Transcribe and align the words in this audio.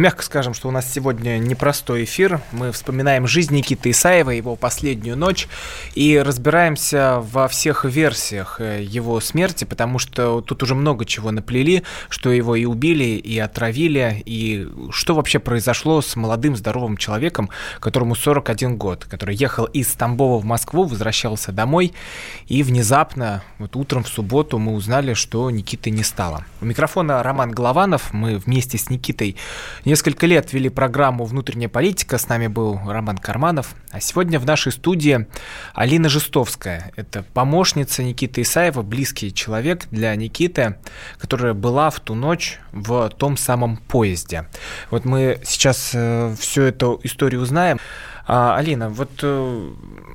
мягко 0.00 0.24
скажем, 0.24 0.54
что 0.54 0.68
у 0.68 0.70
нас 0.70 0.90
сегодня 0.90 1.38
непростой 1.38 2.04
эфир. 2.04 2.40
Мы 2.52 2.72
вспоминаем 2.72 3.26
жизнь 3.26 3.54
Никиты 3.54 3.90
Исаева, 3.90 4.30
его 4.30 4.56
последнюю 4.56 5.16
ночь, 5.16 5.46
и 5.94 6.18
разбираемся 6.18 7.18
во 7.20 7.48
всех 7.48 7.84
версиях 7.84 8.60
э, 8.60 8.82
его 8.82 9.20
смерти, 9.20 9.64
потому 9.64 9.98
что 9.98 10.40
тут 10.40 10.62
уже 10.62 10.74
много 10.74 11.04
чего 11.04 11.30
наплели, 11.30 11.82
что 12.08 12.30
его 12.30 12.56
и 12.56 12.64
убили, 12.64 13.04
и 13.04 13.38
отравили, 13.38 14.22
и 14.24 14.68
что 14.90 15.14
вообще 15.14 15.38
произошло 15.38 16.00
с 16.00 16.16
молодым 16.16 16.56
здоровым 16.56 16.96
человеком, 16.96 17.50
которому 17.78 18.14
41 18.14 18.76
год, 18.76 19.04
который 19.04 19.36
ехал 19.36 19.66
из 19.66 19.88
Тамбова 19.88 20.40
в 20.40 20.44
Москву, 20.44 20.84
возвращался 20.84 21.52
домой, 21.52 21.92
и 22.46 22.62
внезапно, 22.62 23.42
вот 23.58 23.76
утром 23.76 24.04
в 24.04 24.08
субботу 24.08 24.58
мы 24.58 24.72
узнали, 24.72 25.12
что 25.12 25.50
Никиты 25.50 25.90
не 25.90 26.04
стало. 26.04 26.46
У 26.62 26.64
микрофона 26.64 27.22
Роман 27.22 27.50
Голованов, 27.50 28.14
мы 28.14 28.38
вместе 28.38 28.78
с 28.78 28.88
Никитой 28.88 29.36
Несколько 29.90 30.26
лет 30.26 30.52
вели 30.52 30.68
программу 30.68 31.24
«Внутренняя 31.24 31.68
политика». 31.68 32.16
С 32.16 32.28
нами 32.28 32.46
был 32.46 32.78
Роман 32.86 33.18
Карманов. 33.18 33.74
А 33.90 33.98
сегодня 33.98 34.38
в 34.38 34.46
нашей 34.46 34.70
студии 34.70 35.26
Алина 35.74 36.08
Жестовская. 36.08 36.92
Это 36.94 37.24
помощница 37.34 38.04
Никиты 38.04 38.42
Исаева, 38.42 38.82
близкий 38.82 39.34
человек 39.34 39.88
для 39.90 40.14
Никиты, 40.14 40.76
которая 41.18 41.54
была 41.54 41.90
в 41.90 41.98
ту 41.98 42.14
ночь 42.14 42.60
в 42.70 43.08
том 43.08 43.36
самом 43.36 43.78
поезде. 43.78 44.46
Вот 44.92 45.04
мы 45.04 45.40
сейчас 45.44 45.90
э, 45.92 46.36
всю 46.38 46.62
эту 46.62 47.00
историю 47.02 47.40
узнаем. 47.40 47.80
А, 48.28 48.56
Алина, 48.56 48.90
вот 48.90 49.10
э, 49.22 49.70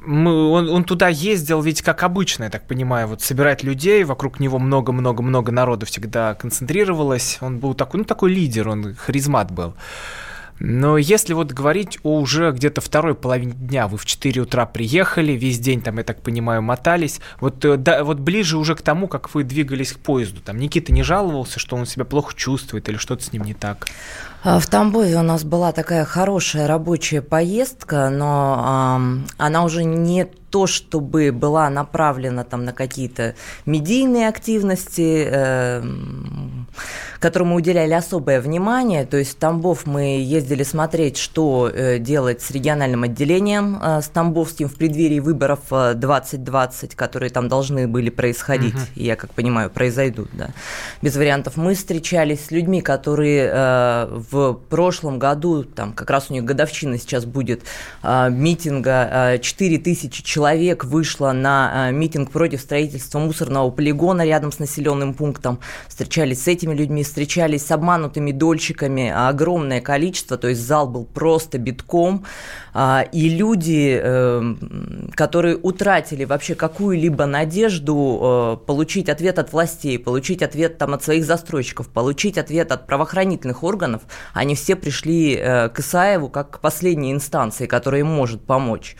мы, 0.06 0.50
он, 0.50 0.70
он 0.70 0.84
туда 0.84 1.08
ездил 1.08 1.62
ведь 1.62 1.82
как 1.82 2.04
обычно, 2.04 2.46
я 2.46 2.50
так 2.50 2.68
понимаю, 2.68 3.08
вот 3.08 3.22
собирать 3.22 3.64
людей, 3.64 4.04
вокруг 4.04 4.40
него 4.40 4.60
много-много-много 4.60 5.52
народу 5.52 5.86
всегда 5.86 6.36
концентрировалось, 6.36 7.38
он 7.42 7.60
был 7.60 7.74
такой, 7.74 8.00
ну 8.00 8.04
такой 8.06 8.34
лидер, 8.34 8.70
он 8.70 8.96
харизмат 8.96 9.52
был. 9.52 9.76
Но 10.60 10.98
если 10.98 11.34
вот 11.34 11.52
говорить 11.52 12.00
о 12.04 12.20
уже 12.20 12.52
где-то 12.52 12.80
второй 12.80 13.14
половине 13.14 13.54
дня, 13.54 13.88
вы 13.88 13.98
в 13.98 14.06
4 14.06 14.42
утра 14.42 14.66
приехали, 14.66 15.34
весь 15.34 15.60
день 15.60 15.82
там, 15.82 15.98
я 15.98 16.04
так 16.04 16.22
понимаю, 16.22 16.62
мотались, 16.62 17.20
вот, 17.42 17.66
э, 17.66 17.76
да, 17.76 18.06
вот 18.06 18.20
ближе 18.20 18.58
уже 18.58 18.76
к 18.76 18.82
тому, 18.82 19.08
как 19.08 19.34
вы 19.36 19.44
двигались 19.44 19.92
к 19.92 20.00
поезду, 20.00 20.40
там 20.40 20.58
Никита 20.58 20.94
не 20.94 21.04
жаловался, 21.04 21.60
что 21.60 21.76
он 21.76 21.86
себя 21.86 22.06
плохо 22.06 22.34
чувствует 22.36 22.88
или 22.88 22.96
что-то 22.96 23.24
с 23.24 23.34
ним 23.34 23.44
не 23.44 23.54
так? 23.54 23.88
А, 24.46 24.60
в 24.60 24.68
Тамбове 24.68 25.16
у 25.16 25.24
нас 25.24 25.44
была 25.44 25.72
такая 25.72 26.06
хорошая 26.06 26.68
рабочая 26.68 27.24
поездка, 27.24 28.12
но 28.12 29.00
э, 29.00 29.34
она 29.40 29.64
уже 29.64 29.84
не 29.84 30.28
то, 30.56 30.68
чтобы 30.68 31.34
была 31.34 31.70
направлена 31.70 32.46
там 32.46 32.64
на 32.64 32.72
какие-то 32.72 33.36
медийные 33.66 34.30
активности, 34.30 35.28
э, 35.30 35.84
которым 37.20 37.50
мы 37.50 37.56
уделяли 37.58 37.92
особое 37.92 38.40
внимание. 38.40 39.06
То 39.06 39.18
есть 39.18 39.32
в 39.32 39.36
Тамбов 39.36 39.86
мы 39.86 40.22
ездили 40.22 40.64
смотреть, 40.64 41.18
что 41.18 41.70
э, 41.70 42.00
делать 42.00 42.42
с 42.42 42.52
региональным 42.52 43.04
отделением 43.04 43.78
э, 43.84 44.02
с 44.02 44.08
Тамбовским 44.08 44.70
в 44.70 44.76
преддверии 44.76 45.20
выборов 45.20 45.60
2020, 45.70 46.94
э, 46.94 46.96
которые 46.96 47.32
там 47.32 47.50
должны 47.50 47.86
были 47.86 48.10
происходить, 48.10 48.76
угу. 48.76 48.84
и 48.96 49.04
я 49.04 49.18
как 49.18 49.32
понимаю, 49.32 49.70
произойдут, 49.70 50.30
да. 50.32 50.52
Без 51.02 51.18
вариантов. 51.18 51.58
Мы 51.58 51.76
встречались 51.76 52.46
с 52.46 52.52
людьми, 52.52 52.80
которые 52.80 53.50
э, 53.52 54.22
в 54.36 54.54
прошлом 54.70 55.18
году, 55.18 55.64
там 55.64 55.94
как 55.94 56.10
раз 56.10 56.30
у 56.30 56.34
них 56.34 56.44
годовщина 56.44 56.98
сейчас 56.98 57.26
будет 57.26 57.64
э, 58.04 58.30
митинга, 58.30 59.34
э, 59.36 59.40
4 59.40 59.78
тысячи 59.80 60.24
человек 60.24 60.84
вышло 60.84 61.32
на 61.32 61.90
э, 61.90 61.92
митинг 61.92 62.32
против 62.32 62.62
строительства 62.62 63.20
мусорного 63.20 63.70
полигона 63.72 64.26
рядом 64.26 64.52
с 64.52 64.60
населенным 64.60 65.14
пунктом. 65.14 65.60
Встречались 65.88 66.44
с 66.44 66.48
этими 66.48 66.74
людьми, 66.74 67.04
встречались 67.04 67.66
с 67.66 67.72
обманутыми 67.72 68.32
дольщиками 68.32 69.10
огромное 69.10 69.82
количество, 69.82 70.38
то 70.38 70.48
есть 70.48 70.62
зал 70.62 70.88
был 70.88 71.06
просто 71.06 71.58
битком. 71.58 72.26
А, 72.78 73.06
и 73.10 73.30
люди, 73.30 73.98
эм, 74.04 75.10
которые 75.16 75.56
утратили 75.56 76.26
вообще 76.26 76.56
какую-либо 76.56 77.26
надежду 77.26 78.58
э, 78.62 78.66
получить 78.66 79.08
ответ 79.08 79.40
от 79.40 79.54
властей, 79.54 79.98
получить 79.98 80.44
ответ 80.44 80.78
там, 80.78 80.94
от 80.94 81.02
своих 81.02 81.24
застройщиков, 81.24 81.88
получить 81.88 82.38
ответ 82.38 82.74
от 82.74 82.86
правоохранительных 82.86 83.64
органов, 83.64 84.02
они 84.34 84.56
все 84.56 84.76
пришли 84.76 85.38
э, 85.40 85.70
к 85.70 85.80
Исаеву 85.80 86.28
как 86.28 86.58
к 86.58 86.60
последней 86.60 87.14
инстанции, 87.14 87.66
которая 87.66 88.02
им 88.02 88.08
может 88.08 88.46
помочь. 88.46 88.98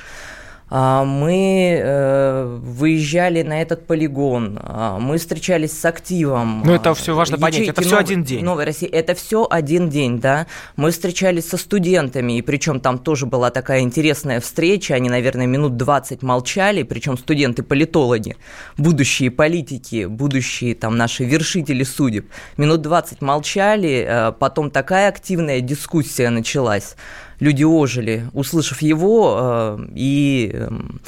А, 0.78 1.06
мы 1.06 1.80
э, 1.82 2.60
выезжали 2.62 3.44
на 3.44 3.62
этот 3.62 3.88
полигон, 3.88 4.60
а, 4.62 5.00
мы 5.00 5.18
встречались 5.20 5.72
с 5.72 5.86
активом. 5.86 6.64
Ну, 6.66 6.74
это 6.74 6.94
все 6.96 7.16
важно 7.16 7.38
понять, 7.38 7.70
это 7.70 7.82
все 7.82 7.98
один 7.98 8.26
день. 8.26 8.44
Новой 8.44 8.66
России, 8.66 8.90
это 8.90 9.16
все 9.16 9.48
один 9.50 9.88
день, 9.88 10.20
да. 10.20 10.48
Мы 10.76 10.92
встречались 10.92 11.48
со 11.48 11.56
студентами, 11.56 12.38
и 12.38 12.42
причем 12.42 12.82
там 12.82 12.98
тоже 12.98 13.26
была 13.26 13.52
такая 13.52 13.84
интересная 13.84 14.42
встреча, 14.42 14.96
они, 14.96 15.10
наверное, 15.10 15.46
минут 15.48 15.78
20 15.78 16.22
молчали, 16.24 16.84
причем 16.84 17.18
студенты-политологи, 17.18 18.36
будущие 18.76 19.32
политики, 19.32 20.08
будущие 20.08 20.76
там 20.76 20.98
наши 20.98 21.24
вершители 21.24 21.84
судеб, 21.84 22.28
минут 22.58 22.82
20 22.82 23.22
молчали, 23.22 24.06
э, 24.06 24.32
потом 24.38 24.70
такая 24.70 25.08
активная 25.08 25.62
дискуссия 25.62 26.30
началась 26.30 26.98
люди 27.40 27.64
ожили, 27.64 28.26
услышав 28.34 28.82
его 28.82 29.78
э, 29.80 29.88
и 29.96 30.52
эм, 30.54 31.02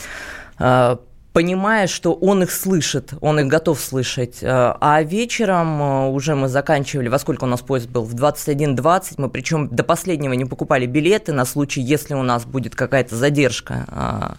э, 0.60 0.98
понимая, 1.34 1.88
что 1.88 2.14
он 2.14 2.44
их 2.44 2.52
слышит, 2.52 3.14
он 3.22 3.40
их 3.40 3.48
готов 3.48 3.80
слышать. 3.80 4.40
Э, 4.42 4.74
а 4.80 5.02
вечером 5.04 6.10
уже 6.12 6.36
мы 6.36 6.48
заканчивали, 6.48 7.08
во 7.08 7.20
сколько 7.20 7.46
у 7.46 7.48
нас 7.48 7.62
поезд 7.62 7.90
был? 7.90 8.04
В 8.04 8.16
21.20. 8.16 9.16
Мы 9.18 9.30
причем 9.30 9.68
до 9.70 9.84
последнего 9.84 10.34
не 10.34 10.46
покупали 10.46 10.86
билеты 10.86 11.34
на 11.34 11.46
случай, 11.46 11.82
если 11.82 12.14
у 12.14 12.24
нас 12.24 12.46
будет 12.46 12.76
какая-то 12.76 13.16
задержка, 13.16 14.38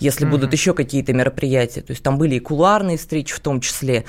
если 0.00 0.26
mm-hmm. 0.26 0.30
будут 0.30 0.52
еще 0.52 0.74
какие-то 0.74 1.12
мероприятия. 1.12 1.82
То 1.82 1.92
есть 1.92 2.02
там 2.02 2.18
были 2.18 2.36
и 2.36 2.40
кулуарные 2.40 2.98
встречи 2.98 3.34
в 3.34 3.40
том 3.40 3.60
числе. 3.60 4.04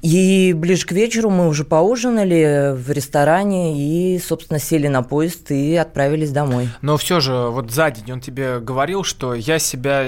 И 0.00 0.52
ближе 0.56 0.86
к 0.86 0.92
вечеру 0.92 1.30
мы 1.30 1.48
уже 1.48 1.64
поужинали 1.64 2.74
в 2.74 2.90
ресторане 2.90 3.76
и, 3.76 4.18
собственно, 4.18 4.58
сели 4.58 4.88
на 4.88 5.02
поезд 5.02 5.50
и 5.50 5.76
отправились 5.76 6.30
домой. 6.30 6.68
Но 6.80 6.96
все 6.96 7.20
же, 7.20 7.48
вот 7.50 7.70
за 7.70 7.90
день 7.90 8.12
он 8.12 8.20
тебе 8.20 8.58
говорил, 8.60 9.04
что 9.04 9.34
я 9.34 9.58
себя 9.58 10.06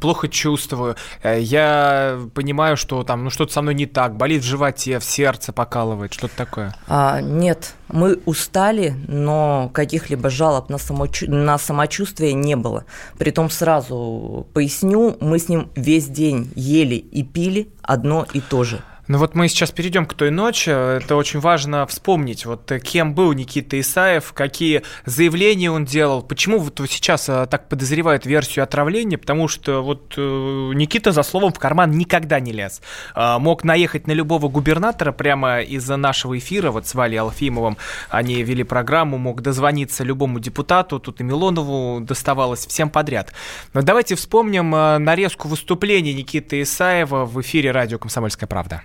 плохо 0.00 0.28
чувствую, 0.28 0.96
э, 1.22 1.40
я 1.40 2.20
понимаю, 2.34 2.76
что 2.76 3.02
там, 3.02 3.24
ну 3.24 3.30
что-то 3.30 3.52
со 3.52 3.62
мной 3.62 3.74
не 3.74 3.86
так, 3.86 4.16
болит 4.16 4.42
в 4.42 4.46
животе, 4.46 4.98
в 4.98 5.04
сердце 5.04 5.52
покалывает, 5.52 6.12
что-то 6.12 6.36
такое. 6.36 6.74
А, 6.86 7.20
нет, 7.20 7.74
мы 7.88 8.20
устали, 8.24 8.94
но 9.08 9.70
каких-либо 9.72 10.30
жалоб 10.30 10.68
на, 10.68 10.78
самочу... 10.78 11.30
на 11.30 11.58
самочувствие 11.58 12.34
не 12.34 12.56
было. 12.56 12.84
Притом 13.18 13.50
сразу 13.50 14.46
поясню, 14.52 15.16
мы 15.20 15.38
с 15.38 15.48
ним 15.48 15.70
весь 15.74 16.06
день 16.06 16.50
ели 16.54 16.94
и 16.94 17.22
пили 17.22 17.72
одно 17.82 18.26
и 18.32 18.40
то 18.40 18.64
же. 18.64 18.80
Ну 19.10 19.18
вот 19.18 19.34
мы 19.34 19.48
сейчас 19.48 19.72
перейдем 19.72 20.06
к 20.06 20.14
той 20.14 20.30
ночи. 20.30 20.70
Это 20.70 21.16
очень 21.16 21.40
важно 21.40 21.84
вспомнить, 21.88 22.46
вот 22.46 22.70
кем 22.84 23.12
был 23.12 23.32
Никита 23.32 23.80
Исаев, 23.80 24.32
какие 24.32 24.84
заявления 25.04 25.72
он 25.72 25.84
делал, 25.84 26.22
почему 26.22 26.60
вот 26.60 26.80
сейчас 26.88 27.28
а, 27.28 27.46
так 27.46 27.68
подозревают 27.68 28.24
версию 28.24 28.62
отравления, 28.62 29.18
потому 29.18 29.48
что 29.48 29.82
вот 29.82 30.14
э, 30.16 30.20
Никита 30.20 31.10
за 31.10 31.24
словом 31.24 31.52
в 31.52 31.58
карман 31.58 31.90
никогда 31.90 32.38
не 32.38 32.52
лез. 32.52 32.82
А, 33.12 33.40
мог 33.40 33.64
наехать 33.64 34.06
на 34.06 34.12
любого 34.12 34.48
губернатора 34.48 35.10
прямо 35.10 35.60
из-за 35.60 35.96
нашего 35.96 36.38
эфира, 36.38 36.70
вот 36.70 36.86
с 36.86 36.94
Валей 36.94 37.18
Алфимовым 37.18 37.78
они 38.10 38.44
вели 38.44 38.62
программу, 38.62 39.18
мог 39.18 39.42
дозвониться 39.42 40.04
любому 40.04 40.38
депутату, 40.38 41.00
тут 41.00 41.20
и 41.20 41.24
Милонову 41.24 41.98
доставалось 42.00 42.64
всем 42.64 42.90
подряд. 42.90 43.32
Но 43.74 43.82
давайте 43.82 44.14
вспомним 44.14 44.70
нарезку 44.70 45.48
выступления 45.48 46.14
Никиты 46.14 46.62
Исаева 46.62 47.24
в 47.24 47.40
эфире 47.40 47.72
радио 47.72 47.98
«Комсомольская 47.98 48.46
правда». 48.46 48.82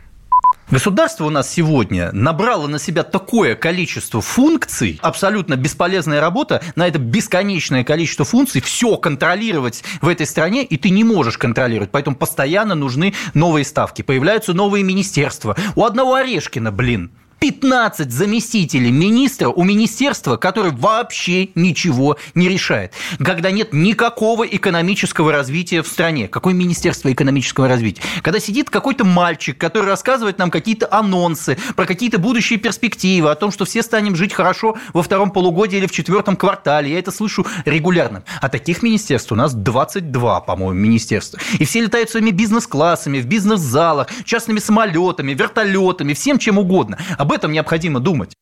Государство 0.71 1.25
у 1.25 1.29
нас 1.29 1.51
сегодня 1.51 2.11
набрало 2.11 2.65
на 2.65 2.79
себя 2.79 3.03
такое 3.03 3.55
количество 3.55 4.19
функций, 4.19 4.99
абсолютно 5.03 5.57
бесполезная 5.57 6.19
работа, 6.19 6.63
на 6.75 6.87
это 6.87 6.97
бесконечное 6.97 7.83
количество 7.83 8.25
функций, 8.25 8.61
все 8.61 8.97
контролировать 8.97 9.83
в 10.01 10.07
этой 10.07 10.25
стране, 10.25 10.63
и 10.63 10.77
ты 10.77 10.89
не 10.89 11.03
можешь 11.03 11.37
контролировать. 11.37 11.91
Поэтому 11.91 12.15
постоянно 12.15 12.73
нужны 12.73 13.13
новые 13.35 13.63
ставки. 13.63 14.01
Появляются 14.01 14.53
новые 14.53 14.83
министерства. 14.83 15.55
У 15.75 15.85
одного 15.85 16.15
Орешкина, 16.15 16.71
блин, 16.71 17.11
15 17.39 18.11
заместителей 18.11 18.91
министра 18.91 19.49
у 19.49 19.63
министерства, 19.63 20.37
которое 20.37 20.71
вообще 20.71 21.49
ничего 21.55 22.17
не 22.33 22.49
решает. 22.49 22.93
Когда 23.23 23.51
нет 23.51 23.73
никакого 23.73 24.45
экономического 24.45 25.31
развития 25.31 25.81
в 25.81 25.87
стране. 25.87 26.27
Какое 26.27 26.53
министерство 26.53 27.11
экономического 27.11 27.67
развития? 27.67 28.01
Когда 28.21 28.39
сидит 28.39 28.69
какой-то 28.69 29.05
мальчик, 29.05 29.57
который 29.57 29.85
рассказывает 29.85 30.37
нам 30.37 30.49
какие-то 30.51 30.87
анонсы 30.91 31.57
про 31.75 31.85
какие-то 31.85 32.17
будущие 32.17 32.59
перспективы, 32.59 33.29
о 33.29 33.35
том, 33.35 33.51
что 33.51 33.65
все 33.65 33.83
станем 33.83 34.15
жить 34.15 34.33
хорошо 34.33 34.77
во 34.93 35.03
втором 35.03 35.31
полугодии 35.31 35.77
или 35.77 35.87
в 35.87 35.91
четвертом 35.91 36.35
квартале. 36.35 36.91
Я 36.91 36.99
это 36.99 37.11
слышу 37.11 37.45
регулярно. 37.65 38.23
А 38.41 38.49
таких 38.49 38.83
министерств 38.83 39.31
у 39.31 39.35
нас 39.35 39.53
22, 39.53 40.41
по-моему, 40.41 40.79
министерства. 40.79 41.39
И 41.59 41.65
все 41.65 41.81
летают 41.81 42.09
своими 42.09 42.31
бизнес-классами, 42.31 43.19
в 43.19 43.25
бизнес-залах, 43.25 44.07
частными 44.23 44.59
самолетами, 44.59 45.33
вертолетами, 45.33 46.13
всем 46.13 46.39
чем 46.39 46.57
угодно. 46.57 46.97
Об 47.25 47.31
этом 47.31 47.51
необходимо 47.51 47.99
думать. 47.99 48.35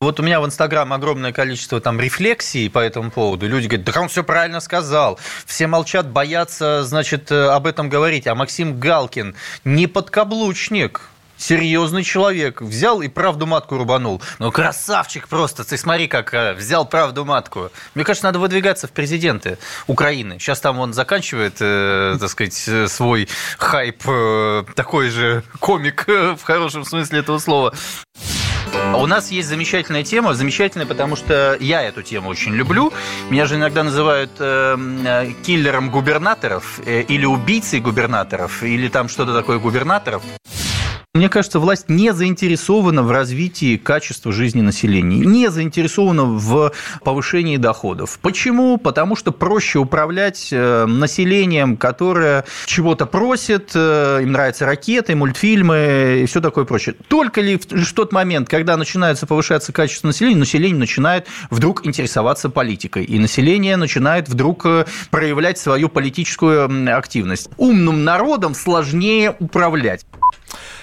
Вот 0.00 0.18
у 0.18 0.24
меня 0.24 0.40
в 0.40 0.44
Инстаграм 0.44 0.92
огромное 0.92 1.32
количество 1.32 1.80
там 1.80 2.00
рефлексий 2.00 2.68
по 2.68 2.80
этому 2.80 3.12
поводу. 3.12 3.46
Люди 3.46 3.68
говорят, 3.68 3.86
да 3.86 4.00
он 4.00 4.08
все 4.08 4.24
правильно 4.24 4.58
сказал. 4.58 5.20
Все 5.46 5.68
молчат, 5.68 6.10
боятся, 6.10 6.82
значит, 6.82 7.30
э, 7.30 7.50
об 7.50 7.64
этом 7.64 7.88
говорить. 7.88 8.26
А 8.26 8.34
Максим 8.34 8.80
Галкин 8.80 9.36
не 9.64 9.86
подкаблучник 9.86 11.11
серьезный 11.42 12.04
человек. 12.04 12.62
Взял 12.62 13.02
и 13.02 13.08
правду 13.08 13.46
матку 13.46 13.76
рубанул. 13.76 14.22
Ну, 14.38 14.52
красавчик 14.52 15.28
просто. 15.28 15.64
Ты 15.64 15.76
смотри, 15.76 16.06
как 16.06 16.32
э, 16.34 16.54
взял 16.54 16.86
правду 16.86 17.24
матку. 17.24 17.70
Мне 17.94 18.04
кажется, 18.04 18.26
надо 18.26 18.38
выдвигаться 18.38 18.86
в 18.86 18.92
президенты 18.92 19.58
Украины. 19.86 20.38
Сейчас 20.38 20.60
там 20.60 20.78
он 20.78 20.92
заканчивает, 20.92 21.56
э, 21.60 22.16
так 22.20 22.30
сказать, 22.30 22.64
э, 22.68 22.86
свой 22.88 23.28
хайп, 23.58 24.02
э, 24.06 24.64
такой 24.74 25.10
же 25.10 25.42
комик 25.58 26.04
э, 26.08 26.36
в 26.36 26.42
хорошем 26.42 26.84
смысле 26.84 27.20
этого 27.20 27.38
слова. 27.38 27.74
У 28.94 29.06
нас 29.06 29.30
есть 29.30 29.48
замечательная 29.48 30.04
тема, 30.04 30.34
замечательная, 30.34 30.86
потому 30.86 31.16
что 31.16 31.56
я 31.60 31.82
эту 31.82 32.02
тему 32.02 32.28
очень 32.28 32.54
люблю. 32.54 32.92
Меня 33.30 33.46
же 33.46 33.56
иногда 33.56 33.82
называют 33.82 34.30
э, 34.38 34.76
э, 35.04 35.32
киллером 35.44 35.90
губернаторов 35.90 36.80
э, 36.86 37.02
или 37.02 37.26
убийцей 37.26 37.80
губернаторов, 37.80 38.62
или 38.62 38.88
там 38.88 39.08
что-то 39.08 39.34
такое 39.34 39.58
губернаторов. 39.58 40.22
Мне 41.14 41.28
кажется, 41.28 41.58
власть 41.58 41.90
не 41.90 42.14
заинтересована 42.14 43.02
в 43.02 43.10
развитии 43.10 43.76
качества 43.76 44.32
жизни 44.32 44.62
населения, 44.62 45.18
не 45.18 45.50
заинтересована 45.50 46.24
в 46.24 46.72
повышении 47.04 47.58
доходов. 47.58 48.18
Почему? 48.22 48.78
Потому 48.78 49.14
что 49.14 49.30
проще 49.30 49.78
управлять 49.78 50.48
э, 50.50 50.86
населением, 50.86 51.76
которое 51.76 52.46
чего-то 52.64 53.04
просит, 53.04 53.72
э, 53.74 54.20
им 54.22 54.32
нравятся 54.32 54.64
ракеты, 54.64 55.14
мультфильмы 55.14 56.20
и 56.22 56.24
все 56.24 56.40
такое 56.40 56.64
прочее. 56.64 56.94
Только 57.08 57.42
ли 57.42 57.58
в 57.58 57.92
тот 57.92 58.10
момент, 58.14 58.48
когда 58.48 58.78
начинается 58.78 59.26
повышаться 59.26 59.70
качество 59.70 60.06
населения, 60.06 60.38
население 60.38 60.78
начинает 60.78 61.26
вдруг 61.50 61.84
интересоваться 61.84 62.48
политикой, 62.48 63.04
и 63.04 63.18
население 63.18 63.76
начинает 63.76 64.30
вдруг 64.30 64.64
э, 64.64 64.86
проявлять 65.10 65.58
свою 65.58 65.90
политическую 65.90 66.96
активность. 66.96 67.50
Умным 67.58 68.02
народом 68.02 68.54
сложнее 68.54 69.36
управлять. 69.40 70.06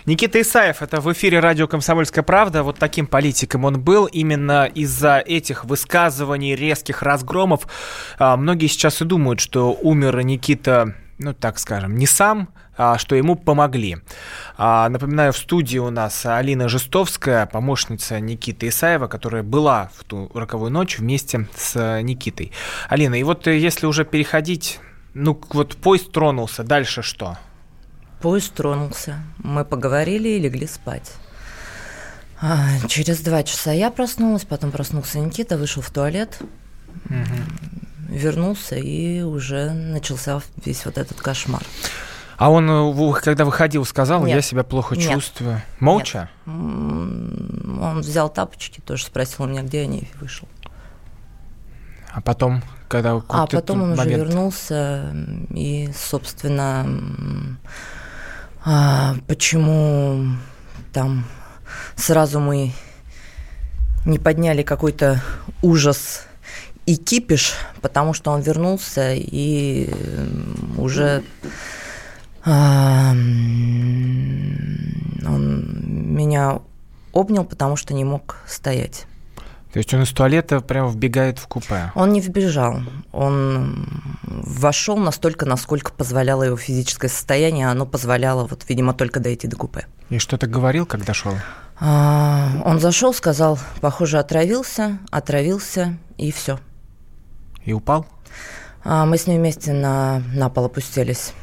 Никита 0.05 0.41
Исаев, 0.41 0.81
это 0.81 1.01
в 1.01 1.11
эфире 1.13 1.39
радио 1.39 1.67
«Комсомольская 1.67 2.23
правда». 2.23 2.63
Вот 2.63 2.77
таким 2.79 3.07
политиком 3.07 3.65
он 3.65 3.79
был. 3.79 4.05
Именно 4.05 4.65
из-за 4.65 5.19
этих 5.19 5.65
высказываний, 5.65 6.55
резких 6.55 7.01
разгромов 7.01 7.67
а, 8.17 8.37
многие 8.37 8.67
сейчас 8.67 9.01
и 9.01 9.05
думают, 9.05 9.39
что 9.39 9.73
умер 9.73 10.21
Никита, 10.23 10.95
ну 11.17 11.33
так 11.33 11.59
скажем, 11.59 11.97
не 11.97 12.07
сам, 12.07 12.49
а 12.77 12.97
что 12.97 13.15
ему 13.15 13.35
помогли. 13.35 13.97
А, 14.57 14.87
напоминаю, 14.87 15.33
в 15.33 15.37
студии 15.37 15.77
у 15.77 15.89
нас 15.89 16.25
Алина 16.25 16.69
Жестовская, 16.69 17.45
помощница 17.45 18.19
Никиты 18.19 18.69
Исаева, 18.69 19.07
которая 19.07 19.43
была 19.43 19.91
в 19.97 20.05
ту 20.05 20.31
роковую 20.33 20.71
ночь 20.71 20.97
вместе 20.97 21.47
с 21.55 22.01
Никитой. 22.01 22.53
Алина, 22.87 23.15
и 23.15 23.23
вот 23.23 23.47
если 23.47 23.85
уже 23.85 24.05
переходить, 24.05 24.79
ну 25.13 25.39
вот 25.49 25.75
поезд 25.75 26.11
тронулся, 26.13 26.63
дальше 26.63 27.01
что? 27.01 27.37
Поезд 28.21 28.53
тронулся. 28.53 29.19
Мы 29.37 29.63
поговорили 29.63 30.29
и 30.29 30.39
легли 30.39 30.67
спать. 30.67 31.11
А, 32.41 32.67
через 32.87 33.19
два 33.19 33.43
часа 33.43 33.71
я 33.71 33.91
проснулась, 33.91 34.45
потом 34.45 34.71
проснулся 34.71 35.19
Никита, 35.19 35.57
вышел 35.57 35.81
в 35.81 35.89
туалет, 35.89 36.37
угу. 37.05 37.15
вернулся 38.07 38.75
и 38.75 39.21
уже 39.21 39.71
начался 39.71 40.41
весь 40.63 40.85
вот 40.85 40.97
этот 40.97 41.19
кошмар. 41.21 41.63
А 42.37 42.49
он, 42.49 42.69
э, 42.69 43.13
когда 43.21 43.43
выходил, 43.43 43.83
сказал, 43.83 44.23
Нет. 44.23 44.35
я 44.35 44.41
себя 44.41 44.63
плохо 44.63 44.95
Нет. 44.95 45.11
чувствую. 45.11 45.61
Молча? 45.81 46.29
Нет. 46.45 46.55
Он 47.81 47.99
взял 47.99 48.29
тапочки, 48.29 48.79
тоже 48.79 49.03
спросил 49.03 49.43
у 49.43 49.47
меня, 49.47 49.61
где 49.61 49.81
они, 49.81 49.99
и 49.99 50.09
вышел. 50.21 50.47
А 52.13 52.21
потом, 52.21 52.63
когда... 52.87 53.21
А 53.27 53.47
потом 53.47 53.81
он 53.81 53.89
момент... 53.89 54.07
уже 54.07 54.17
вернулся 54.17 55.13
и, 55.49 55.89
собственно, 55.93 56.87
а, 58.65 59.15
почему 59.27 60.35
там 60.93 61.25
сразу 61.95 62.39
мы 62.39 62.73
не 64.05 64.19
подняли 64.19 64.63
какой-то 64.63 65.21
ужас 65.61 66.25
и 66.85 66.95
кипиш, 66.95 67.53
потому 67.81 68.13
что 68.13 68.31
он 68.31 68.41
вернулся 68.41 69.13
и 69.13 69.89
уже 70.77 71.23
а, 72.43 73.11
он 75.25 76.15
меня 76.15 76.61
обнял, 77.13 77.45
потому 77.45 77.75
что 77.75 77.93
не 77.93 78.03
мог 78.03 78.37
стоять. 78.47 79.05
То 79.71 79.77
есть 79.77 79.93
он 79.93 80.01
из 80.01 80.09
туалета 80.09 80.61
прямо 80.61 80.89
вбегает 80.89 81.37
в 81.37 81.47
купе? 81.47 81.91
Он 81.93 82.11
не 82.11 82.21
вбежал. 82.21 82.79
Он 83.11 83.87
вошел 84.23 84.97
настолько, 84.97 85.45
насколько 85.45 85.91
позволяло 85.91 86.41
его 86.41 86.57
физическое 86.57 87.07
состояние. 87.07 87.69
Оно 87.69 87.85
позволяло, 87.85 88.47
вот, 88.47 88.65
видимо, 88.67 88.93
только 88.95 89.19
дойти 89.19 89.47
до 89.47 89.57
купе. 89.57 89.85
И 90.09 90.17
что-то 90.17 90.47
говорил, 90.47 90.87
когда 90.87 91.13
шел? 91.13 91.35
А, 91.79 92.49
он 92.65 92.79
зашел, 92.79 93.13
сказал, 93.13 93.59
похоже, 93.79 94.17
отравился, 94.17 94.97
отравился, 95.11 95.97
и 96.17 96.31
все. 96.31 96.59
И 97.63 97.71
упал? 97.71 98.07
А, 98.83 99.05
мы 99.05 99.19
с 99.19 99.27
ним 99.27 99.37
вместе 99.37 99.71
на, 99.71 100.23
на 100.33 100.49
пол 100.49 100.65
опустились. 100.65 101.33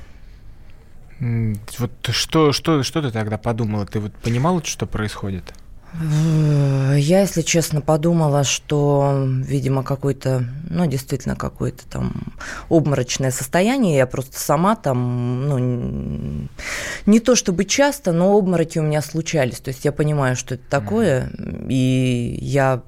Вот 1.21 1.93
что, 2.11 2.53
что, 2.53 2.83
что 2.83 3.03
ты 3.03 3.11
тогда 3.13 3.39
подумала? 3.39 3.87
Ты 3.87 4.01
вот 4.01 4.13
понимала, 4.15 4.63
что 4.65 4.87
происходит? 4.87 5.55
Я, 6.01 7.21
если 7.21 7.43
честно, 7.43 7.81
подумала, 7.81 8.45
что, 8.45 9.25
видимо, 9.27 9.83
какой-то, 9.83 10.45
ну, 10.69 10.87
действительно, 10.87 11.37
какое-то 11.37 11.87
там 11.87 12.35
обморочное 12.69 13.31
состояние. 13.31 13.97
Я 13.97 14.07
просто 14.07 14.39
сама 14.39 14.77
там, 14.77 15.49
ну, 15.49 16.49
не 17.07 17.21
то 17.21 17.35
чтобы 17.35 17.65
часто, 17.65 18.13
но 18.13 18.37
обмороки 18.37 18.79
у 18.79 18.83
меня 18.83 19.03
случались. 19.03 19.61
То 19.61 19.69
есть 19.69 19.85
я 19.85 19.93
понимаю, 19.93 20.37
что 20.37 20.55
это 20.55 20.65
такое, 20.69 21.31
и 21.69 22.39
я 22.41 22.83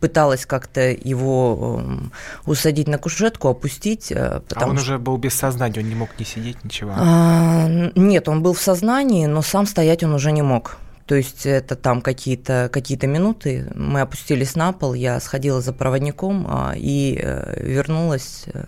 пыталась 0.00 0.46
как-то 0.46 0.90
его 0.90 1.80
эм, 1.80 2.12
усадить 2.46 2.88
на 2.88 2.98
кушетку, 2.98 3.48
опустить. 3.48 4.12
Э, 4.12 4.40
а 4.54 4.64
он 4.66 4.78
что... 4.78 4.82
уже 4.82 4.98
был 4.98 5.16
без 5.16 5.34
сознания, 5.34 5.80
он 5.80 5.88
не 5.88 5.94
мог 5.94 6.10
не 6.18 6.24
сидеть, 6.24 6.62
ничего? 6.64 6.92
А, 6.96 7.66
нет, 7.94 8.28
он 8.28 8.42
был 8.42 8.52
в 8.52 8.60
сознании, 8.60 9.26
но 9.26 9.42
сам 9.42 9.66
стоять 9.66 10.04
он 10.04 10.14
уже 10.14 10.32
не 10.32 10.42
мог. 10.42 10.78
То 11.08 11.14
есть 11.14 11.46
это 11.46 11.74
там 11.74 12.02
какие-то 12.02 12.68
какие 12.70 13.02
минуты. 13.06 13.66
Мы 13.74 14.02
опустились 14.02 14.54
на 14.56 14.72
пол, 14.72 14.92
я 14.92 15.18
сходила 15.20 15.62
за 15.62 15.72
проводником 15.72 16.46
а, 16.46 16.74
и 16.76 17.18
э, 17.18 17.62
вернулась. 17.66 18.44
Э, 18.52 18.66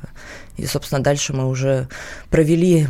и, 0.56 0.64
собственно, 0.64 1.02
дальше 1.02 1.34
мы 1.34 1.46
уже 1.46 1.88
провели 2.30 2.86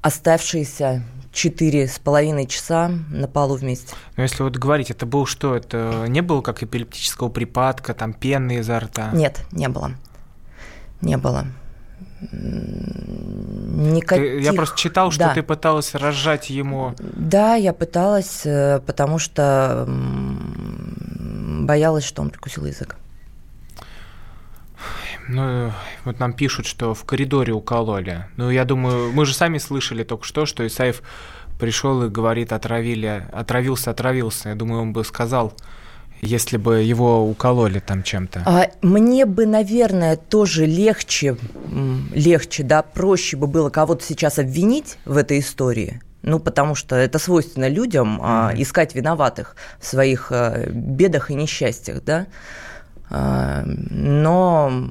оставшиеся 0.00 1.04
четыре 1.32 1.86
с 1.86 2.00
половиной 2.00 2.46
часа 2.48 2.88
на 2.88 3.28
полу 3.28 3.54
вместе. 3.54 3.94
Но 4.16 4.24
если 4.24 4.42
вот 4.42 4.56
говорить, 4.56 4.90
это 4.90 5.06
был 5.06 5.26
что? 5.26 5.54
Это 5.54 6.06
не 6.08 6.20
было 6.20 6.40
как 6.42 6.64
эпилептического 6.64 7.28
припадка, 7.28 7.94
там 7.94 8.12
пены 8.12 8.58
изо 8.58 8.80
рта? 8.80 9.12
Нет, 9.12 9.46
не 9.52 9.68
было. 9.68 9.92
Не 11.02 11.16
было 11.16 11.46
никаких... 13.82 14.42
я 14.42 14.52
просто 14.52 14.78
читал, 14.78 15.10
что 15.10 15.24
да. 15.24 15.34
ты 15.34 15.42
пыталась 15.42 15.94
разжать 15.94 16.50
ему... 16.50 16.94
Да, 16.98 17.54
я 17.54 17.72
пыталась, 17.72 18.42
э, 18.44 18.80
потому 18.86 19.18
что 19.18 19.84
боялась, 19.86 22.04
что 22.04 22.22
он 22.22 22.30
прикусил 22.30 22.64
язык. 22.64 22.96
Ну, 25.28 25.72
вот 26.04 26.18
нам 26.18 26.32
пишут, 26.32 26.66
что 26.66 26.94
в 26.94 27.04
коридоре 27.04 27.52
укололи. 27.52 28.26
Ну, 28.36 28.50
я 28.50 28.64
думаю, 28.64 29.12
мы 29.12 29.24
же 29.24 29.34
сами 29.34 29.58
слышали 29.58 30.02
только 30.02 30.24
что, 30.24 30.46
что 30.46 30.66
Исаев 30.66 31.02
пришел 31.60 32.02
и 32.02 32.08
говорит, 32.08 32.52
отравили, 32.52 33.28
отравился, 33.32 33.92
отравился. 33.92 34.48
Я 34.48 34.56
думаю, 34.56 34.82
он 34.82 34.92
бы 34.92 35.04
сказал, 35.04 35.54
если 36.22 36.56
бы 36.56 36.82
его 36.82 37.28
укололи 37.28 37.80
там 37.80 38.02
чем-то? 38.02 38.42
А, 38.46 38.70
мне 38.80 39.26
бы, 39.26 39.44
наверное, 39.44 40.16
тоже 40.16 40.66
легче, 40.66 41.36
легче, 42.14 42.62
да, 42.62 42.82
проще 42.82 43.36
бы 43.36 43.48
было 43.48 43.70
кого-то 43.70 44.04
сейчас 44.04 44.38
обвинить 44.38 44.98
в 45.04 45.16
этой 45.16 45.40
истории. 45.40 46.00
Ну, 46.22 46.38
потому 46.38 46.76
что 46.76 46.94
это 46.94 47.18
свойственно 47.18 47.68
людям 47.68 48.20
mm-hmm. 48.22 48.62
искать 48.62 48.94
виноватых 48.94 49.56
в 49.80 49.86
своих 49.86 50.30
а, 50.30 50.66
бедах 50.68 51.32
и 51.32 51.34
несчастьях, 51.34 52.04
да. 52.04 52.28
А, 53.10 53.64
но 53.66 54.88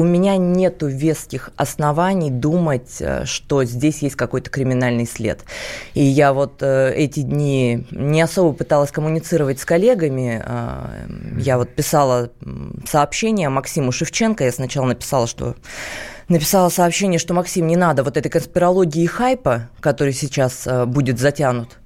у 0.00 0.04
меня 0.04 0.38
нету 0.38 0.86
веских 0.86 1.50
оснований 1.56 2.30
думать, 2.30 2.96
э, 3.00 3.26
что 3.26 3.64
здесь 3.64 4.00
есть 4.00 4.16
какой-то 4.16 4.48
криминальный 4.48 5.06
след. 5.06 5.44
И 5.92 6.02
я 6.02 6.32
вот 6.32 6.62
э, 6.62 6.94
эти 6.94 7.20
дни 7.20 7.86
не 7.90 8.22
особо 8.22 8.54
пыталась 8.54 8.90
коммуницировать 8.92 9.60
с 9.60 9.66
коллегами. 9.66 10.42
Э, 10.42 11.06
я 11.38 11.58
вот 11.58 11.74
писала 11.74 12.30
сообщение 12.88 13.50
Максиму 13.50 13.92
Шевченко. 13.92 14.42
Я 14.42 14.52
сначала 14.52 14.86
написала, 14.86 15.26
что 15.26 15.54
написала 16.28 16.70
сообщение, 16.70 17.18
что 17.18 17.34
Максим, 17.34 17.66
не 17.66 17.76
надо 17.76 18.02
вот 18.02 18.16
этой 18.16 18.30
конспирологии 18.30 19.02
и 19.02 19.06
хайпа, 19.06 19.68
который 19.80 20.14
сейчас 20.14 20.66
будет 20.86 21.18
затянут 21.18 21.79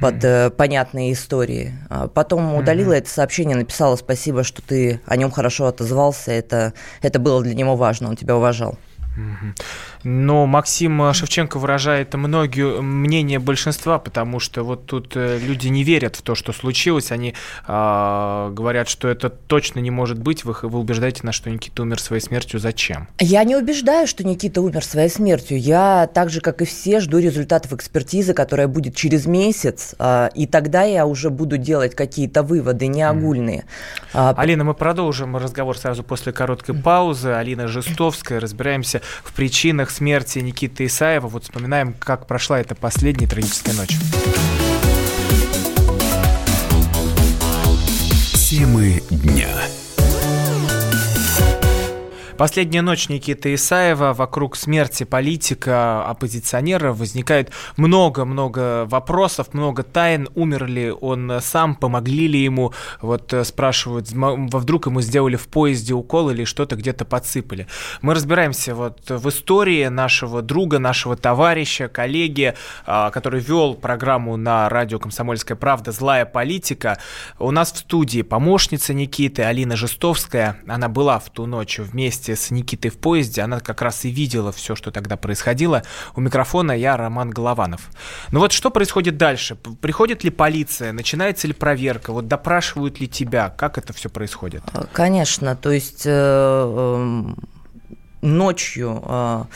под 0.00 0.24
э, 0.24 0.50
понятные 0.50 1.12
истории. 1.12 1.74
А 1.88 2.08
потом 2.08 2.54
удалила 2.54 2.94
mm-hmm. 2.94 2.98
это 2.98 3.10
сообщение, 3.10 3.56
написала 3.56 3.96
спасибо, 3.96 4.42
что 4.44 4.62
ты 4.62 5.00
о 5.06 5.16
нем 5.16 5.30
хорошо 5.30 5.66
отозвался. 5.66 6.32
Это, 6.32 6.72
это 7.02 7.18
было 7.18 7.42
для 7.42 7.54
него 7.54 7.76
важно, 7.76 8.08
он 8.08 8.16
тебя 8.16 8.36
уважал. 8.36 8.78
Но 10.02 10.46
Максим 10.46 11.12
Шевченко 11.12 11.58
выражает 11.58 12.14
многие 12.14 12.80
мнения 12.80 13.38
большинства, 13.38 13.98
потому 13.98 14.40
что 14.40 14.62
вот 14.62 14.86
тут 14.86 15.12
э, 15.14 15.38
люди 15.38 15.68
не 15.68 15.84
верят 15.84 16.16
в 16.16 16.22
то, 16.22 16.34
что 16.34 16.52
случилось. 16.52 17.12
Они 17.12 17.34
э, 17.66 18.50
говорят, 18.52 18.88
что 18.88 19.08
это 19.08 19.28
точно 19.28 19.80
не 19.80 19.90
может 19.90 20.18
быть. 20.18 20.44
Вы, 20.44 20.56
вы 20.62 20.78
убеждаете 20.78 21.20
нас, 21.24 21.34
что 21.34 21.50
Никита 21.50 21.82
умер 21.82 22.00
своей 22.00 22.22
смертью. 22.22 22.60
Зачем? 22.60 23.08
Я 23.18 23.44
не 23.44 23.56
убеждаю, 23.56 24.06
что 24.06 24.26
Никита 24.26 24.62
умер 24.62 24.84
своей 24.84 25.10
смертью. 25.10 25.58
Я 25.58 26.08
так 26.12 26.30
же, 26.30 26.40
как 26.40 26.62
и 26.62 26.64
все, 26.64 27.00
жду 27.00 27.18
результатов 27.18 27.72
экспертизы, 27.74 28.32
которая 28.32 28.68
будет 28.68 28.96
через 28.96 29.26
месяц. 29.26 29.94
Э, 29.98 30.30
и 30.34 30.46
тогда 30.46 30.82
я 30.82 31.06
уже 31.06 31.28
буду 31.28 31.58
делать 31.58 31.94
какие-то 31.94 32.42
выводы, 32.42 32.86
не 32.86 33.02
огульные. 33.02 33.64
Mm. 34.14 34.34
Алина, 34.36 34.64
мы 34.64 34.74
продолжим 34.74 35.36
разговор 35.36 35.76
сразу 35.76 36.02
после 36.02 36.32
короткой 36.32 36.74
паузы. 36.74 37.30
Алина 37.30 37.68
Жестовская. 37.68 38.40
Разбираемся 38.40 39.02
в 39.22 39.32
причинах 39.34 39.89
смерти 39.90 40.38
Никиты 40.38 40.86
Исаева. 40.86 41.28
Вот 41.28 41.44
вспоминаем, 41.44 41.94
как 41.98 42.26
прошла 42.26 42.60
эта 42.60 42.74
последняя 42.74 43.26
трагическая 43.26 43.74
ночь. 43.74 43.96
Темы 48.34 49.02
дня. 49.10 49.48
Последняя 52.40 52.80
ночь 52.80 53.10
Никиты 53.10 53.52
Исаева 53.52 54.14
вокруг 54.14 54.56
смерти 54.56 55.04
политика, 55.04 56.02
оппозиционера 56.06 56.94
возникает 56.94 57.52
много-много 57.76 58.86
вопросов, 58.86 59.52
много 59.52 59.82
тайн. 59.82 60.26
Умер 60.34 60.64
ли 60.64 60.90
он 60.90 61.30
сам, 61.42 61.74
помогли 61.74 62.28
ли 62.28 62.42
ему? 62.42 62.72
Вот 63.02 63.34
э, 63.34 63.44
спрашивают, 63.44 64.08
вдруг 64.10 64.86
ему 64.86 65.02
сделали 65.02 65.36
в 65.36 65.48
поезде 65.48 65.92
укол 65.92 66.30
или 66.30 66.44
что-то 66.44 66.76
где-то 66.76 67.04
подсыпали. 67.04 67.66
Мы 68.00 68.14
разбираемся 68.14 68.74
вот 68.74 69.10
в 69.10 69.28
истории 69.28 69.88
нашего 69.88 70.40
друга, 70.40 70.78
нашего 70.78 71.16
товарища, 71.16 71.88
коллеги, 71.88 72.54
а, 72.86 73.10
который 73.10 73.40
вел 73.40 73.74
программу 73.74 74.38
на 74.38 74.66
радио 74.70 74.98
«Комсомольская 74.98 75.58
правда» 75.58 75.92
«Злая 75.92 76.24
политика». 76.24 76.96
У 77.38 77.50
нас 77.50 77.70
в 77.70 77.76
студии 77.76 78.22
помощница 78.22 78.94
Никиты 78.94 79.42
Алина 79.42 79.76
Жестовская. 79.76 80.56
Она 80.66 80.88
была 80.88 81.18
в 81.18 81.28
ту 81.28 81.44
ночь 81.44 81.78
вместе 81.78 82.29
вместе 82.30 82.36
с 82.36 82.50
Никитой 82.50 82.90
в 82.90 82.98
поезде, 82.98 83.42
она 83.42 83.60
как 83.60 83.82
раз 83.82 84.04
и 84.04 84.10
видела 84.10 84.52
все, 84.52 84.74
что 84.74 84.90
тогда 84.90 85.16
происходило. 85.16 85.82
У 86.14 86.20
микрофона 86.20 86.72
я, 86.72 86.96
Роман 86.96 87.30
Голованов. 87.30 87.90
Ну 88.32 88.40
вот 88.40 88.52
что 88.52 88.70
происходит 88.70 89.16
дальше? 89.16 89.56
Приходит 89.80 90.24
ли 90.24 90.30
полиция? 90.30 90.92
Начинается 90.92 91.46
ли 91.46 91.52
проверка? 91.52 92.12
Вот 92.12 92.28
допрашивают 92.28 93.00
ли 93.00 93.08
тебя? 93.08 93.50
Как 93.50 93.78
это 93.78 93.92
все 93.92 94.08
происходит? 94.08 94.62
А, 94.72 94.86
конечно, 94.92 95.56
то 95.56 95.70
есть 95.70 96.02
э, 96.06 96.10
э, 96.10 97.24
ночью... 98.22 99.48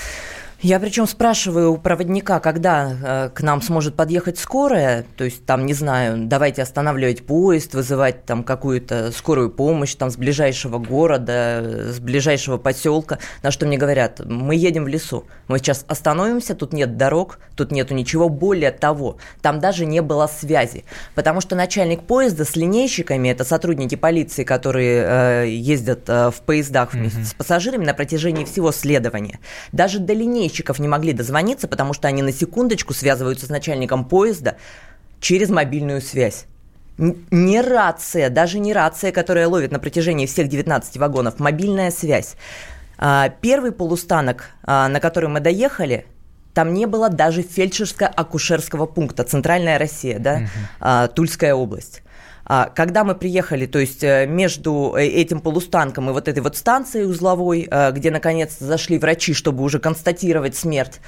Я 0.65 0.81
причем 0.81 1.07
спрашиваю 1.07 1.75
у 1.75 1.77
проводника, 1.77 2.41
когда 2.41 3.27
э, 3.27 3.29
к 3.35 3.43
нам 3.43 3.61
сможет 3.61 3.97
подъехать 3.97 4.39
скорая, 4.39 5.05
то 5.19 5.23
есть 5.23 5.45
там, 5.45 5.67
не 5.67 5.75
знаю, 5.75 6.27
давайте 6.27 6.63
останавливать 6.63 7.27
поезд, 7.27 7.75
вызывать 7.75 8.25
там 8.25 8.43
какую-то 8.43 9.13
скорую 9.13 9.51
помощь 9.51 9.95
там 9.95 10.11
с 10.11 10.17
ближайшего 10.17 10.79
города, 10.79 11.93
с 11.93 12.01
ближайшего 12.01 12.57
поселка, 12.57 13.19
на 13.43 13.51
что 13.51 13.67
мне 13.67 13.77
говорят, 13.77 14.23
мы 14.25 14.57
едем 14.57 14.85
в 14.85 14.89
лесу, 14.89 15.27
мы 15.49 15.59
сейчас 15.59 15.85
остановимся, 15.87 16.55
тут 16.55 16.73
нет 16.73 16.97
дорог, 16.97 17.41
тут 17.57 17.71
нету 17.71 17.93
ничего, 17.93 18.31
более 18.31 18.71
того, 18.71 19.19
там 19.43 19.61
даже 19.61 19.85
не 19.85 20.01
было 20.01 20.27
связи, 20.29 20.85
потому 21.15 21.43
что 21.43 21.57
начальник 21.57 22.05
поезда 22.05 22.47
с 22.47 22.57
линейщиками, 22.57 23.29
это 23.29 23.45
сотрудники 23.45 23.97
полиции, 23.97 24.45
которые 24.45 25.45
э, 25.45 25.49
ездят 25.51 26.09
э, 26.09 26.31
в 26.31 26.41
поездах 26.41 26.95
вместе 26.95 27.21
mm-hmm. 27.21 27.25
с 27.27 27.35
пассажирами 27.35 27.85
на 27.85 27.93
протяжении 27.93 28.47
всего 28.47 28.73
следования, 28.73 29.41
даже 29.71 29.99
до 29.99 30.15
линейщиков 30.15 30.54
линейщиков 30.55 30.79
не 30.79 30.89
могли 30.89 31.13
дозвониться, 31.13 31.69
потому 31.69 31.93
что 31.93 32.09
они 32.09 32.23
на 32.23 32.33
секундочку 32.33 32.95
связываются 32.95 33.47
с 33.47 33.49
начальником 33.49 34.05
поезда 34.05 34.57
через 35.21 35.51
мобильную 35.51 36.01
связь. 36.01 36.47
Не 36.97 37.61
рация, 37.61 38.31
даже 38.31 38.61
не 38.61 38.73
рация, 38.73 39.11
которая 39.11 39.49
ловит 39.49 39.73
на 39.73 39.81
протяжении 39.81 40.27
всех 40.27 40.49
19 40.49 40.97
вагонов, 40.97 41.41
мобильная 41.41 41.91
связь. 41.91 42.37
А, 42.99 43.31
первый 43.41 43.73
полустанок, 43.73 44.51
а, 44.63 44.89
на 44.89 45.01
который 45.01 45.29
мы 45.29 45.41
доехали, 45.41 46.07
там 46.53 46.73
не 46.73 46.87
было 46.87 47.09
даже 47.09 47.43
фельдшерско-акушерского 47.43 48.87
пункта, 48.87 49.25
Центральная 49.25 49.77
Россия, 49.77 50.21
да, 50.21 50.43
угу. 50.81 51.15
Тульская 51.15 51.53
область. 51.53 52.03
А, 52.47 52.69
когда 52.69 53.05
мы 53.05 53.15
приехали, 53.15 53.67
то 53.67 53.79
есть 53.79 54.05
э, 54.05 54.27
между 54.27 54.95
э, 54.97 55.05
этим 55.07 55.41
полустанком 55.41 56.11
и 56.11 56.13
вот 56.13 56.29
этой 56.29 56.41
вот 56.41 56.57
станцией 56.57 57.09
узловой, 57.09 57.67
э, 57.71 57.93
где 57.93 58.11
наконец 58.11 58.59
зашли 58.59 58.99
врачи, 58.99 59.33
чтобы 59.33 59.63
уже 59.63 59.79
констатировать 59.79 60.55
смерть, 60.55 61.01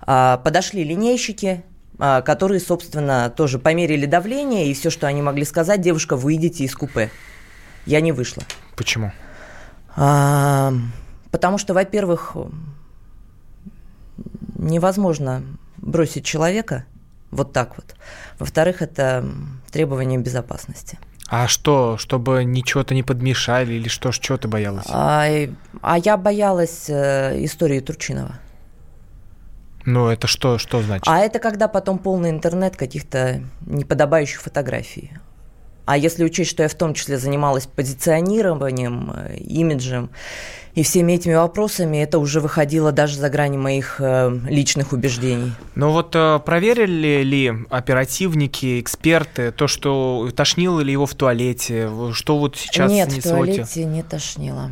а, 0.00 0.36
подошли 0.38 0.84
линейщики, 0.84 1.64
а, 1.98 2.20
которые, 2.20 2.60
собственно, 2.60 3.32
тоже 3.34 3.58
померили 3.58 4.04
давление, 4.04 4.66
и 4.66 4.74
все, 4.74 4.90
что 4.90 5.06
они 5.06 5.22
могли 5.22 5.44
сказать, 5.44 5.80
девушка, 5.80 6.16
выйдите 6.16 6.64
из 6.64 6.74
купе. 6.74 7.10
Я 7.86 8.00
не 8.00 8.12
вышла. 8.12 8.42
Почему? 8.76 9.12
А, 9.96 10.72
потому 11.30 11.56
что, 11.56 11.72
во-первых, 11.72 12.36
невозможно 14.58 15.42
бросить 15.78 16.24
человека 16.24 16.84
вот 17.32 17.52
так 17.52 17.76
вот. 17.76 17.96
Во-вторых, 18.38 18.82
это 18.82 19.24
требования 19.72 20.18
безопасности. 20.18 20.98
А 21.28 21.48
что, 21.48 21.96
чтобы 21.96 22.44
ничего-то 22.44 22.94
не 22.94 23.02
подмешали 23.02 23.72
или 23.72 23.88
что, 23.88 24.12
что 24.12 24.36
ты 24.36 24.48
боялась? 24.48 24.84
А, 24.88 25.26
а 25.80 25.98
я 25.98 26.16
боялась 26.18 26.90
э, 26.90 27.42
истории 27.44 27.80
Турчинова. 27.80 28.38
Ну, 29.86 30.08
это 30.08 30.26
что, 30.26 30.58
что 30.58 30.82
значит? 30.82 31.08
А 31.08 31.18
это 31.18 31.38
когда 31.38 31.68
потом 31.68 31.98
полный 31.98 32.30
интернет 32.30 32.76
каких-то 32.76 33.42
неподобающих 33.66 34.42
фотографий. 34.42 35.12
А 35.84 35.96
если 35.96 36.24
учесть, 36.24 36.50
что 36.50 36.62
я 36.62 36.68
в 36.68 36.74
том 36.74 36.94
числе 36.94 37.18
занималась 37.18 37.66
позиционированием, 37.66 39.12
э, 39.14 39.36
имиджем 39.38 40.10
и 40.74 40.82
всеми 40.82 41.12
этими 41.12 41.34
вопросами, 41.34 41.98
это 41.98 42.18
уже 42.18 42.40
выходило 42.40 42.92
даже 42.92 43.18
за 43.18 43.28
грани 43.28 43.56
моих 43.56 43.96
э, 43.98 44.38
личных 44.48 44.92
убеждений. 44.92 45.52
Ну 45.74 45.90
вот 45.90 46.14
э, 46.14 46.40
проверили 46.44 47.22
ли 47.22 47.52
оперативники, 47.68 48.80
эксперты 48.80 49.50
то, 49.50 49.66
что 49.66 50.30
тошнило 50.34 50.80
ли 50.80 50.92
его 50.92 51.06
в 51.06 51.14
туалете? 51.14 51.90
Что 52.12 52.38
вот 52.38 52.56
сейчас 52.56 52.90
Нет, 52.90 53.12
в 53.12 53.22
туалете 53.22 53.84
не 53.84 54.02
тошнило. 54.02 54.70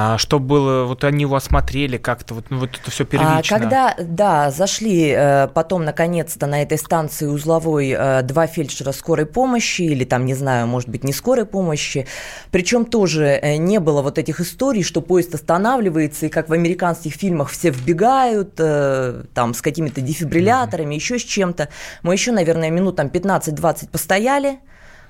А 0.00 0.16
что 0.16 0.38
было, 0.38 0.84
вот 0.84 1.02
они 1.02 1.22
его 1.22 1.34
осмотрели 1.34 1.96
как-то, 1.96 2.34
вот, 2.34 2.44
ну, 2.50 2.60
вот 2.60 2.70
это 2.80 2.88
все 2.88 3.04
первично. 3.04 3.38
А 3.38 3.42
когда, 3.42 3.96
да, 3.98 4.52
зашли 4.52 5.08
э, 5.08 5.48
потом 5.48 5.84
наконец-то 5.84 6.46
на 6.46 6.62
этой 6.62 6.78
станции 6.78 7.26
узловой 7.26 7.96
э, 7.98 8.22
два 8.22 8.46
фельдшера 8.46 8.92
скорой 8.92 9.26
помощи, 9.26 9.82
или 9.82 10.04
там, 10.04 10.24
не 10.24 10.34
знаю, 10.34 10.68
может 10.68 10.88
быть, 10.88 11.02
не 11.02 11.12
скорой 11.12 11.46
помощи, 11.46 12.06
причем 12.52 12.84
тоже 12.84 13.40
э, 13.42 13.56
не 13.56 13.80
было 13.80 14.00
вот 14.00 14.18
этих 14.18 14.38
историй, 14.38 14.84
что 14.84 15.00
поезд 15.00 15.34
останавливается, 15.34 16.26
и 16.26 16.28
как 16.28 16.48
в 16.48 16.52
американских 16.52 17.14
фильмах 17.14 17.50
все 17.50 17.70
вбегают, 17.70 18.54
там, 18.54 19.52
с 19.52 19.60
какими-то 19.60 20.00
дефибрилляторами, 20.00 20.94
mm-hmm. 20.94 20.96
еще 20.96 21.18
с 21.18 21.22
чем-то. 21.22 21.70
Мы 22.02 22.12
еще, 22.12 22.30
наверное, 22.30 22.70
минут 22.70 22.94
там 22.94 23.08
15-20 23.08 23.90
постояли, 23.90 24.48
а, 24.48 24.58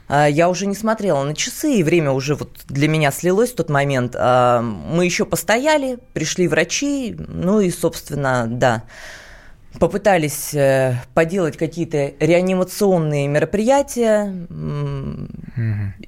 я 0.09 0.49
уже 0.49 0.67
не 0.67 0.75
смотрела 0.75 1.23
на 1.23 1.35
часы, 1.35 1.75
и 1.75 1.83
время 1.83 2.12
уже 2.12 2.35
вот 2.35 2.50
для 2.67 2.88
меня 2.88 3.11
слилось 3.11 3.53
в 3.53 3.57
тот 3.57 3.69
момент. 3.69 4.15
А, 4.17 4.62
мы 4.62 5.05
еще 5.05 5.25
постояли, 5.25 5.99
пришли 6.15 6.49
врачи, 6.49 7.15
ну 7.19 7.61
и, 7.61 7.71
собственно, 7.71 8.47
да, 8.49 8.85
попытались 9.78 10.54
э, 10.54 11.02
поделать 11.14 11.56
какие-то 11.56 12.12
реанимационные 12.20 13.28
мероприятия. 13.28 14.47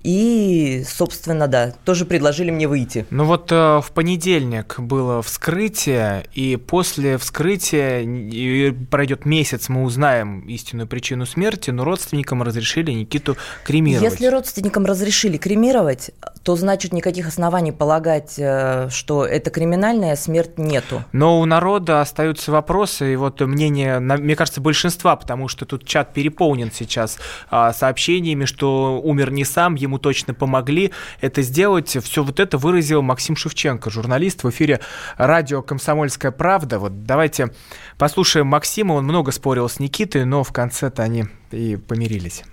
И, 0.02 0.84
собственно, 0.86 1.46
да, 1.48 1.72
тоже 1.84 2.04
предложили 2.04 2.50
мне 2.50 2.68
выйти. 2.68 3.06
Ну 3.10 3.24
вот 3.24 3.50
э, 3.52 3.80
в 3.80 3.90
понедельник 3.92 4.78
было 4.78 5.22
вскрытие, 5.22 6.24
и 6.34 6.56
после 6.56 7.18
вскрытия 7.18 8.00
и 8.00 8.70
пройдет 8.70 9.24
месяц, 9.24 9.68
мы 9.68 9.82
узнаем 9.82 10.40
истинную 10.48 10.86
причину 10.86 11.26
смерти, 11.26 11.70
но 11.70 11.84
родственникам 11.84 12.42
разрешили 12.42 12.92
Никиту 12.92 13.36
кремировать. 13.64 14.10
Если 14.12 14.26
родственникам 14.26 14.86
разрешили 14.86 15.36
кремировать, 15.36 16.10
то 16.42 16.56
значит 16.56 16.92
никаких 16.92 17.28
оснований 17.28 17.72
полагать, 17.72 18.34
э, 18.38 18.88
что 18.90 19.24
это 19.26 19.50
криминальная 19.50 20.16
смерть 20.16 20.58
нету. 20.58 21.04
Но 21.12 21.40
у 21.40 21.44
народа 21.44 22.00
остаются 22.00 22.52
вопросы, 22.52 23.12
и 23.12 23.16
вот 23.16 23.40
мнение, 23.60 24.00
мне 24.00 24.36
кажется, 24.36 24.60
большинства, 24.60 25.16
потому 25.16 25.48
что 25.48 25.66
тут 25.66 25.84
чат 25.84 26.14
переполнен 26.14 26.70
сейчас 26.72 27.18
а, 27.50 27.72
сообщениями, 27.72 28.46
что 28.46 29.00
умер 29.02 29.30
не 29.30 29.44
сам, 29.44 29.74
ему 29.74 29.98
точно 29.98 30.32
помогли 30.32 30.92
это 31.20 31.42
сделать. 31.42 31.96
Все 32.02 32.24
вот 32.24 32.40
это 32.40 32.56
выразил 32.56 33.02
Максим 33.02 33.36
Шевченко, 33.36 33.90
журналист 33.90 34.44
в 34.44 34.50
эфире 34.50 34.80
радио 35.18 35.62
«Комсомольская 35.62 36.32
правда». 36.32 36.78
Вот 36.78 37.04
давайте 37.04 37.50
послушаем 37.98 38.46
Максима. 38.46 38.94
Он 38.94 39.04
много 39.04 39.30
спорил 39.30 39.68
с 39.68 39.78
Никитой, 39.78 40.24
но 40.24 40.42
в 40.42 40.52
конце-то 40.52 41.02
они 41.02 41.26
и 41.50 41.76
помирились. 41.76 42.44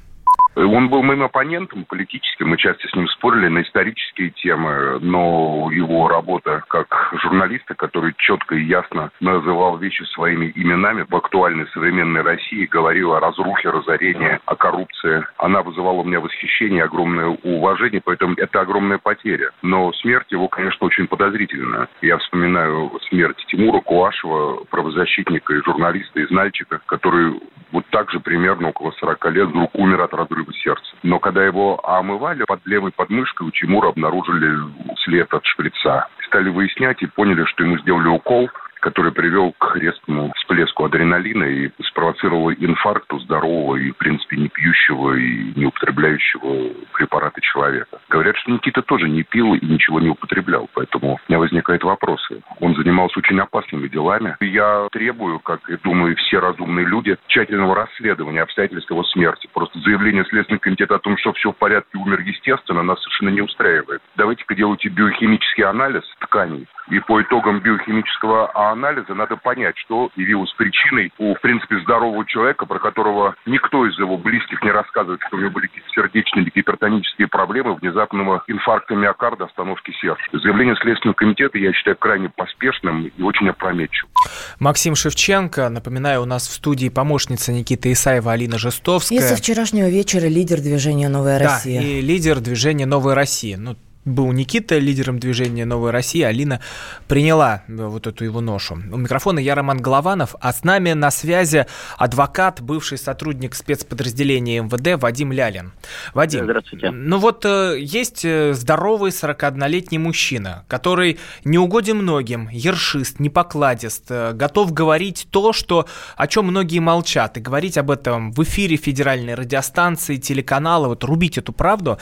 Он 0.57 0.89
был 0.89 1.03
моим 1.03 1.21
оппонентом 1.21 1.85
политическим, 1.85 2.49
мы 2.49 2.57
часто 2.57 2.87
с 2.87 2.95
ним 2.95 3.07
спорили 3.09 3.47
на 3.47 3.61
исторические 3.61 4.31
темы, 4.31 4.97
но 5.01 5.69
его 5.71 6.07
работа 6.07 6.63
как 6.67 7.13
журналиста, 7.21 7.75
который 7.75 8.15
четко 8.17 8.55
и 8.55 8.63
ясно 8.63 9.11
называл 9.19 9.77
вещи 9.77 10.01
своими 10.13 10.51
именами 10.55 11.05
в 11.07 11.15
актуальной 11.15 11.67
современной 11.67 12.21
России, 12.21 12.65
говорил 12.65 13.13
о 13.13 13.19
разрухе, 13.19 13.69
разорении, 13.69 14.39
о 14.45 14.55
коррупции, 14.55 15.23
она 15.37 15.61
вызывала 15.61 16.01
у 16.01 16.03
меня 16.03 16.19
восхищение, 16.19 16.83
огромное 16.83 17.37
уважение, 17.43 18.01
поэтому 18.03 18.33
это 18.35 18.61
огромная 18.61 18.97
потеря. 18.97 19.51
Но 19.61 19.93
смерть 19.93 20.31
его, 20.31 20.47
конечно, 20.47 20.87
очень 20.87 21.05
подозрительная. 21.05 21.87
Я 22.01 22.17
вспоминаю 22.17 22.99
смерть 23.09 23.43
Тимура 23.47 23.79
Куашева, 23.81 24.63
правозащитника 24.71 25.53
и 25.53 25.63
журналиста 25.63 26.19
из 26.19 26.31
Нальчика, 26.31 26.81
который 26.87 27.39
вот 27.71 27.85
так 27.91 28.09
же 28.09 28.19
примерно 28.19 28.69
около 28.69 28.91
40 28.91 29.31
лет 29.31 29.49
вдруг 29.49 29.75
умер 29.75 30.01
от 30.01 30.13
разрыва 30.13 30.46
сердца. 30.53 30.95
Но 31.03 31.19
когда 31.19 31.43
его 31.43 31.79
омывали, 31.85 32.43
под 32.47 32.65
левой 32.65 32.91
подмышкой 32.91 33.47
у 33.47 33.51
Тимура 33.51 33.89
обнаружили 33.89 34.57
след 35.03 35.33
от 35.33 35.45
шприца. 35.45 36.07
Стали 36.27 36.49
выяснять 36.49 37.01
и 37.01 37.07
поняли, 37.07 37.45
что 37.45 37.63
ему 37.63 37.77
сделали 37.79 38.07
укол– 38.07 38.49
который 38.79 39.11
привел 39.11 39.53
к 39.57 39.75
резкому 39.75 40.31
всплеску 40.35 40.85
адреналина 40.85 41.43
и 41.43 41.71
спровоцировал 41.83 42.51
инфаркт 42.51 43.11
у 43.13 43.19
здорового 43.19 43.75
и, 43.75 43.91
в 43.91 43.97
принципе, 43.97 44.37
не 44.37 44.49
пьющего 44.49 45.13
и 45.13 45.53
не 45.55 45.65
употребляющего 45.65 46.73
препараты 46.93 47.41
человека. 47.41 47.99
Говорят, 48.09 48.35
что 48.37 48.51
Никита 48.51 48.81
тоже 48.81 49.09
не 49.09 49.23
пил 49.23 49.53
и 49.53 49.65
ничего 49.65 49.99
не 49.99 50.09
употреблял, 50.09 50.69
поэтому 50.73 51.13
у 51.13 51.19
меня 51.27 51.39
возникают 51.39 51.83
вопросы. 51.83 52.41
Он 52.59 52.75
занимался 52.75 53.19
очень 53.19 53.39
опасными 53.39 53.87
делами. 53.87 54.35
Я 54.39 54.87
требую, 54.91 55.39
как 55.39 55.69
и 55.69 55.77
думаю 55.77 56.15
все 56.15 56.39
разумные 56.39 56.85
люди, 56.85 57.17
тщательного 57.27 57.75
расследования 57.75 58.41
обстоятельств 58.41 58.89
его 58.89 59.03
смерти. 59.03 59.49
Просто 59.53 59.79
заявление 59.79 60.25
Следственного 60.25 60.61
комитета 60.61 60.95
о 60.95 60.99
том, 60.99 61.17
что 61.17 61.33
все 61.33 61.51
в 61.51 61.55
порядке, 61.55 61.97
умер 61.97 62.21
естественно, 62.21 62.83
нас 62.83 63.01
совершенно 63.01 63.29
не 63.29 63.41
устраивает. 63.41 64.01
Давайте-ка 64.15 64.55
делайте 64.55 64.89
биохимический 64.89 65.63
анализ 65.63 66.03
тканей, 66.19 66.67
и 66.89 66.99
по 66.99 67.21
итогам 67.21 67.59
биохимического 67.59 68.51
анализа 68.53 68.66
надо 68.75 69.37
понять, 69.37 69.77
что 69.77 70.09
явилось 70.15 70.51
причиной 70.53 71.11
у, 71.17 71.35
в 71.35 71.41
принципе, 71.41 71.79
здорового 71.81 72.25
человека, 72.25 72.65
про 72.65 72.79
которого 72.79 73.35
никто 73.45 73.85
из 73.85 73.97
его 73.97 74.17
близких 74.17 74.61
не 74.63 74.71
рассказывает, 74.71 75.21
что 75.27 75.37
у 75.37 75.39
него 75.39 75.51
были 75.51 75.67
какие-то 75.67 75.89
сердечные 75.89 76.43
или 76.43 76.51
гипертонические 76.55 77.27
проблемы, 77.27 77.75
внезапного 77.75 78.43
инфаркта 78.47 78.95
миокарда, 78.95 79.45
остановки 79.45 79.91
сердца. 80.01 80.21
Заявление 80.31 80.75
Следственного 80.81 81.15
комитета 81.15 81.57
я 81.57 81.73
считаю 81.73 81.97
крайне 81.97 82.29
поспешным 82.29 83.07
и 83.07 83.21
очень 83.21 83.49
опрометчивым. 83.49 84.11
Максим 84.59 84.95
Шевченко, 84.95 85.69
напоминаю, 85.69 86.21
у 86.21 86.25
нас 86.25 86.47
в 86.47 86.53
студии 86.53 86.89
помощница 86.89 87.51
Никиты 87.51 87.91
Исаева 87.91 88.31
Алина 88.31 88.57
Жестовская. 88.57 89.17
И 89.17 89.21
со 89.21 89.35
вчерашнего 89.35 89.87
вечера 89.87 90.27
лидер 90.27 90.59
движения 90.59 91.09
«Новая 91.09 91.39
Россия». 91.39 91.81
Да, 91.81 91.87
и 91.87 92.01
лидер 92.01 92.39
движения 92.39 92.85
«Новая 92.85 93.15
Россия». 93.15 93.57
Ну, 93.57 93.75
был 94.07 94.31
Никита, 94.31 94.77
лидером 94.77 95.19
движения 95.19 95.65
«Новая 95.65 95.91
Россия», 95.91 96.27
Алина 96.27 96.61
приняла 97.07 97.63
э, 97.67 97.73
вот 97.85 98.07
эту 98.07 98.23
его 98.23 98.41
ношу. 98.41 98.75
У 98.75 98.97
микрофона 98.97 99.39
я 99.39 99.53
Роман 99.55 99.79
Голованов, 99.79 100.35
а 100.39 100.53
с 100.53 100.63
нами 100.63 100.93
на 100.93 101.11
связи 101.11 101.67
адвокат, 101.97 102.61
бывший 102.61 102.97
сотрудник 102.97 103.53
спецподразделения 103.53 104.61
МВД 104.61 105.01
Вадим 105.01 105.31
Лялин. 105.31 105.73
Вадим, 106.13 106.45
Здравствуйте. 106.45 106.91
ну 106.91 107.19
вот 107.19 107.45
э, 107.45 107.77
есть 107.79 108.23
э, 108.23 108.53
здоровый 108.53 109.11
41-летний 109.11 109.99
мужчина, 109.99 110.63
который 110.67 111.19
не 111.43 111.57
угоден 111.57 111.97
многим, 111.97 112.49
ершист, 112.51 113.19
непокладист, 113.19 114.09
готов 114.09 114.71
говорить 114.71 115.27
то, 115.31 115.51
что, 115.51 115.85
о 116.15 116.27
чем 116.27 116.45
многие 116.45 116.79
молчат, 116.79 117.37
и 117.37 117.41
говорить 117.41 117.77
об 117.77 117.91
этом 117.91 118.31
в 118.31 118.41
эфире 118.43 118.77
федеральной 118.77 119.33
радиостанции, 119.35 120.15
телеканала, 120.15 120.87
вот 120.87 121.03
рубить 121.03 121.37
эту 121.37 121.51
правду. 121.51 121.97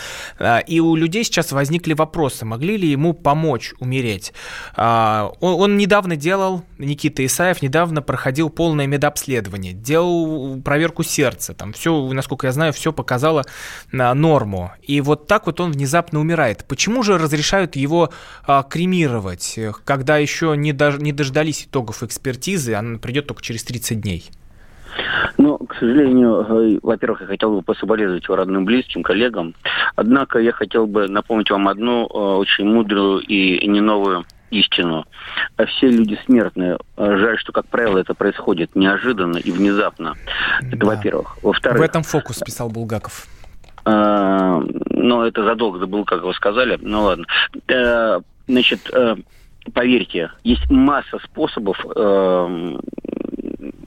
И 0.67 0.79
у 0.79 0.95
людей 0.95 1.23
сейчас 1.23 1.51
возникли 1.51 1.94
вопросы, 1.95 2.45
могли 2.45 2.77
ли 2.77 2.89
ему 2.89 3.13
помочь 3.13 3.73
умереть. 3.79 4.33
А, 4.75 5.31
он, 5.39 5.61
он 5.61 5.77
недавно 5.77 6.15
делал, 6.15 6.63
Никита 6.77 7.25
Исаев 7.25 7.61
недавно 7.61 8.01
проходил 8.01 8.49
полное 8.49 8.87
медобследование, 8.87 9.73
делал 9.73 10.61
проверку 10.61 11.03
сердца, 11.03 11.53
там 11.53 11.73
все, 11.73 12.11
насколько 12.11 12.47
я 12.47 12.53
знаю, 12.53 12.73
все 12.73 12.91
показало 12.93 13.43
на 13.91 14.13
норму. 14.13 14.71
И 14.81 15.01
вот 15.01 15.27
так 15.27 15.45
вот 15.45 15.59
он 15.59 15.71
внезапно 15.71 16.19
умирает. 16.19 16.65
Почему 16.67 17.03
же 17.03 17.17
разрешают 17.17 17.75
его 17.75 18.11
а, 18.45 18.63
кремировать, 18.63 19.59
когда 19.83 20.17
еще 20.17 20.55
не, 20.57 20.73
дож, 20.73 20.97
не 20.97 21.11
дождались 21.11 21.65
итогов 21.65 22.03
экспертизы, 22.03 22.73
она 22.73 22.97
придет 22.99 23.27
только 23.27 23.41
через 23.41 23.63
30 23.63 24.01
дней? 24.01 24.31
Ну, 25.37 25.57
к 25.57 25.75
сожалению, 25.75 26.45
э, 26.47 26.79
во-первых, 26.81 27.21
я 27.21 27.27
хотел 27.27 27.55
бы 27.55 27.61
пособолезновать 27.61 28.23
его 28.23 28.35
родным, 28.35 28.65
близким, 28.65 29.03
коллегам. 29.03 29.53
Однако 29.95 30.39
я 30.39 30.51
хотел 30.51 30.87
бы 30.87 31.07
напомнить 31.07 31.49
вам 31.49 31.67
одну 31.67 32.05
э, 32.05 32.17
очень 32.17 32.65
мудрую 32.65 33.19
и 33.19 33.67
не 33.67 33.81
новую 33.81 34.25
истину. 34.51 35.05
А 35.57 35.65
все 35.65 35.89
люди 35.89 36.17
смертные. 36.25 36.77
Э, 36.97 37.17
жаль, 37.17 37.37
что, 37.39 37.51
как 37.51 37.67
правило, 37.67 37.97
это 37.97 38.13
происходит 38.13 38.75
неожиданно 38.75 39.37
и 39.37 39.51
внезапно. 39.51 40.13
Это, 40.61 40.77
да. 40.77 40.85
во-первых. 40.87 41.37
Во-вторых... 41.43 41.79
В 41.79 41.83
этом 41.83 42.03
фокус 42.03 42.39
писал 42.39 42.69
Булгаков. 42.69 43.27
Ну, 43.87 45.21
это 45.21 45.43
задолго 45.43 45.77
до 45.77 45.85
Булгакова 45.85 46.33
сказали. 46.33 46.79
Ну, 46.81 47.03
ладно. 47.03 47.25
Значит, 48.47 48.91
поверьте, 49.73 50.31
есть 50.43 50.71
масса 50.71 51.19
способов 51.23 51.77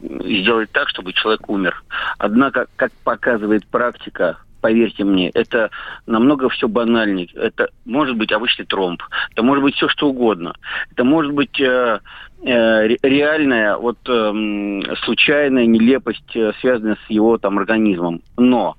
сделать 0.08 0.70
так, 0.72 0.88
чтобы 0.88 1.12
человек 1.12 1.48
умер. 1.48 1.82
Однако, 2.18 2.66
как 2.76 2.92
показывает 3.04 3.66
практика, 3.66 4.38
поверьте 4.60 5.04
мне, 5.04 5.30
это 5.30 5.70
намного 6.06 6.48
все 6.48 6.68
банальнее. 6.68 7.28
Это 7.34 7.68
может 7.84 8.16
быть 8.16 8.32
обычный 8.32 8.66
тромб, 8.66 9.02
это 9.32 9.42
может 9.42 9.62
быть 9.62 9.74
все 9.74 9.88
что 9.88 10.08
угодно. 10.08 10.54
Это 10.90 11.04
может 11.04 11.32
быть 11.32 11.60
э, 11.60 12.00
э, 12.42 12.88
реальная, 13.02 13.76
вот 13.76 13.98
э, 14.08 14.82
случайная 15.04 15.66
нелепость, 15.66 16.34
э, 16.34 16.52
связанная 16.60 16.96
с 17.06 17.10
его 17.10 17.38
там 17.38 17.58
организмом. 17.58 18.22
Но 18.36 18.76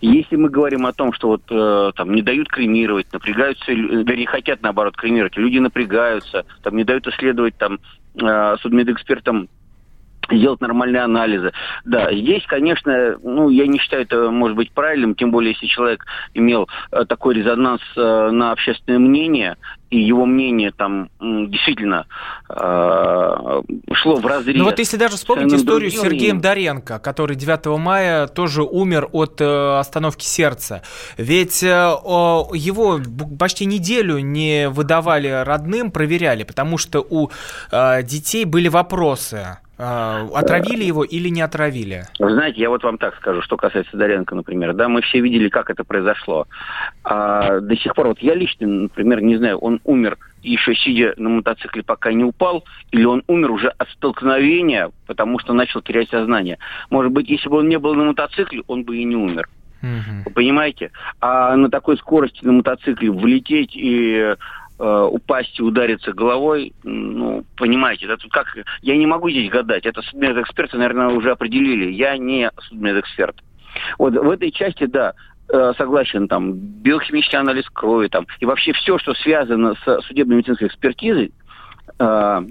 если 0.00 0.36
мы 0.36 0.48
говорим 0.50 0.86
о 0.86 0.92
том, 0.92 1.12
что 1.12 1.28
вот 1.28 1.42
э, 1.50 1.92
там 1.94 2.14
не 2.14 2.22
дают 2.22 2.48
кремировать, 2.48 3.12
напрягаются, 3.12 3.72
вернее, 3.72 4.26
хотят 4.26 4.62
наоборот 4.62 4.96
кремировать, 4.96 5.36
люди 5.36 5.58
напрягаются, 5.58 6.44
там 6.62 6.76
не 6.76 6.84
дают 6.84 7.06
исследовать 7.06 7.56
там 7.56 7.78
э, 8.20 8.56
судмедэкспертам 8.60 9.48
сделать 10.30 10.60
нормальные 10.60 11.02
анализы. 11.02 11.52
Да, 11.84 12.12
здесь, 12.12 12.44
конечно, 12.46 13.16
ну, 13.22 13.48
я 13.48 13.66
не 13.66 13.78
считаю 13.78 14.02
это, 14.02 14.30
может 14.30 14.56
быть, 14.56 14.72
правильным, 14.72 15.14
тем 15.14 15.30
более, 15.30 15.52
если 15.52 15.66
человек 15.66 16.04
имел 16.34 16.68
э, 16.92 17.04
такой 17.06 17.34
резонанс 17.34 17.82
э, 17.96 18.30
на 18.30 18.52
общественное 18.52 18.98
мнение, 18.98 19.56
и 19.90 20.00
его 20.00 20.26
мнение 20.26 20.70
там 20.70 21.08
действительно 21.18 22.06
э, 22.50 22.54
шло 23.92 24.16
в 24.16 24.26
разрез. 24.26 24.56
Ну 24.56 24.64
вот 24.64 24.78
если 24.78 24.98
даже 24.98 25.16
вспомнить 25.16 25.52
историю 25.54 25.90
с 25.90 25.94
Сергеем 25.94 26.40
Доренко, 26.40 26.98
который 26.98 27.36
9 27.36 27.78
мая 27.78 28.26
тоже 28.26 28.62
умер 28.62 29.08
от 29.12 29.40
э, 29.40 29.78
остановки 29.78 30.24
сердца. 30.24 30.82
Ведь 31.16 31.62
э, 31.62 31.66
его 31.66 33.00
почти 33.38 33.64
неделю 33.64 34.18
не 34.18 34.68
выдавали 34.68 35.28
родным, 35.46 35.90
проверяли, 35.90 36.42
потому 36.42 36.76
что 36.76 37.00
у 37.08 37.30
э, 37.72 38.02
детей 38.02 38.44
были 38.44 38.68
вопросы 38.68 39.58
отравили 39.78 40.84
его 40.84 41.04
или 41.04 41.28
не 41.28 41.40
отравили? 41.40 42.04
Вы 42.18 42.32
знаете, 42.32 42.60
я 42.60 42.70
вот 42.70 42.82
вам 42.82 42.98
так 42.98 43.16
скажу, 43.16 43.42
что 43.42 43.56
касается 43.56 43.92
Сидоренко, 43.92 44.34
например, 44.34 44.74
да, 44.74 44.88
мы 44.88 45.02
все 45.02 45.20
видели, 45.20 45.48
как 45.48 45.70
это 45.70 45.84
произошло. 45.84 46.46
А, 47.04 47.60
до 47.60 47.76
сих 47.76 47.94
пор, 47.94 48.08
вот 48.08 48.18
я 48.20 48.34
лично, 48.34 48.66
например, 48.66 49.22
не 49.22 49.36
знаю, 49.36 49.58
он 49.58 49.80
умер 49.84 50.18
еще 50.42 50.74
сидя 50.74 51.14
на 51.16 51.28
мотоцикле, 51.28 51.82
пока 51.82 52.12
не 52.12 52.24
упал, 52.24 52.64
или 52.90 53.04
он 53.04 53.22
умер 53.26 53.50
уже 53.50 53.68
от 53.68 53.88
столкновения, 53.90 54.90
потому 55.06 55.38
что 55.38 55.52
начал 55.52 55.82
терять 55.82 56.10
сознание. 56.10 56.58
Может 56.90 57.12
быть, 57.12 57.28
если 57.28 57.48
бы 57.48 57.58
он 57.58 57.68
не 57.68 57.78
был 57.78 57.94
на 57.94 58.04
мотоцикле, 58.04 58.62
он 58.66 58.84
бы 58.84 58.98
и 58.98 59.04
не 59.04 59.16
умер. 59.16 59.48
Угу. 59.82 60.22
Вы 60.26 60.30
понимаете? 60.32 60.90
А 61.20 61.54
на 61.56 61.70
такой 61.70 61.96
скорости 61.98 62.44
на 62.44 62.52
мотоцикле 62.52 63.10
влететь 63.10 63.72
и 63.74 64.34
э, 64.78 65.08
упасть 65.10 65.58
и 65.58 65.62
удариться 65.62 66.12
головой, 66.12 66.72
ну, 66.82 67.44
понимаете, 67.56 68.06
тут 68.16 68.30
как... 68.32 68.46
Я 68.82 68.96
не 68.96 69.06
могу 69.06 69.30
здесь 69.30 69.50
гадать, 69.50 69.86
это 69.86 70.02
судмедэксперты, 70.02 70.76
наверное, 70.76 71.08
уже 71.08 71.30
определили. 71.30 71.90
Я 71.90 72.16
не 72.16 72.50
судмедэксперт. 72.68 73.36
Вот 73.98 74.14
в 74.14 74.30
этой 74.30 74.50
части, 74.50 74.86
да, 74.86 75.14
э, 75.48 75.72
согласен, 75.76 76.28
там, 76.28 76.54
биохимический 76.54 77.38
анализ 77.38 77.66
крови, 77.72 78.08
там, 78.08 78.26
и 78.40 78.46
вообще 78.46 78.72
все, 78.72 78.98
что 78.98 79.14
связано 79.14 79.74
с 79.84 80.00
судебно-медицинской 80.06 80.68
экспертизой, 80.68 81.32
э, 81.98 82.42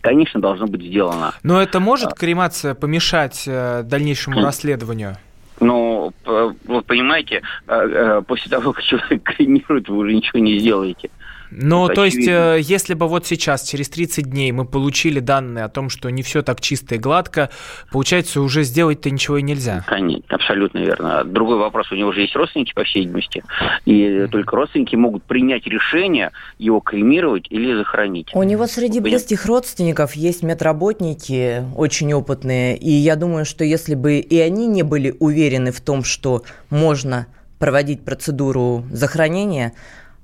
конечно, 0.00 0.40
должно 0.40 0.66
быть 0.66 0.82
сделано. 0.82 1.34
Но 1.42 1.60
это 1.60 1.80
может 1.80 2.14
кремация 2.14 2.74
помешать 2.74 3.44
дальнейшему 3.46 4.40
расследованию? 4.40 5.16
Ну, 5.60 6.12
вы 6.24 6.82
понимаете, 6.82 7.42
после 7.66 8.48
того, 8.48 8.72
как 8.72 8.84
человек 8.84 9.24
кремирует, 9.24 9.88
вы 9.88 9.96
уже 9.96 10.14
ничего 10.14 10.38
не 10.38 10.56
сделаете. 10.60 11.10
Ну, 11.50 11.88
то 11.88 12.04
есть, 12.04 12.26
э, 12.26 12.58
если 12.60 12.94
бы 12.94 13.08
вот 13.08 13.26
сейчас, 13.26 13.62
через 13.68 13.88
30 13.88 14.30
дней, 14.30 14.52
мы 14.52 14.64
получили 14.64 15.20
данные 15.20 15.64
о 15.64 15.68
том, 15.68 15.90
что 15.90 16.10
не 16.10 16.22
все 16.22 16.42
так 16.42 16.60
чисто 16.60 16.96
и 16.96 16.98
гладко, 16.98 17.50
получается, 17.90 18.40
уже 18.40 18.62
сделать-то 18.62 19.10
ничего 19.10 19.38
и 19.38 19.42
нельзя. 19.42 19.84
Конечно, 19.86 20.24
абсолютно 20.28 20.78
верно. 20.78 21.24
Другой 21.24 21.58
вопрос, 21.58 21.90
у 21.92 21.94
него 21.94 22.12
же 22.12 22.20
есть 22.22 22.36
родственники, 22.36 22.72
по 22.74 22.84
всей 22.84 23.00
видимости, 23.00 23.42
и 23.84 24.02
mm-hmm. 24.02 24.28
только 24.28 24.56
родственники 24.56 24.96
могут 24.96 25.24
принять 25.24 25.66
решение 25.66 26.32
его 26.58 26.80
кремировать 26.80 27.46
или 27.50 27.74
захоронить. 27.74 28.30
У 28.34 28.42
него 28.42 28.66
среди 28.66 29.00
близких 29.00 29.46
родственников 29.46 30.14
есть 30.14 30.42
медработники, 30.42 31.64
очень 31.76 32.12
опытные, 32.12 32.76
и 32.76 32.90
я 32.90 33.16
думаю, 33.16 33.44
что 33.44 33.64
если 33.64 33.94
бы 33.94 34.18
и 34.18 34.38
они 34.40 34.66
не 34.66 34.82
были 34.82 35.14
уверены 35.18 35.72
в 35.72 35.80
том, 35.80 36.04
что 36.04 36.42
можно 36.70 37.26
проводить 37.58 38.04
процедуру 38.04 38.84
захоронения, 38.90 39.72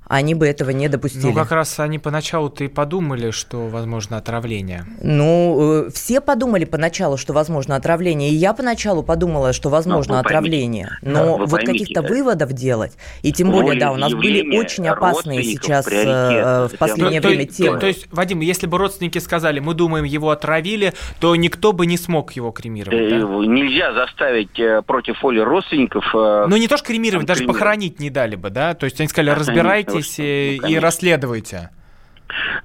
они 0.07 0.35
бы 0.35 0.47
этого 0.47 0.71
не 0.71 0.89
допустили. 0.89 1.23
Ну, 1.23 1.33
как 1.33 1.51
раз 1.53 1.79
они 1.81 1.99
поначалу-то 1.99 2.65
и 2.65 2.69
подумали, 2.69 3.31
что 3.31 3.67
возможно 3.69 4.17
отравление. 4.17 4.85
Ну, 5.03 5.87
э, 5.87 5.91
все 5.91 6.21
подумали 6.21 6.65
поначалу, 6.65 7.17
что 7.17 7.33
возможно 7.33 7.77
отравление. 7.77 8.31
И 8.31 8.35
я 8.35 8.53
поначалу 8.53 9.03
подумала, 9.03 9.53
что 9.53 9.71
возможно 9.71 10.15
ну, 10.15 10.21
отравление. 10.21 10.99
Но 11.03 11.39
да, 11.39 11.45
вот 11.47 11.61
каких-то 11.65 12.03
да. 12.03 12.09
выводов 12.09 12.53
делать. 12.53 12.93
И 13.23 13.33
тем 13.33 13.51
более, 13.51 13.79
да, 13.79 13.93
у 13.93 13.97
нас 13.97 14.13
были 14.13 14.57
очень 14.57 14.87
опасные 14.89 15.43
сейчас 15.43 15.87
э, 15.89 16.69
в 16.69 16.77
последнее 16.79 17.21
то, 17.21 17.29
время 17.29 17.47
то, 17.47 17.55
темы. 17.55 17.75
То, 17.75 17.81
то 17.81 17.87
есть, 17.87 18.07
Вадим, 18.13 18.41
если 18.41 18.67
бы 18.67 18.79
родственники 18.79 19.19
сказали, 19.19 19.61
мы 19.61 19.75
думаем, 19.75 20.05
его 20.05 20.31
отравили, 20.31 20.93
то 21.21 21.35
никто 21.37 21.73
бы 21.73 21.87
не 21.87 21.97
смог 21.97 22.33
его 22.33 22.51
кремировать. 22.51 23.13
Э, 23.13 23.21
да? 23.21 23.27
Нельзя 23.27 23.95
заставить 23.95 24.59
э, 24.59 24.83
против 24.83 25.23
воли 25.23 25.41
родственников. 25.41 26.05
Э, 26.15 26.47
ну, 26.49 26.57
не 26.57 26.69
то, 26.69 26.77
что 26.77 26.87
кремировать, 26.87 27.27
даже 27.27 27.41
кремировать. 27.41 27.59
похоронить 27.59 28.01
не 28.01 28.11
дали 28.11 28.37
бы, 28.37 28.51
да? 28.51 28.75
То 28.75 28.85
есть 28.85 29.01
они 29.01 29.09
сказали, 29.09 29.31
разбирайтесь 29.31 29.94
разбирайтесь 29.95 30.63
ну, 30.63 30.69
и 30.69 30.77
расследуйте. 30.77 31.71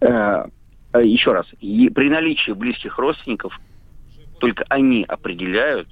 Э, 0.02 0.46
э, 0.94 1.06
еще 1.06 1.32
раз, 1.34 1.46
при 1.60 2.10
наличии 2.10 2.52
близких 2.52 2.98
родственников 2.98 3.60
только 4.40 4.66
они 4.70 5.04
определяют, 5.08 5.88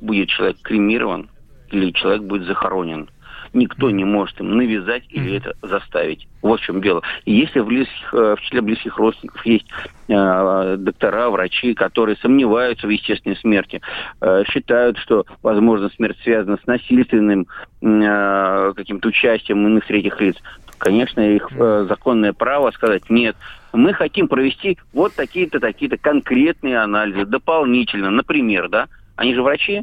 будет 0.00 0.28
человек 0.28 0.58
кремирован 0.62 1.30
или 1.70 1.90
человек 1.92 2.22
будет 2.22 2.46
захоронен. 2.46 3.08
Никто 3.52 3.90
не 3.90 4.04
может 4.04 4.38
им 4.40 4.56
навязать 4.56 5.04
или 5.08 5.36
это 5.36 5.54
заставить. 5.62 6.28
Вот 6.42 6.60
в 6.60 6.64
чем 6.64 6.82
дело. 6.82 7.02
И 7.24 7.32
если 7.32 7.60
в, 7.60 7.66
близких, 7.66 8.12
э, 8.12 8.36
в 8.36 8.40
числе 8.42 8.60
близких 8.60 8.98
родственников 8.98 9.46
есть 9.46 9.66
э, 10.08 10.76
доктора, 10.78 11.30
врачи, 11.30 11.72
которые 11.72 12.16
сомневаются 12.16 12.86
в 12.86 12.90
естественной 12.90 13.36
смерти, 13.36 13.80
э, 14.20 14.44
считают, 14.50 14.98
что, 14.98 15.24
возможно, 15.42 15.88
смерть 15.96 16.18
связана 16.22 16.58
с 16.62 16.66
насильственным 16.66 17.46
э, 17.80 18.72
каким-то 18.76 19.08
участием 19.08 19.66
иных 19.66 19.86
третьих 19.86 20.20
лиц, 20.20 20.36
конечно, 20.78 21.20
их 21.20 21.48
э, 21.52 21.86
законное 21.88 22.32
право 22.32 22.70
сказать 22.70 23.08
нет. 23.10 23.36
Мы 23.72 23.92
хотим 23.92 24.28
провести 24.28 24.78
вот 24.92 25.14
такие-то, 25.14 25.60
такие-то 25.60 25.98
конкретные 25.98 26.78
анализы 26.78 27.26
дополнительно. 27.26 28.10
Например, 28.10 28.68
да, 28.68 28.86
они 29.16 29.34
же 29.34 29.42
врачи, 29.42 29.82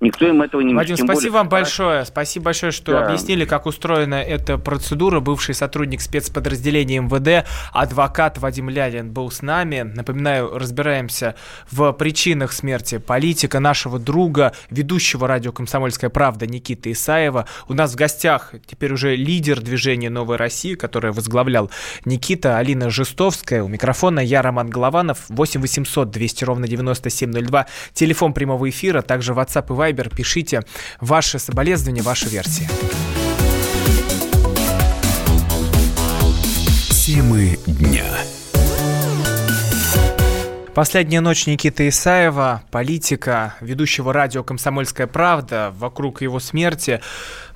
Никто 0.00 0.28
им 0.28 0.42
этого 0.42 0.60
не 0.60 0.74
Вадим, 0.74 0.96
спасибо 0.96 1.14
более... 1.14 1.30
вам 1.32 1.48
большое. 1.48 2.04
Спасибо 2.04 2.46
большое, 2.46 2.70
что 2.70 2.92
да. 2.92 3.06
объяснили, 3.06 3.44
как 3.44 3.66
устроена 3.66 4.22
эта 4.22 4.56
процедура. 4.56 5.18
Бывший 5.18 5.54
сотрудник 5.56 6.00
спецподразделения 6.00 7.00
МВД, 7.00 7.48
адвокат 7.72 8.38
Вадим 8.38 8.70
Лялин 8.70 9.10
был 9.10 9.32
с 9.32 9.42
нами. 9.42 9.82
Напоминаю, 9.82 10.56
разбираемся 10.56 11.34
в 11.68 11.90
причинах 11.92 12.52
смерти 12.52 12.98
политика, 12.98 13.58
нашего 13.58 13.98
друга, 13.98 14.52
ведущего 14.70 15.26
радио 15.26 15.50
«Комсомольская 15.50 16.10
правда» 16.10 16.46
Никиты 16.46 16.92
Исаева. 16.92 17.46
У 17.66 17.74
нас 17.74 17.92
в 17.92 17.96
гостях 17.96 18.54
теперь 18.66 18.92
уже 18.92 19.16
лидер 19.16 19.60
движения 19.60 20.10
«Новая 20.10 20.38
Россия», 20.38 20.76
которое 20.76 21.12
возглавлял 21.12 21.72
Никита, 22.04 22.56
Алина 22.56 22.88
Жестовская. 22.88 23.64
У 23.64 23.68
микрофона 23.68 24.20
я, 24.20 24.42
Роман 24.42 24.70
Голованов. 24.70 25.24
8 25.28 25.60
800 25.60 26.08
200 26.08 26.44
ровно 26.44 26.68
9702. 26.68 27.66
Телефон 27.94 28.32
прямого 28.32 28.70
эфира, 28.70 29.02
также 29.02 29.32
WhatsApp 29.32 29.66
и 29.66 29.72
Viber 29.72 29.87
Viber. 29.88 30.14
Пишите 30.14 30.62
ваши 31.00 31.38
соболезнования, 31.38 32.02
ваши 32.02 32.28
версии. 32.28 32.68
Темы 36.90 37.58
дня. 37.66 38.04
Последняя 40.78 41.20
ночь 41.20 41.48
Никиты 41.48 41.88
Исаева, 41.88 42.62
политика, 42.70 43.56
ведущего 43.60 44.12
радио 44.12 44.44
«Комсомольская 44.44 45.08
правда», 45.08 45.74
вокруг 45.76 46.22
его 46.22 46.38
смерти, 46.38 47.00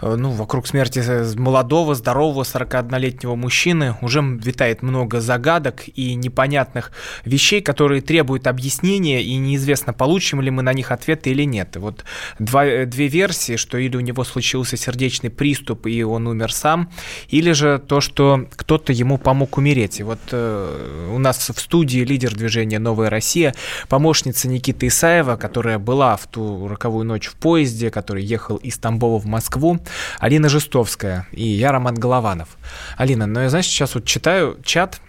э, 0.00 0.16
ну, 0.16 0.30
вокруг 0.30 0.66
смерти 0.66 1.00
молодого, 1.38 1.94
здорового 1.94 2.42
41-летнего 2.42 3.36
мужчины 3.36 3.94
уже 4.00 4.22
витает 4.22 4.82
много 4.82 5.20
загадок 5.20 5.84
и 5.86 6.16
непонятных 6.16 6.90
вещей, 7.24 7.62
которые 7.62 8.00
требуют 8.02 8.48
объяснения, 8.48 9.22
и 9.22 9.36
неизвестно, 9.36 9.92
получим 9.92 10.40
ли 10.40 10.50
мы 10.50 10.64
на 10.64 10.72
них 10.72 10.90
ответы 10.90 11.30
или 11.30 11.44
нет. 11.44 11.76
И 11.76 11.78
вот 11.78 12.04
два, 12.40 12.66
э, 12.66 12.86
две 12.86 13.06
версии, 13.06 13.54
что 13.54 13.78
или 13.78 13.96
у 13.96 14.00
него 14.00 14.24
случился 14.24 14.76
сердечный 14.76 15.30
приступ, 15.30 15.86
и 15.86 16.02
он 16.02 16.26
умер 16.26 16.52
сам, 16.52 16.90
или 17.28 17.52
же 17.52 17.78
то, 17.78 18.00
что 18.00 18.48
кто-то 18.56 18.92
ему 18.92 19.16
помог 19.16 19.58
умереть. 19.58 20.00
И 20.00 20.02
вот 20.02 20.18
э, 20.32 21.08
у 21.14 21.20
нас 21.20 21.38
в 21.48 21.60
студии 21.60 22.00
лидер 22.00 22.34
движения 22.34 22.80
«Новая 22.80 23.11
Россия», 23.12 23.54
помощница 23.88 24.48
Никиты 24.48 24.88
Исаева, 24.88 25.36
которая 25.36 25.78
была 25.78 26.16
в 26.16 26.26
ту 26.26 26.66
роковую 26.66 27.04
ночь 27.04 27.28
в 27.28 27.34
поезде, 27.34 27.90
который 27.90 28.24
ехал 28.24 28.56
из 28.56 28.78
Тамбова 28.78 29.20
в 29.20 29.26
Москву, 29.26 29.78
Алина 30.18 30.48
Жестовская 30.48 31.26
и 31.30 31.44
я, 31.44 31.70
Роман 31.70 31.94
Голованов. 31.94 32.48
Алина, 32.96 33.26
ну 33.26 33.40
я, 33.40 33.48
знаешь, 33.48 33.66
сейчас 33.66 33.94
вот 33.94 34.04
читаю 34.04 34.58
чат, 34.64 35.00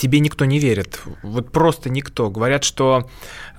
тебе 0.00 0.20
никто 0.20 0.44
не 0.44 0.58
верит. 0.58 1.00
Вот 1.22 1.52
просто 1.52 1.90
никто. 1.90 2.30
Говорят, 2.30 2.64
что 2.64 3.08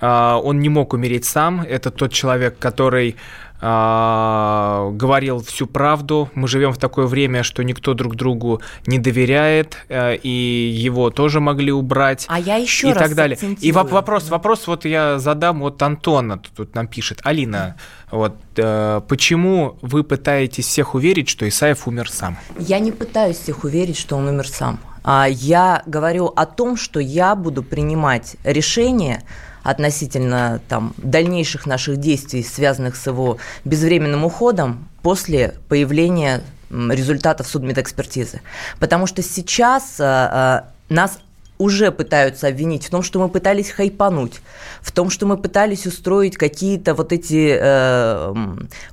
э, 0.00 0.40
он 0.42 0.60
не 0.60 0.68
мог 0.68 0.92
умереть 0.92 1.24
сам. 1.24 1.60
Это 1.60 1.90
тот 1.90 2.12
человек, 2.12 2.58
который 2.58 3.16
а, 3.64 4.90
говорил 4.90 5.40
всю 5.40 5.68
правду. 5.68 6.28
Мы 6.34 6.48
живем 6.48 6.72
в 6.72 6.78
такое 6.78 7.06
время, 7.06 7.44
что 7.44 7.62
никто 7.62 7.94
друг 7.94 8.16
другу 8.16 8.60
не 8.86 8.98
доверяет, 8.98 9.76
э, 9.88 10.16
и 10.16 10.28
его 10.28 11.10
тоже 11.10 11.38
могли 11.38 11.70
убрать. 11.70 12.26
А 12.28 12.40
я 12.40 12.56
еще 12.56 12.88
и 12.88 12.92
раз 12.92 13.04
так 13.04 13.14
далее. 13.14 13.38
И 13.60 13.70
вопрос, 13.70 14.30
вопрос 14.30 14.66
вот 14.66 14.84
я 14.84 15.20
задам 15.20 15.60
вот 15.60 15.80
Антона 15.80 16.42
тут 16.56 16.74
нам 16.74 16.88
пишет. 16.88 17.20
Алина, 17.22 17.76
вот 18.10 18.34
э, 18.56 19.00
почему 19.06 19.78
вы 19.80 20.02
пытаетесь 20.02 20.66
всех 20.66 20.96
уверить, 20.96 21.28
что 21.28 21.48
Исаев 21.48 21.86
умер 21.86 22.10
сам? 22.10 22.36
Я 22.58 22.80
не 22.80 22.90
пытаюсь 22.90 23.36
всех 23.36 23.62
уверить, 23.62 23.96
что 23.96 24.16
он 24.16 24.26
умер 24.26 24.48
сам. 24.48 24.80
А 25.04 25.26
я 25.28 25.82
говорю 25.86 26.32
о 26.34 26.46
том, 26.46 26.76
что 26.76 27.00
я 27.00 27.34
буду 27.34 27.62
принимать 27.62 28.36
решение 28.44 29.22
относительно 29.62 30.60
там, 30.68 30.94
дальнейших 30.96 31.66
наших 31.66 31.98
действий, 31.98 32.42
связанных 32.42 32.96
с 32.96 33.06
его 33.06 33.38
безвременным 33.64 34.24
уходом, 34.24 34.88
после 35.02 35.54
появления 35.68 36.42
результатов 36.70 37.46
судмедэкспертизы. 37.46 38.40
Потому 38.78 39.06
что 39.06 39.22
сейчас 39.22 39.96
э, 39.98 40.62
нас 40.88 41.18
уже 41.62 41.92
пытаются 41.92 42.48
обвинить 42.48 42.86
в 42.86 42.90
том, 42.90 43.02
что 43.02 43.20
мы 43.20 43.28
пытались 43.28 43.70
хайпануть, 43.70 44.40
в 44.80 44.90
том, 44.90 45.10
что 45.10 45.26
мы 45.26 45.36
пытались 45.36 45.86
устроить 45.86 46.36
какие-то 46.36 46.94
вот 46.94 47.12
эти 47.12 47.56
э, 47.58 48.34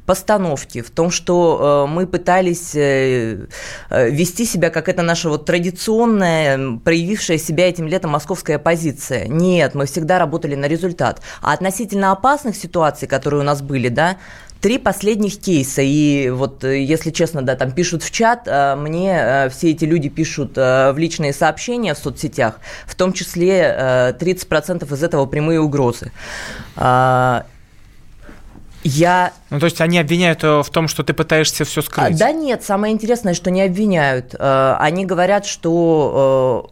постановки, 0.05 0.81
в 0.81 0.91
том, 0.91 1.09
что 1.09 1.85
э, 1.87 1.91
мы 1.91 2.05
пытались 2.05 2.75
э, 2.75 3.47
э, 3.89 4.09
вести 4.09 4.45
себя, 4.45 4.69
как 4.69 4.87
это 4.87 5.01
наша 5.01 5.29
вот 5.29 5.45
традиционная, 5.45 6.77
проявившая 6.83 7.39
себя 7.39 7.67
этим 7.67 7.87
летом 7.87 8.11
московская 8.11 8.57
оппозиция. 8.57 9.27
Нет, 9.27 9.73
мы 9.73 9.87
всегда 9.87 10.19
работали 10.19 10.55
на 10.55 10.67
результат. 10.67 11.21
А 11.41 11.53
относительно 11.53 12.11
опасных 12.11 12.55
ситуаций, 12.55 13.07
которые 13.07 13.41
у 13.41 13.45
нас 13.45 13.61
были, 13.61 13.89
да, 13.89 14.17
Три 14.61 14.77
последних 14.77 15.39
кейса, 15.39 15.81
и 15.81 16.29
вот, 16.29 16.65
э, 16.65 16.83
если 16.83 17.11
честно, 17.11 17.41
да, 17.41 17.55
там 17.55 17.71
пишут 17.71 18.03
в 18.03 18.11
чат, 18.11 18.41
э, 18.45 18.75
мне 18.75 19.17
э, 19.17 19.49
все 19.49 19.71
эти 19.71 19.85
люди 19.85 20.09
пишут 20.09 20.57
в 20.57 20.95
личные 20.97 21.31
сообщения 21.31 21.93
в 21.93 21.97
соцсетях, 21.97 22.59
в 22.85 22.93
том 22.95 23.13
числе 23.13 24.13
30% 24.19 24.93
из 24.93 25.03
этого 25.03 25.25
прямые 25.27 25.61
угрозы. 25.61 26.11
А, 26.75 27.45
я... 28.83 29.31
Ну, 29.49 29.59
то 29.59 29.65
есть 29.65 29.79
они 29.79 29.97
обвиняют 29.97 30.43
в 30.43 30.67
том, 30.71 30.89
что 30.89 31.03
ты 31.03 31.13
пытаешься 31.13 31.63
все 31.63 31.81
скрыть? 31.81 32.17
Да 32.17 32.33
нет, 32.33 32.61
самое 32.61 32.93
интересное, 32.93 33.33
что 33.33 33.51
не 33.51 33.61
обвиняют. 33.61 34.35
Они 34.39 35.05
говорят, 35.05 35.45
что 35.45 36.69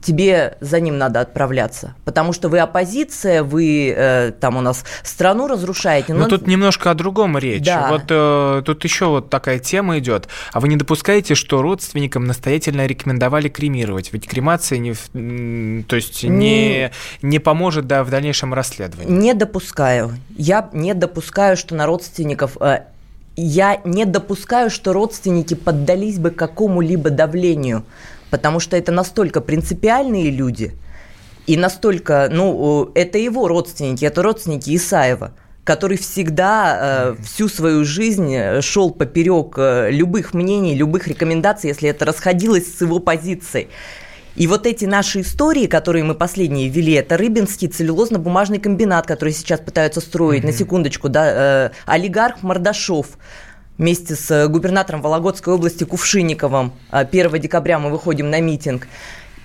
тебе 0.00 0.56
за 0.60 0.80
ним 0.80 0.98
надо 0.98 1.20
отправляться. 1.20 1.94
Потому 2.04 2.32
что 2.32 2.48
вы 2.48 2.60
оппозиция, 2.60 3.42
вы 3.42 3.92
э, 3.96 4.32
там 4.32 4.56
у 4.56 4.60
нас 4.60 4.84
страну 5.02 5.48
разрушаете. 5.48 6.14
Но, 6.14 6.20
но 6.20 6.28
тут 6.28 6.46
немножко 6.46 6.90
о 6.90 6.94
другом 6.94 7.36
речь. 7.36 7.64
Да. 7.64 7.88
Вот 7.90 8.04
э, 8.08 8.62
тут 8.64 8.84
еще 8.84 9.06
вот 9.06 9.30
такая 9.30 9.58
тема 9.58 9.98
идет. 9.98 10.28
А 10.52 10.60
вы 10.60 10.68
не 10.68 10.76
допускаете, 10.76 11.34
что 11.34 11.62
родственникам 11.62 12.24
настоятельно 12.24 12.86
рекомендовали 12.86 13.48
кремировать? 13.48 14.12
Ведь 14.12 14.28
кремация 14.28 14.78
не, 14.78 14.94
то 15.82 15.96
есть 15.96 16.22
не, 16.22 16.90
не 17.22 17.38
поможет 17.38 17.86
да, 17.86 18.04
в 18.04 18.10
дальнейшем 18.10 18.54
расследовании. 18.54 19.12
Не 19.12 19.34
допускаю. 19.34 20.12
Я 20.36 20.70
не 20.72 20.94
допускаю, 20.94 21.56
что 21.56 21.74
на 21.74 21.86
родственников 21.86 22.56
э, 22.60 22.82
я 23.36 23.80
не 23.84 24.04
допускаю, 24.04 24.70
что 24.70 24.92
родственники 24.92 25.54
поддались 25.54 26.18
бы 26.18 26.30
какому-либо 26.30 27.10
давлению 27.10 27.84
потому 28.30 28.60
что 28.60 28.76
это 28.76 28.92
настолько 28.92 29.40
принципиальные 29.40 30.30
люди, 30.30 30.74
и 31.46 31.56
настолько, 31.56 32.28
ну, 32.30 32.90
это 32.94 33.16
его 33.16 33.48
родственники, 33.48 34.04
это 34.04 34.22
родственники 34.22 34.76
Исаева, 34.76 35.32
который 35.64 35.96
всегда 35.96 36.78
э, 36.80 37.22
всю 37.22 37.48
свою 37.48 37.84
жизнь 37.84 38.34
э, 38.34 38.60
шел 38.60 38.90
поперек 38.90 39.54
э, 39.56 39.90
любых 39.90 40.34
мнений, 40.34 40.74
любых 40.74 41.08
рекомендаций, 41.08 41.68
если 41.68 41.88
это 41.88 42.04
расходилось 42.04 42.76
с 42.76 42.80
его 42.82 42.98
позицией. 42.98 43.68
И 44.38 44.46
вот 44.46 44.66
эти 44.66 44.84
наши 44.84 45.22
истории, 45.22 45.66
которые 45.66 46.04
мы 46.04 46.14
последние 46.14 46.68
ввели, 46.68 46.92
это 46.92 47.16
Рыбинский 47.16 47.66
целлюлозно-бумажный 47.68 48.60
комбинат, 48.60 49.06
который 49.06 49.32
сейчас 49.32 49.58
пытаются 49.58 50.00
строить, 50.00 50.44
mm-hmm. 50.44 50.46
на 50.46 50.52
секундочку, 50.52 51.08
да, 51.08 51.24
э, 51.26 51.70
олигарх 51.86 52.42
Мордашов, 52.42 53.18
вместе 53.78 54.16
с 54.16 54.48
губернатором 54.48 55.00
Вологодской 55.00 55.54
области 55.54 55.84
Кувшинниковым 55.84 56.72
1 56.90 57.34
э, 57.34 57.38
декабря 57.38 57.78
мы 57.78 57.90
выходим 57.90 58.28
на 58.28 58.40
митинг. 58.40 58.88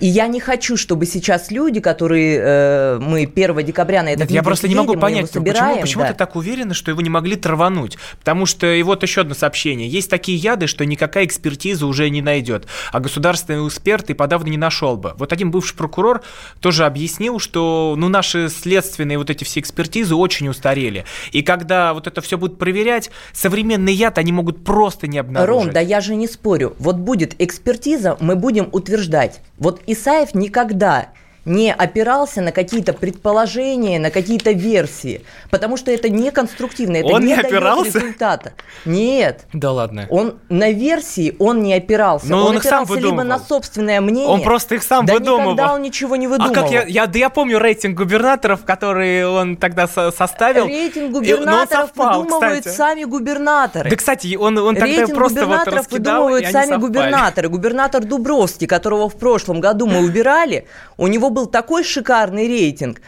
И 0.04 0.06
я 0.06 0.26
не 0.26 0.38
хочу, 0.38 0.76
чтобы 0.76 1.06
сейчас 1.06 1.50
люди, 1.50 1.80
которые 1.80 2.38
э, 2.38 2.98
мы 3.00 3.22
1 3.22 3.64
декабря 3.64 4.02
на 4.02 4.10
этот 4.10 4.24
Нет, 4.24 4.32
я 4.32 4.42
просто 4.42 4.68
не 4.68 4.74
могу 4.74 4.98
понять, 4.98 5.30
собираем, 5.30 5.80
почему, 5.80 5.80
почему 5.80 6.02
да. 6.02 6.08
ты 6.08 6.14
так 6.14 6.36
уверена, 6.36 6.74
что 6.74 6.90
его 6.90 7.00
не 7.00 7.08
могли 7.08 7.36
травануть? 7.36 7.96
Потому 8.18 8.44
что, 8.44 8.70
и 8.70 8.82
вот 8.82 9.02
еще 9.02 9.22
одно 9.22 9.34
сообщение. 9.34 9.88
Есть 9.88 10.10
такие 10.10 10.36
яды, 10.36 10.66
что 10.66 10.84
никакая 10.84 11.24
экспертиза 11.24 11.86
уже 11.86 12.10
не 12.10 12.20
найдет, 12.20 12.66
а 12.92 13.00
государственный 13.00 13.66
эксперт 13.66 14.10
и 14.10 14.12
подавно 14.12 14.50
не 14.50 14.58
нашел 14.58 14.98
бы. 14.98 15.14
Вот 15.16 15.32
один 15.32 15.50
бывший 15.50 15.74
прокурор 15.74 16.20
тоже 16.60 16.84
объяснил, 16.84 17.38
что 17.38 17.94
ну, 17.96 18.10
наши 18.10 18.50
следственные 18.50 19.16
вот 19.16 19.30
эти 19.30 19.44
все 19.44 19.60
экспертизы 19.60 20.14
очень 20.14 20.48
устарели. 20.48 21.06
И 21.32 21.40
когда 21.40 21.94
вот 21.94 22.06
это 22.06 22.20
все 22.20 22.36
будут 22.36 22.58
проверять, 22.58 23.10
современный 23.32 23.94
яд 23.94 24.18
они 24.18 24.32
могут 24.32 24.64
просто 24.64 25.06
не 25.06 25.16
обнаружить. 25.16 25.64
Ром, 25.64 25.72
да 25.72 25.80
я 25.80 26.02
же 26.02 26.14
не 26.14 26.28
спорю. 26.28 26.76
Вот 26.78 26.96
будет 26.96 27.36
экспертиза, 27.38 28.18
мы 28.20 28.36
будем 28.36 28.68
утверждать. 28.70 29.40
Вот 29.56 29.80
Исаев 29.94 30.34
никогда 30.34 31.12
не 31.44 31.72
опирался 31.72 32.40
на 32.40 32.52
какие-то 32.52 32.92
предположения, 32.92 33.98
на 33.98 34.10
какие-то 34.10 34.52
версии, 34.52 35.24
потому 35.50 35.76
что 35.76 35.90
это 35.90 36.08
не 36.08 36.30
конструктивно, 36.30 36.96
это 36.96 37.08
он 37.08 37.22
не, 37.22 37.28
не 37.28 37.34
опирался? 37.34 37.98
результата. 37.98 38.52
Нет. 38.84 39.46
Да 39.52 39.72
ладно. 39.72 40.06
Он 40.10 40.38
на 40.48 40.70
версии 40.70 41.36
он 41.38 41.62
не 41.62 41.74
опирался. 41.74 42.26
Но 42.28 42.42
он, 42.42 42.46
он 42.48 42.56
их 42.56 42.60
опирался 42.60 42.86
сам 42.86 42.96
выдумывал. 42.96 43.22
либо 43.22 43.24
на 43.24 43.38
собственное 43.38 44.00
мнение. 44.00 44.28
Он 44.28 44.42
просто 44.42 44.76
их 44.76 44.82
сам 44.82 45.06
да 45.06 45.14
выдумывал. 45.14 45.52
никогда 45.52 45.74
он 45.74 45.82
ничего 45.82 46.16
не 46.16 46.26
выдумывал. 46.26 46.52
А 46.52 46.62
как 46.62 46.70
я, 46.70 46.84
я, 46.84 47.06
да 47.06 47.18
я 47.18 47.30
помню 47.30 47.58
рейтинг 47.58 47.96
губернаторов, 47.96 48.64
который 48.64 49.26
он 49.26 49.56
тогда 49.56 49.86
со 49.86 50.10
составил. 50.10 50.66
Рейтинг 50.66 51.12
губернаторов 51.12 51.86
совпал, 51.86 52.22
выдумывают 52.22 52.60
кстати. 52.60 52.76
сами 52.76 53.04
губернаторы. 53.04 53.90
Да, 53.90 53.96
кстати, 53.96 54.36
он, 54.36 54.56
он 54.58 54.74
тогда 54.74 54.86
Рейтинг 54.86 55.14
просто 55.14 55.40
губернаторов 55.40 55.74
вот 55.74 55.80
раскидал, 55.80 56.14
выдумывают 56.14 56.48
и 56.48 56.52
сами 56.52 56.64
совпали. 56.64 56.80
губернаторы. 56.80 57.48
Губернатор 57.48 58.04
Дубровский, 58.04 58.66
которого 58.66 59.08
в 59.08 59.16
прошлом 59.16 59.60
году 59.60 59.86
мы 59.86 60.00
убирали, 60.00 60.66
у 60.96 61.06
него 61.06 61.30
был 61.34 61.46
такой 61.46 61.84
шикарный 61.84 62.48
рейтинг. 62.48 63.00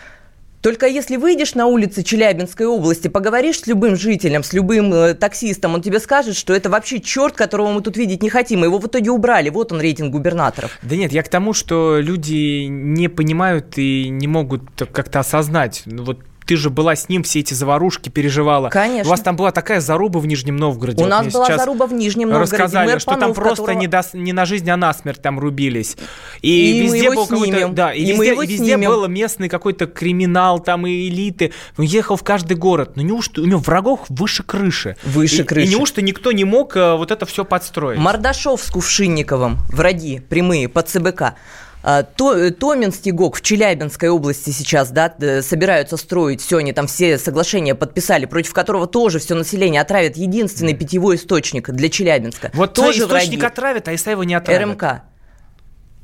Только 0.67 0.89
если 0.89 1.17
выйдешь 1.17 1.55
на 1.55 1.67
улицы 1.67 2.03
Челябинской 2.03 2.67
области, 2.67 3.07
поговоришь 3.07 3.61
с 3.61 3.67
любым 3.69 3.95
жителем, 3.95 4.43
с 4.43 4.53
любым 4.53 4.93
э, 4.93 5.15
таксистом, 5.15 5.75
он 5.75 5.81
тебе 5.81 6.01
скажет, 6.01 6.35
что 6.35 6.53
это 6.53 6.69
вообще 6.69 7.01
черт, 7.01 7.37
которого 7.37 7.73
мы 7.73 7.83
тут 7.83 7.97
видеть 7.97 8.21
не 8.21 8.31
хотим. 8.31 8.65
Его 8.65 8.79
в 8.79 8.87
итоге 8.89 9.13
убрали. 9.13 9.49
Вот 9.49 9.71
он 9.71 9.81
рейтинг 9.81 10.11
губернаторов. 10.11 10.77
Да 10.83 10.97
нет, 10.97 11.13
я 11.13 11.23
к 11.23 11.29
тому, 11.29 11.53
что 11.53 12.01
люди 12.01 12.65
не 12.65 13.07
понимают 13.07 13.79
и 13.79 14.09
не 14.09 14.27
могут 14.27 14.63
как-то 14.93 15.21
осознать. 15.21 15.83
Ну, 15.87 16.03
вот 16.03 16.19
ты 16.47 16.57
же 16.57 16.71
была 16.71 16.95
с 16.97 17.09
ним, 17.09 17.23
все 17.23 17.41
эти 17.41 17.55
заварушки 17.55 18.09
переживала. 18.09 18.69
Конечно. 18.69 19.09
У 19.09 19.11
вас 19.11 19.21
там 19.21 19.37
была 19.37 19.51
такая 19.53 19.81
заруба 19.81 20.19
в 20.21 20.27
Нижнем 20.27 20.57
Новгороде. 20.57 20.99
У 21.03 21.07
Вот 21.07 21.11
нас 21.11 21.33
была 21.33 21.57
заруба 21.57 21.87
в 21.87 21.93
Нижнем 21.93 22.29
Новгороде. 22.29 22.53
Рассказали, 22.53 22.87
Мэр 22.87 23.01
что 23.01 23.11
там 23.13 23.21
Панов, 23.21 23.37
просто 23.37 23.63
которого- 23.65 23.81
не, 23.81 23.87
до, 23.89 24.03
не 24.13 24.33
на 24.33 24.45
жизнь, 24.47 24.71
а 24.71 24.77
на 24.77 24.95
смерть 24.95 25.21
там 25.21 25.39
рубились. 25.41 25.97
И, 26.43 26.79
И 26.79 26.81
везде 26.83 27.11
был 27.11 27.27
какой-то... 27.27 27.69
Да, 27.69 27.93
и, 27.93 28.03
И 28.03 28.13
везде, 28.13 28.35
и 28.35 28.39
везде 28.47 28.57
снимем. 28.59 28.91
был 28.91 29.09
местный 29.09 29.49
какой-то 29.49 29.87
криминал, 29.87 30.61
там 30.61 30.87
и 30.87 31.09
элиты. 31.09 31.53
Он 31.77 31.85
ехал 31.85 32.17
в 32.17 32.23
каждый 32.23 32.57
город. 32.57 32.93
Ну 32.95 33.03
неужто 33.03 33.41
у 33.43 33.45
него 33.45 33.59
врагов 33.59 34.01
выше 34.09 34.43
крыши? 34.43 34.97
Выше 35.05 35.43
И- 35.43 35.45
крыши. 35.45 35.67
И 35.67 35.71
неужто 35.75 36.01
никто 36.03 36.33
не 36.33 36.45
мог 36.45 36.77
э, 36.77 36.95
вот 36.97 37.11
это 37.11 37.27
все 37.27 37.45
подстроить? 37.45 37.99
Мордашов 37.99 38.63
с 38.63 38.71
Кувшинниковым, 38.71 39.59
враги 39.71 40.21
прямые 40.21 40.69
по 40.69 40.83
ЦБК. 40.83 41.35
А, 41.83 42.03
То, 42.03 42.35
э, 42.37 42.51
Томин, 42.51 42.93
Стегок 42.93 43.37
в 43.37 43.43
Челябинской 43.43 44.09
области 44.09 44.51
сейчас 44.51 44.91
да, 44.91 45.15
собираются 45.43 45.97
строить, 45.97 46.41
все, 46.41 46.59
они 46.59 46.73
там 46.73 46.89
все 46.89 47.17
соглашения 47.19 47.75
подписали, 47.77 48.25
против 48.27 48.53
которого 48.53 48.87
тоже 48.89 49.19
все 49.21 49.35
население 49.35 49.81
отравят. 49.81 50.17
Единственный 50.17 50.75
питьевой 50.75 51.17
источник 51.17 51.71
для 51.71 51.89
Челябинска. 51.89 52.51
Вот 52.55 52.73
тоже 52.75 53.05
источник 53.05 53.39
враги. 53.41 53.53
отравят, 53.53 53.89
а 53.89 53.95
Исаева 53.95 54.23
не 54.23 54.35
отравят. 54.35 54.63
РМК. 54.63 55.03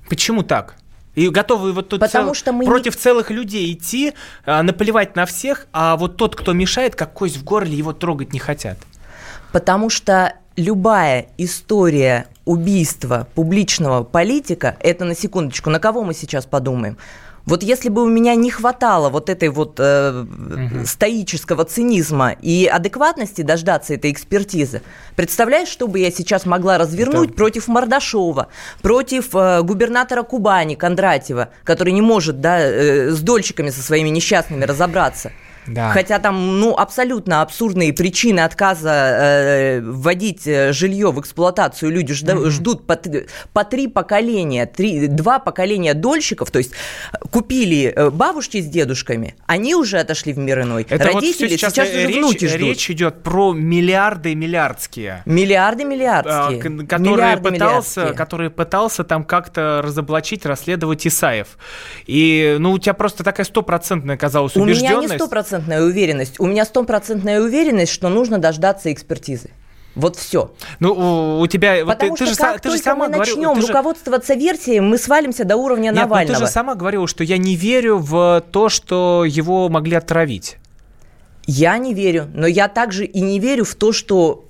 Почему 0.09 0.43
так? 0.43 0.77
И 1.15 1.29
готовы 1.29 1.73
вот 1.73 1.89
тут 1.89 2.01
Потому 2.01 2.29
цел- 2.29 2.35
что 2.35 2.53
мы 2.53 2.65
не- 2.65 2.71
против 2.71 2.97
целых 2.97 3.31
людей 3.31 3.73
идти, 3.73 4.15
а, 4.47 4.63
наплевать 4.63 5.15
на 5.17 5.27
всех, 5.27 5.67
а 5.73 5.97
вот 5.97 6.17
тот, 6.17 6.37
кто 6.37 6.53
мешает, 6.53 6.95
как 6.95 7.13
кость 7.13 7.37
в 7.37 7.45
горле, 7.45 7.75
его 7.77 7.93
трогать 7.93 8.33
не 8.33 8.39
хотят. 8.39 8.79
Потому 9.53 9.91
что 9.91 10.35
любая 10.57 11.27
история 11.37 12.27
убийства 12.45 13.27
публичного 13.35 14.03
политика, 14.03 14.77
это 14.81 15.05
на 15.05 15.15
секундочку, 15.15 15.71
на 15.71 15.79
кого 15.79 16.05
мы 16.05 16.15
сейчас 16.15 16.47
подумаем? 16.47 16.97
Вот 17.45 17.65
если 17.65 17.89
бы 17.89 18.05
у 18.05 18.09
меня 18.09 18.37
не 18.37 18.51
хватало 18.51 19.09
вот 19.09 19.29
этой 19.29 19.49
вот 19.49 19.75
э, 19.79 20.25
стоического 20.87 21.65
цинизма 21.65 22.37
и 22.41 22.67
адекватности 22.67 23.43
дождаться 23.43 23.95
этой 23.95 24.13
экспертизы, 24.13 24.83
представляешь, 25.17 25.69
что 25.69 25.89
бы 25.89 25.99
я 25.99 26.13
сейчас 26.13 26.47
могла 26.47 26.79
развернуть 26.79 27.31
Это- 27.31 27.37
против 27.37 27.67
Мордашова, 27.67 28.47
против 28.81 29.35
э, 29.35 29.63
губернатора 29.63 30.23
Кубани 30.23 30.77
Кондратьева, 30.77 31.49
который 31.65 31.93
не 31.93 32.01
может 32.01 32.41
да, 32.41 32.61
э, 32.61 33.11
с 33.11 33.21
дольщиками 33.21 33.71
со 33.71 33.83
своими 33.83 34.09
несчастными 34.09 34.65
разобраться? 34.65 35.33
Да. 35.67 35.91
Хотя 35.91 36.19
там, 36.19 36.59
ну, 36.61 36.75
абсолютно 36.77 37.43
абсурдные 37.43 37.93
причины 37.93 38.41
отказа 38.41 38.91
э, 38.91 39.81
вводить 39.81 40.47
э, 40.47 40.73
жилье 40.73 41.13
в 41.13 41.21
эксплуатацию. 41.21 41.91
Люди 41.93 42.13
жда- 42.13 42.49
ждут 42.51 42.87
по, 42.87 42.99
по 43.53 43.65
три 43.65 43.87
поколения, 43.87 44.67
три, 44.67 45.07
два 45.07 45.39
поколения 45.39 45.95
дольщиков, 45.95 46.51
то 46.51 46.59
есть 46.59 46.73
э, 47.13 47.17
купили 47.31 47.93
э, 47.95 48.11
бабушки 48.11 48.61
с 48.61 48.67
дедушками, 48.67 49.37
они 49.47 49.75
уже 49.75 49.99
отошли 49.99 50.33
в 50.33 50.39
мир 50.39 50.63
иной. 50.63 50.87
Это 50.89 51.05
вот 51.07 51.15
Родители 51.23 51.47
всё 51.47 51.57
сейчас, 51.57 51.73
сейчас, 51.75 51.89
уже 51.89 52.07
речь, 52.07 52.17
внуки 52.17 52.47
ждут. 52.49 52.61
речь 52.61 52.91
идет 52.91 53.23
про 53.23 53.53
миллиарды 53.53 54.35
миллиардские. 54.35 55.23
Миллиарды 55.27 55.85
а, 55.85 55.87
миллиардские. 55.87 56.59
к- 56.61 56.87
Которые 56.89 57.13
Миллиарды 57.17 57.51
пытался, 57.51 58.01
миллиардские. 58.01 58.17
который 58.17 58.51
пытался 58.51 59.05
там 59.05 59.25
как-то 59.25 59.81
разоблачить, 59.85 60.45
расследовать 60.45 61.07
Исаев. 61.07 61.57
И, 62.07 62.57
ну, 62.59 62.73
у 62.73 62.79
тебя 62.79 62.95
просто 62.95 63.23
такая 63.25 63.47
стопроцентная 63.47 64.17
оказалась 64.17 64.57
У 64.57 64.65
меня 64.65 64.73
не 64.75 64.81
убежденность. 64.97 65.15
Стопроцентная 65.53 65.83
уверенность. 65.83 66.41
У 66.41 66.47
меня 66.47 66.65
стопроцентная 66.65 67.41
уверенность, 67.41 67.93
что 67.93 68.09
нужно 68.09 68.39
дождаться 68.39 68.93
экспертизы. 68.93 69.51
Вот 69.95 70.17
все. 70.17 70.53
Ну, 70.81 71.39
у, 71.41 71.47
тебя... 71.47 71.85
вот 71.85 71.95
Потому 71.99 72.17
ты, 72.17 72.25
ты 72.25 72.33
что 72.33 72.35
же, 72.35 72.41
са- 72.41 72.53
как 72.55 72.61
ты 72.63 72.71
же 72.71 72.79
сама 72.79 73.09
мы 73.09 73.15
говорила- 73.15 73.37
начнем 73.37 73.55
ты 73.57 73.61
же- 73.61 73.67
руководствоваться 73.67 74.35
версией, 74.35 74.81
мы 74.81 74.97
свалимся 74.97 75.45
до 75.45 75.57
уровня 75.57 75.85
Нет, 75.91 75.95
ну 75.97 76.01
Навального. 76.01 76.39
ты 76.41 76.47
же 76.47 76.51
сама 76.51 76.75
говорила, 76.75 77.07
что 77.07 77.25
я 77.25 77.37
не 77.37 77.57
верю 77.57 77.99
в 77.99 78.43
то, 78.51 78.71
что 78.71 79.25
его 79.29 79.69
могли 79.69 79.97
отравить. 79.97 80.57
Я 81.47 81.77
не 81.77 81.93
верю, 81.93 82.27
но 82.33 82.47
я 82.47 82.69
также 82.69 83.05
и 83.05 83.21
не 83.21 83.39
верю 83.39 83.65
в 83.67 83.75
то, 83.75 83.93
что 83.93 84.47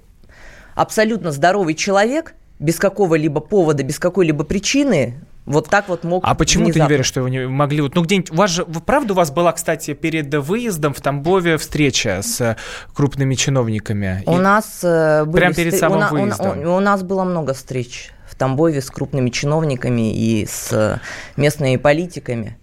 абсолютно 0.77 1.33
здоровый 1.33 1.75
человек 1.75 2.35
без 2.61 2.77
какого-либо 2.79 3.41
повода, 3.41 3.83
без 3.83 3.99
какой-либо 3.99 4.45
причины 4.45 5.15
вот 5.45 5.69
так 5.69 5.89
вот 5.89 6.05
мог 6.05 6.23
А 6.27 6.35
почему 6.35 6.65
ты 6.65 6.67
не 6.67 6.73
внезапно. 6.73 6.93
веришь, 6.93 7.07
что 7.07 7.21
его 7.21 7.29
не 7.29 7.47
могли... 7.49 7.81
Вот, 7.81 7.95
ну, 7.95 8.03
где-нибудь... 8.03 8.31
У 8.31 8.37
вас 8.37 8.51
же... 8.51 8.65
Правда 8.65 9.13
у 9.13 9.17
вас 9.17 9.31
была, 9.33 9.53
кстати, 9.53 9.93
перед 9.95 10.33
выездом 10.35 10.95
в 10.95 11.01
Тамбове 11.01 11.57
встреча 11.59 12.21
с 12.23 12.41
э, 12.41 12.57
крупными 12.95 13.35
чиновниками? 13.35 14.23
У 14.27 14.37
И- 14.37 14.41
нас 14.41 14.81
э, 14.85 15.25
были 15.25 15.37
Прям 15.41 15.55
перед 15.55 15.75
самым 15.75 15.99
у, 15.99 16.01
на- 16.01 16.09
у 16.11 16.13
выездом. 16.13 16.59
у- 16.67 16.77
у 16.77 16.81
нас 16.81 17.03
было 17.03 17.25
много 17.25 17.55
встреч 17.55 18.11
в 18.29 18.37
Тамбове 18.37 18.81
с 18.81 18.89
крупными 18.91 19.31
чиновниками 19.31 20.15
и 20.15 20.47
с 20.47 20.73
э, 20.73 20.99
местными 21.37 21.77
политиками. 21.77 22.57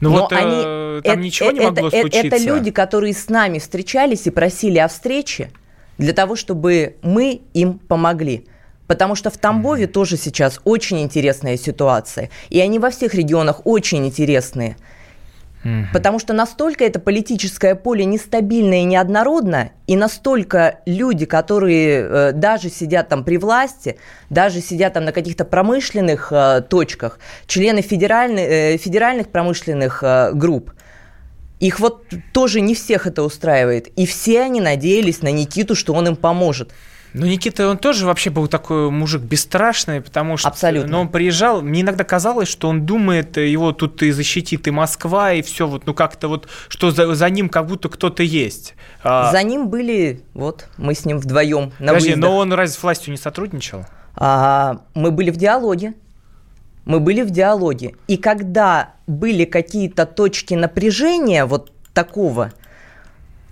Ну 0.00 0.10
Но 0.10 0.20
вот 0.20 0.32
э, 0.32 0.36
они- 0.36 1.02
там 1.02 1.12
это- 1.14 1.16
ничего 1.16 1.50
не 1.50 1.58
это- 1.58 1.68
могло 1.70 1.88
это- 1.88 2.00
случиться. 2.00 2.26
Это 2.28 2.38
люди, 2.44 2.70
которые 2.70 3.12
с 3.12 3.28
нами 3.28 3.58
встречались 3.58 4.26
и 4.26 4.30
просили 4.30 4.78
о 4.78 4.86
встрече 4.88 5.50
для 5.98 6.12
того, 6.12 6.36
чтобы 6.36 6.94
мы 7.02 7.40
им 7.54 7.78
помогли. 7.80 8.46
Потому 8.88 9.14
что 9.14 9.30
в 9.30 9.36
Тамбове 9.38 9.86
тоже 9.86 10.16
сейчас 10.16 10.60
очень 10.64 11.00
интересная 11.00 11.56
ситуация. 11.56 12.30
И 12.48 12.60
они 12.60 12.80
во 12.80 12.90
всех 12.90 13.14
регионах 13.14 13.60
очень 13.64 14.04
интересные. 14.06 14.76
Потому 15.92 16.18
что 16.18 16.32
настолько 16.32 16.84
это 16.84 16.98
политическое 16.98 17.74
поле 17.74 18.04
нестабильное 18.04 18.78
и 18.78 18.84
неоднородно, 18.84 19.70
и 19.86 19.96
настолько 19.96 20.80
люди, 20.86 21.26
которые 21.26 22.00
э, 22.00 22.32
даже 22.32 22.70
сидят 22.70 23.08
там 23.08 23.24
при 23.24 23.36
власти, 23.36 23.98
даже 24.30 24.60
сидят 24.60 24.94
там 24.94 25.04
на 25.04 25.12
каких-то 25.12 25.44
промышленных 25.44 26.28
э, 26.30 26.62
точках, 26.62 27.18
члены 27.46 27.82
федеральных, 27.82 28.44
э, 28.48 28.76
федеральных 28.78 29.28
промышленных 29.28 30.02
групп, 30.34 30.72
их 31.58 31.80
вот 31.80 32.06
тоже 32.32 32.60
не 32.60 32.74
всех 32.74 33.06
это 33.06 33.24
устраивает. 33.24 33.88
И 33.96 34.06
все 34.06 34.42
они 34.42 34.60
надеялись 34.60 35.22
на 35.22 35.32
Никиту, 35.32 35.74
что 35.74 35.92
он 35.92 36.06
им 36.06 36.16
поможет. 36.16 36.72
Ну, 37.14 37.26
Никита, 37.26 37.68
он 37.68 37.78
тоже 37.78 38.06
вообще 38.06 38.30
был 38.30 38.48
такой 38.48 38.90
мужик 38.90 39.22
бесстрашный, 39.22 40.00
потому 40.00 40.36
что... 40.36 40.48
Абсолютно. 40.48 40.90
Но 40.90 41.00
он 41.02 41.08
приезжал, 41.08 41.62
мне 41.62 41.80
иногда 41.80 42.04
казалось, 42.04 42.48
что 42.48 42.68
он 42.68 42.84
думает, 42.84 43.36
его 43.38 43.72
тут 43.72 44.02
и 44.02 44.10
защитит 44.10 44.68
и 44.68 44.70
Москва, 44.70 45.32
и 45.32 45.42
все 45.42 45.66
вот, 45.66 45.86
ну 45.86 45.94
как-то 45.94 46.28
вот, 46.28 46.48
что 46.68 46.90
за, 46.90 47.14
за 47.14 47.30
ним 47.30 47.48
как 47.48 47.66
будто 47.66 47.88
кто-то 47.88 48.22
есть. 48.22 48.74
А... 49.02 49.32
За 49.32 49.42
ним 49.42 49.68
были, 49.68 50.22
вот, 50.34 50.68
мы 50.76 50.94
с 50.94 51.04
ним 51.04 51.18
вдвоем 51.18 51.72
на 51.78 51.88
Подожди, 51.88 52.10
выездах. 52.10 52.30
но 52.30 52.36
он 52.36 52.52
разве 52.52 52.76
с 52.78 52.82
властью 52.82 53.12
не 53.12 53.18
сотрудничал? 53.18 53.86
А, 54.14 54.80
мы 54.94 55.10
были 55.10 55.30
в 55.30 55.36
диалоге. 55.36 55.94
Мы 56.84 57.00
были 57.00 57.22
в 57.22 57.30
диалоге. 57.30 57.94
И 58.06 58.16
когда 58.16 58.94
были 59.06 59.44
какие-то 59.44 60.06
точки 60.06 60.54
напряжения 60.54 61.44
вот 61.44 61.70
такого, 61.92 62.52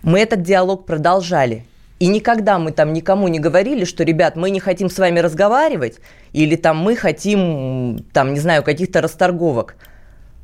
мы 0.02 0.20
этот 0.20 0.42
диалог 0.42 0.86
продолжали. 0.86 1.66
И 1.98 2.08
никогда 2.08 2.58
мы 2.58 2.72
там 2.72 2.92
никому 2.92 3.28
не 3.28 3.38
говорили, 3.38 3.84
что, 3.84 4.04
ребят, 4.04 4.36
мы 4.36 4.50
не 4.50 4.60
хотим 4.60 4.90
с 4.90 4.98
вами 4.98 5.20
разговаривать, 5.20 5.98
или 6.32 6.54
там 6.56 6.76
мы 6.76 6.94
хотим, 6.94 8.04
там, 8.12 8.34
не 8.34 8.40
знаю, 8.40 8.62
каких-то 8.62 9.00
расторговок. 9.00 9.76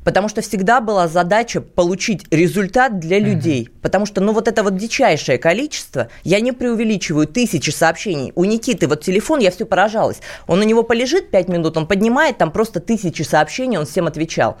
Потому 0.03 0.27
что 0.27 0.41
всегда 0.41 0.81
была 0.81 1.07
задача 1.07 1.61
получить 1.61 2.25
результат 2.31 2.99
для 2.99 3.19
людей. 3.19 3.69
Угу. 3.69 3.79
Потому 3.81 4.05
что, 4.05 4.19
ну, 4.19 4.33
вот 4.33 4.47
это 4.47 4.63
вот 4.63 4.75
дичайшее 4.75 5.37
количество, 5.37 6.09
я 6.23 6.41
не 6.41 6.51
преувеличиваю, 6.51 7.27
тысячи 7.27 7.69
сообщений. 7.69 8.33
У 8.35 8.43
Никиты 8.43 8.87
вот 8.87 9.01
телефон, 9.01 9.39
я 9.39 9.51
все 9.51 9.65
поражалась. 9.65 10.19
Он 10.47 10.59
у 10.59 10.63
него 10.63 10.83
полежит 10.83 11.29
пять 11.29 11.47
минут, 11.47 11.77
он 11.77 11.87
поднимает, 11.87 12.37
там 12.37 12.51
просто 12.51 12.79
тысячи 12.79 13.21
сообщений, 13.21 13.77
он 13.77 13.85
всем 13.85 14.07
отвечал. 14.07 14.57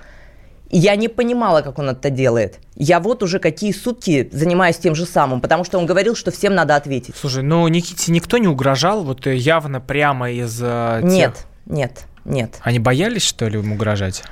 Я 0.75 0.95
не 0.95 1.07
понимала, 1.07 1.61
как 1.61 1.77
он 1.77 1.89
это 1.89 2.09
делает. 2.09 2.59
Я 2.75 2.99
вот 2.99 3.21
уже 3.21 3.37
какие 3.37 3.71
сутки 3.71 4.27
занимаюсь 4.31 4.77
тем 4.77 4.95
же 4.95 5.05
самым, 5.05 5.39
потому 5.39 5.63
что 5.63 5.77
он 5.77 5.85
говорил, 5.85 6.15
что 6.15 6.31
всем 6.31 6.55
надо 6.55 6.75
ответить. 6.75 7.13
Слушай, 7.15 7.43
ну 7.43 7.67
Никите 7.67 8.11
никто 8.11 8.39
не 8.39 8.47
угрожал, 8.47 9.03
вот 9.03 9.27
э, 9.27 9.35
явно 9.35 9.79
прямо 9.79 10.31
из 10.31 10.59
э, 10.59 11.01
тех... 11.01 11.11
Нет, 11.11 11.45
нет, 11.67 12.05
нет. 12.25 12.55
Они 12.61 12.79
боялись, 12.79 13.21
что 13.21 13.47
ли, 13.47 13.59
ему 13.59 13.75
угрожать? 13.75 14.23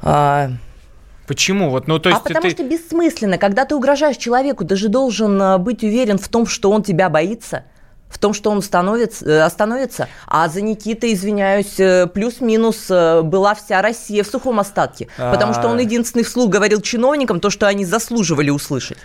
А... 0.00 0.52
Почему? 1.26 1.68
Вот, 1.68 1.86
ну, 1.88 1.98
то 1.98 2.08
есть 2.08 2.22
а 2.22 2.24
потому 2.24 2.44
ты... 2.44 2.50
что 2.50 2.64
бессмысленно. 2.64 3.36
Когда 3.36 3.66
ты 3.66 3.76
угрожаешь 3.76 4.16
человеку, 4.16 4.64
ты 4.64 4.76
же 4.76 4.88
должен 4.88 5.40
э, 5.40 5.58
быть 5.58 5.84
уверен 5.84 6.16
в 6.16 6.26
том, 6.28 6.46
что 6.46 6.70
он 6.70 6.82
тебя 6.82 7.10
боится 7.10 7.64
в 8.12 8.18
том, 8.18 8.34
что 8.34 8.50
он 8.50 8.62
становится, 8.62 9.24
э, 9.24 9.40
остановится. 9.40 10.08
А 10.26 10.48
за 10.48 10.60
Никитой, 10.60 11.14
извиняюсь, 11.14 11.80
э, 11.80 12.06
плюс-минус 12.06 12.86
э, 12.90 13.22
была 13.22 13.54
вся 13.54 13.82
Россия 13.82 14.22
в 14.22 14.26
сухом 14.26 14.60
остатке. 14.60 15.08
Потому 15.16 15.54
что 15.54 15.68
он 15.68 15.78
а. 15.78 15.82
единственный 15.82 16.24
вслух 16.24 16.50
говорил 16.50 16.80
чиновникам 16.80 17.40
то, 17.40 17.50
что 17.50 17.66
они 17.66 17.84
заслуживали 17.84 18.50
услышать. 18.50 18.98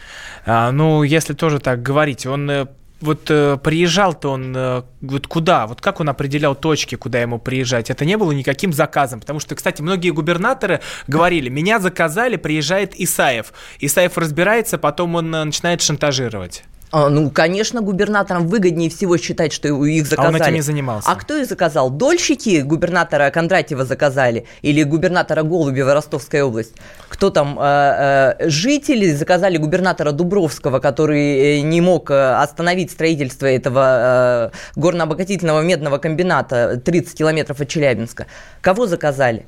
А, 0.45 0.71
ну, 0.71 1.03
если 1.03 1.33
тоже 1.33 1.59
так 1.59 1.81
говорить, 1.81 2.25
он 2.25 2.67
вот 2.99 3.29
э, 3.29 3.57
приезжал-то 3.63 4.29
он 4.29 4.53
э, 4.55 4.83
вот 5.01 5.27
куда? 5.27 5.67
Вот 5.67 5.81
как 5.81 5.99
он 5.99 6.09
определял 6.09 6.55
точки, 6.55 6.95
куда 6.95 7.21
ему 7.21 7.39
приезжать? 7.39 7.89
Это 7.89 8.05
не 8.05 8.17
было 8.17 8.31
никаким 8.31 8.73
заказом, 8.73 9.19
потому 9.19 9.39
что, 9.39 9.55
кстати, 9.55 9.81
многие 9.81 10.09
губернаторы 10.09 10.81
говорили, 11.07 11.49
меня 11.49 11.79
заказали, 11.79 12.37
приезжает 12.37 12.99
Исаев. 12.99 13.53
Исаев 13.79 14.17
разбирается, 14.17 14.77
потом 14.77 15.15
он 15.15 15.29
начинает 15.29 15.81
шантажировать. 15.81 16.63
А, 16.89 17.09
ну, 17.09 17.29
конечно, 17.29 17.81
губернаторам 17.81 18.47
выгоднее 18.47 18.89
всего 18.89 19.17
считать, 19.17 19.51
что 19.51 19.67
их 19.85 20.07
заказали. 20.07 20.35
А 20.35 20.37
он 20.37 20.41
этим 20.41 20.53
не 20.53 20.61
занимался. 20.61 21.09
А 21.09 21.15
кто 21.15 21.37
их 21.37 21.47
заказал? 21.47 21.89
Дольщики 21.89 22.61
губернатора 22.61 23.29
Кондратьева 23.29 23.83
заказали? 23.83 24.45
Или 24.61 24.83
губернатора 24.83 25.43
Голубева 25.43 25.93
Ростовская 25.93 26.45
область? 26.45 26.73
Кто 27.09 27.29
там? 27.29 27.59
Э, 27.59 28.35
э, 28.39 28.49
жители 28.49 29.11
заказали 29.11 29.57
губернатора 29.57 30.11
Дубровского, 30.11 30.79
который 30.79 31.59
э, 31.59 31.61
не 31.61 31.81
мог 31.81 32.09
остановить 32.09 32.91
строительство 32.91 33.47
этого 33.47 34.51
горно-обогатительного 34.75 35.61
медного 35.61 35.97
комбината 35.97 36.77
30 36.77 37.17
километров 37.17 37.59
от 37.59 37.67
Челябинска. 37.67 38.27
Кого 38.61 38.87
заказали? 38.87 39.45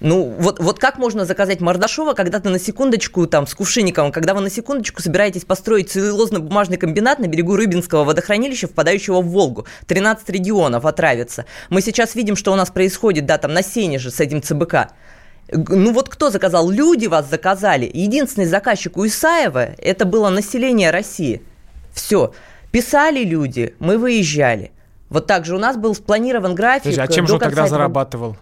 Ну, 0.00 0.34
вот, 0.38 0.58
вот 0.58 0.78
как 0.78 0.96
можно 0.96 1.26
заказать 1.26 1.60
Мордашова, 1.60 2.14
когда 2.14 2.40
ты 2.40 2.48
на 2.48 2.58
секундочку, 2.58 3.26
там, 3.26 3.46
с 3.46 3.54
Кувшинниковым, 3.54 4.12
когда 4.12 4.32
вы 4.32 4.40
на 4.40 4.48
секундочку 4.48 5.02
собираетесь 5.02 5.44
построить 5.44 5.94
целлюлозно-бумажный 5.94 6.78
комбинат 6.78 7.18
на 7.18 7.26
берегу 7.26 7.54
Рыбинского 7.54 8.04
водохранилища, 8.04 8.66
впадающего 8.66 9.20
в 9.20 9.26
Волгу. 9.26 9.66
13 9.86 10.28
регионов 10.30 10.86
отравятся. 10.86 11.44
Мы 11.68 11.82
сейчас 11.82 12.14
видим, 12.14 12.36
что 12.36 12.52
у 12.52 12.56
нас 12.56 12.70
происходит, 12.70 13.26
да, 13.26 13.36
там, 13.36 13.52
на 13.52 13.62
Сене 13.62 13.98
же 13.98 14.10
с 14.10 14.20
этим 14.20 14.42
ЦБК. 14.42 14.92
Ну 15.52 15.92
вот 15.92 16.08
кто 16.08 16.30
заказал? 16.30 16.70
Люди 16.70 17.06
вас 17.06 17.28
заказали. 17.28 17.90
Единственный 17.92 18.46
заказчик 18.46 18.96
у 18.96 19.06
Исаева– 19.06 19.70
это 19.78 20.06
было 20.06 20.30
население 20.30 20.90
России. 20.90 21.42
Все. 21.92 22.32
Писали 22.70 23.24
люди, 23.24 23.74
мы 23.80 23.98
выезжали. 23.98 24.70
Вот 25.10 25.26
так 25.26 25.44
же 25.44 25.56
у 25.56 25.58
нас 25.58 25.76
был 25.76 25.94
спланирован 25.94 26.54
график. 26.54 26.84
Подожди, 26.84 27.00
а 27.00 27.08
чем 27.08 27.26
же 27.26 27.34
он 27.34 27.40
тогда 27.40 27.66
зарабатывал? 27.66 28.36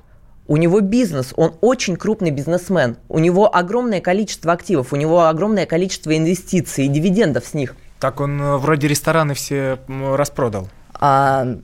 У 0.49 0.57
него 0.57 0.81
бизнес, 0.81 1.35
он 1.37 1.55
очень 1.61 1.97
крупный 1.97 2.31
бизнесмен. 2.31 2.97
У 3.11 3.19
него 3.19 3.55
огромное 3.55 4.01
количество 4.01 4.53
активов, 4.53 4.95
у 4.95 4.97
него 4.97 5.27
огромное 5.27 5.67
количество 5.67 6.17
инвестиций 6.17 6.87
и 6.87 6.89
дивидендов 6.89 7.45
с 7.45 7.53
них. 7.53 7.77
Так 8.01 8.21
он 8.21 8.41
э, 8.41 8.57
вроде 8.57 8.89
рестораны 8.89 9.35
все 9.35 9.79
распродал. 9.89 10.69
А, 10.95 11.59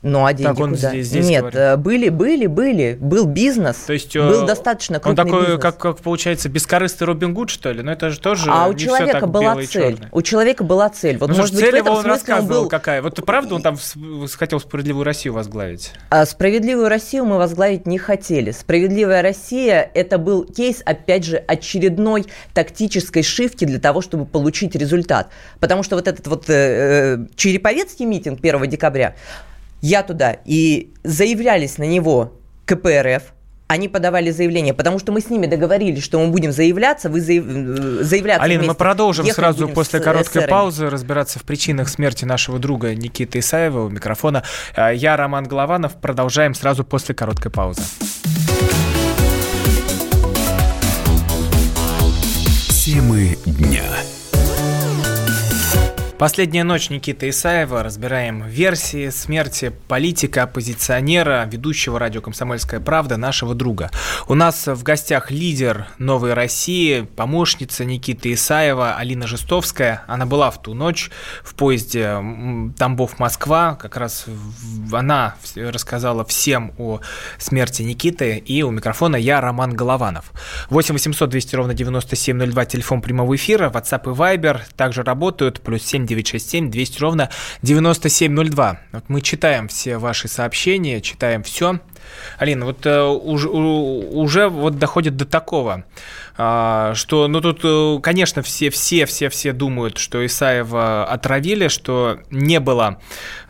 ну, 0.00 0.24
а 0.24 0.32
деньги 0.32 0.46
так 0.46 0.60
он 0.60 0.74
куда? 0.76 0.90
Здесь, 0.90 1.08
здесь 1.08 1.26
Нет, 1.26 1.40
говорит. 1.40 1.58
Э, 1.58 1.76
были, 1.76 2.08
были, 2.08 2.46
были. 2.46 2.96
Был 3.00 3.26
бизнес. 3.26 3.78
То 3.78 3.92
есть 3.92 4.14
э, 4.14 4.28
был 4.28 4.46
достаточно 4.46 5.00
крупный 5.00 5.24
Он 5.24 5.28
такой, 5.28 5.40
бизнес. 5.42 5.60
Как, 5.60 5.78
как 5.78 5.98
получается, 5.98 6.48
бескорыстный 6.48 7.08
Робин 7.08 7.34
Гуд, 7.34 7.50
что 7.50 7.72
ли? 7.72 7.82
Но 7.82 7.90
это 7.90 8.10
же 8.10 8.20
тоже 8.20 8.48
А 8.48 8.68
у 8.68 8.74
человека 8.74 9.26
была 9.26 9.60
цель. 9.64 9.98
У 10.12 10.22
человека 10.22 10.62
была 10.62 10.88
цель. 10.88 11.18
Вот, 11.18 11.30
ну, 11.30 11.36
может 11.36 11.52
быть, 11.52 11.64
цель 11.64 11.76
его 11.76 11.90
он 11.90 12.06
рассказывал 12.06 12.62
был... 12.62 12.68
какая. 12.68 13.02
Вот 13.02 13.24
правда 13.26 13.56
он 13.56 13.62
там 13.62 13.76
хотел 14.36 14.60
справедливую 14.60 15.04
Россию 15.04 15.34
возглавить? 15.34 15.90
А 16.10 16.24
справедливую 16.26 16.88
Россию 16.88 17.24
мы 17.24 17.36
возглавить 17.36 17.86
не 17.86 17.98
хотели. 17.98 18.52
Справедливая 18.52 19.20
Россия– 19.20 19.90
это 19.94 20.18
был 20.18 20.44
кейс, 20.44 20.80
опять 20.84 21.24
же, 21.24 21.38
очередной 21.38 22.26
тактической 22.54 23.24
шивки 23.24 23.64
для 23.64 23.80
того, 23.80 24.00
чтобы 24.00 24.26
получить 24.26 24.76
результат. 24.76 25.30
Потому 25.58 25.82
что 25.82 25.96
вот 25.96 26.06
этот 26.06 26.28
вот 26.28 26.48
э, 26.48 26.52
э 26.54 27.26
Череповецкий 27.34 28.04
митинг 28.04 28.38
1 28.40 28.68
декабря, 28.68 29.16
я 29.80 30.02
туда, 30.02 30.36
и 30.44 30.92
заявлялись 31.04 31.78
на 31.78 31.84
него 31.84 32.34
КПРФ, 32.66 33.34
они 33.68 33.86
подавали 33.88 34.30
заявление, 34.30 34.72
потому 34.72 34.98
что 34.98 35.12
мы 35.12 35.20
с 35.20 35.28
ними 35.28 35.46
договорились, 35.46 36.02
что 36.02 36.18
мы 36.18 36.28
будем 36.28 36.52
заявляться, 36.52 37.10
вы 37.10 37.20
заяв... 37.20 37.44
Э, 37.46 38.02
заявляться 38.02 38.42
Алина, 38.42 38.64
мы 38.64 38.74
продолжим 38.74 39.26
сразу 39.26 39.68
после 39.68 40.00
короткой 40.00 40.42
СР. 40.42 40.48
паузы 40.48 40.88
разбираться 40.88 41.38
в 41.38 41.42
причинах 41.42 41.90
смерти 41.90 42.24
нашего 42.24 42.58
друга 42.58 42.94
Никиты 42.94 43.40
Исаева 43.40 43.84
у 43.84 43.90
микрофона. 43.90 44.42
А, 44.74 44.90
я 44.90 45.18
Роман 45.18 45.44
Голованов. 45.44 45.96
Продолжаем 46.00 46.54
сразу 46.54 46.82
после 46.82 47.14
короткой 47.14 47.52
паузы. 47.52 47.82
Темы 52.70 53.36
дня. 53.44 53.84
Последняя 56.18 56.64
ночь 56.64 56.90
Никиты 56.90 57.28
Исаева. 57.28 57.84
Разбираем 57.84 58.42
версии 58.42 59.08
смерти 59.10 59.72
политика, 59.86 60.42
оппозиционера, 60.42 61.48
ведущего 61.48 61.96
радио 61.96 62.20
«Комсомольская 62.20 62.80
правда», 62.80 63.16
нашего 63.16 63.54
друга. 63.54 63.92
У 64.26 64.34
нас 64.34 64.66
в 64.66 64.82
гостях 64.82 65.30
лидер 65.30 65.86
«Новой 65.98 66.34
России», 66.34 67.02
помощница 67.02 67.84
Никиты 67.84 68.32
Исаева 68.32 68.96
Алина 68.96 69.28
Жестовская. 69.28 70.02
Она 70.08 70.26
была 70.26 70.50
в 70.50 70.60
ту 70.60 70.74
ночь 70.74 71.12
в 71.44 71.54
поезде 71.54 72.20
Тамбов-Москва. 72.76 73.76
Как 73.76 73.96
раз 73.96 74.26
она 74.92 75.36
рассказала 75.54 76.24
всем 76.24 76.72
о 76.78 76.98
смерти 77.38 77.82
Никиты. 77.82 78.38
И 78.38 78.64
у 78.64 78.72
микрофона 78.72 79.14
я, 79.14 79.40
Роман 79.40 79.72
Голованов. 79.72 80.32
8 80.70 80.94
800 80.94 81.30
200 81.30 81.54
ровно 81.54 81.74
9702, 81.74 82.64
телефон 82.64 83.02
прямого 83.02 83.36
эфира, 83.36 83.70
WhatsApp 83.70 84.12
и 84.12 84.16
Viber 84.16 84.62
также 84.76 85.04
работают. 85.04 85.60
Плюс 85.60 85.84
7 85.84 86.07
967 86.08 86.70
200 86.70 87.00
ровно 87.00 87.30
9702. 87.62 88.80
Вот 88.92 89.04
мы 89.08 89.20
читаем 89.20 89.68
все 89.68 89.98
ваши 89.98 90.28
сообщения, 90.28 91.00
читаем 91.00 91.42
все. 91.42 91.78
Алина, 92.38 92.66
вот 92.66 92.84
э, 92.86 93.02
уже, 93.02 93.48
уже 93.48 94.48
вот 94.48 94.78
доходит 94.78 95.16
до 95.16 95.24
такого, 95.24 95.84
э, 96.36 96.92
что, 96.94 97.28
ну 97.28 97.40
тут, 97.40 97.60
э, 97.64 97.98
конечно, 98.02 98.42
все, 98.42 98.70
все, 98.70 99.06
все, 99.06 99.28
все 99.28 99.52
думают, 99.52 99.98
что 99.98 100.24
Исаева 100.24 101.04
отравили, 101.04 101.68
что 101.68 102.20
не 102.30 102.60
было 102.60 102.98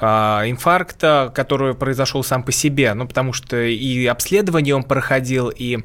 э, 0.01 0.07
инфаркта, 0.07 1.31
который 1.35 1.75
произошел 1.75 2.25
сам 2.25 2.43
по 2.43 2.53
себе, 2.53 2.95
ну 2.95 3.07
потому 3.07 3.33
что 3.33 3.57
и 3.57 4.07
обследование 4.07 4.75
он 4.75 4.85
проходил, 4.85 5.53
и 5.55 5.79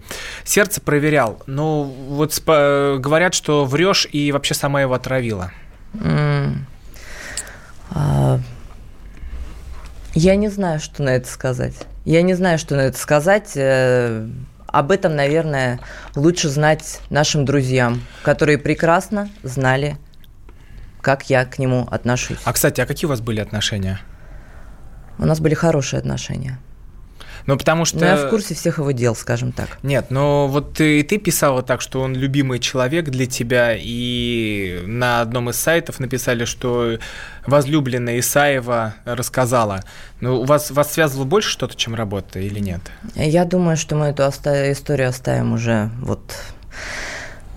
сердце 0.43 0.82
проверял. 0.82 1.41
Но 1.47 1.84
вот 1.84 2.32
спа- 2.32 2.97
говорят, 2.97 3.34
что 3.34 3.65
врешь 3.65 4.07
и 4.11 4.32
вообще 4.32 4.53
сама 4.53 4.82
его 4.82 4.93
отравила. 4.93 5.51
А... 7.91 8.39
Я 10.15 10.35
не 10.35 10.49
знаю, 10.49 10.79
что 10.79 11.01
на 11.01 11.09
это 11.09 11.27
сказать. 11.27 11.73
Я 12.05 12.21
не 12.21 12.33
знаю, 12.35 12.59
что 12.59 12.75
на 12.75 12.81
это 12.81 12.97
сказать. 12.97 13.53
Э, 13.55 14.27
об 14.67 14.91
этом, 14.91 15.15
наверное, 15.15 15.79
лучше 16.15 16.49
знать 16.49 16.99
нашим 17.09 17.45
друзьям, 17.45 18.01
которые 18.23 18.57
прекрасно 18.57 19.29
знали, 19.41 19.97
как 21.01 21.29
я 21.29 21.45
к 21.45 21.57
нему 21.57 21.87
отношусь. 21.89 22.37
А, 22.43 22.53
кстати, 22.53 22.79
а 22.81 22.85
какие 22.85 23.07
у 23.07 23.09
вас 23.09 23.21
были 23.21 23.39
отношения? 23.39 23.99
У 25.17 25.25
нас 25.25 25.39
были 25.39 25.53
хорошие 25.53 25.99
отношения. 25.99 26.59
Ну, 27.45 27.57
потому 27.57 27.85
что... 27.85 27.99
Но 27.99 28.05
я 28.05 28.15
в 28.15 28.29
курсе 28.29 28.53
всех 28.53 28.77
его 28.77 28.91
дел, 28.91 29.15
скажем 29.15 29.51
так. 29.51 29.77
Нет, 29.83 30.07
но 30.09 30.47
вот 30.47 30.79
и 30.79 31.03
ты 31.03 31.17
писала 31.17 31.61
так, 31.61 31.81
что 31.81 32.01
он 32.01 32.15
любимый 32.15 32.59
человек 32.59 33.05
для 33.09 33.25
тебя, 33.25 33.75
и 33.77 34.81
на 34.85 35.21
одном 35.21 35.49
из 35.49 35.57
сайтов 35.57 35.99
написали, 35.99 36.45
что 36.45 36.97
возлюбленная 37.45 38.19
Исаева 38.19 38.95
рассказала. 39.05 39.83
Ну, 40.21 40.41
у 40.41 40.45
вас, 40.45 40.71
вас 40.71 40.93
связывало 40.93 41.25
больше 41.25 41.49
что-то, 41.49 41.75
чем 41.75 41.95
работа, 41.95 42.39
или 42.39 42.59
нет? 42.59 42.81
Я 43.15 43.45
думаю, 43.45 43.75
что 43.77 43.95
мы 43.95 44.07
эту 44.07 44.23
оста- 44.23 44.71
историю 44.71 45.09
оставим 45.09 45.53
уже 45.53 45.89
вот 45.99 46.35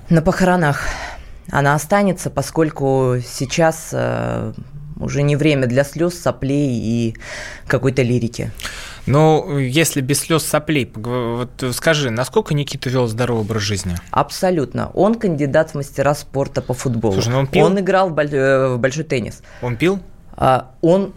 на 0.08 0.22
похоронах. 0.22 0.82
Она 1.50 1.74
останется, 1.74 2.28
поскольку 2.28 3.16
сейчас 3.24 3.90
э, 3.92 4.52
уже 4.98 5.22
не 5.22 5.36
время 5.36 5.66
для 5.66 5.84
слез, 5.84 6.18
соплей 6.18 6.70
и 6.72 7.16
какой-то 7.66 8.02
лирики. 8.02 8.50
Ну, 9.06 9.58
если 9.58 10.00
без 10.00 10.20
слез 10.20 10.44
соплей, 10.44 10.90
вот 10.94 11.64
скажи, 11.72 12.10
насколько 12.10 12.54
Никита 12.54 12.90
вел 12.90 13.06
здоровый 13.06 13.42
образ 13.42 13.62
жизни? 13.62 13.96
Абсолютно. 14.10 14.90
Он 14.94 15.14
кандидат 15.14 15.70
в 15.70 15.74
мастера 15.76 16.14
спорта 16.14 16.60
по 16.60 16.74
футболу. 16.74 17.14
Слушай, 17.14 17.28
ну 17.28 17.38
он 17.38 17.46
пил? 17.46 17.64
Он 17.66 17.78
играл 17.78 18.10
в, 18.10 18.18
э, 18.18 18.68
в 18.74 18.78
большой 18.78 19.04
теннис. 19.04 19.42
Он 19.62 19.76
пил? 19.76 20.00
А, 20.36 20.72
он 20.82 21.14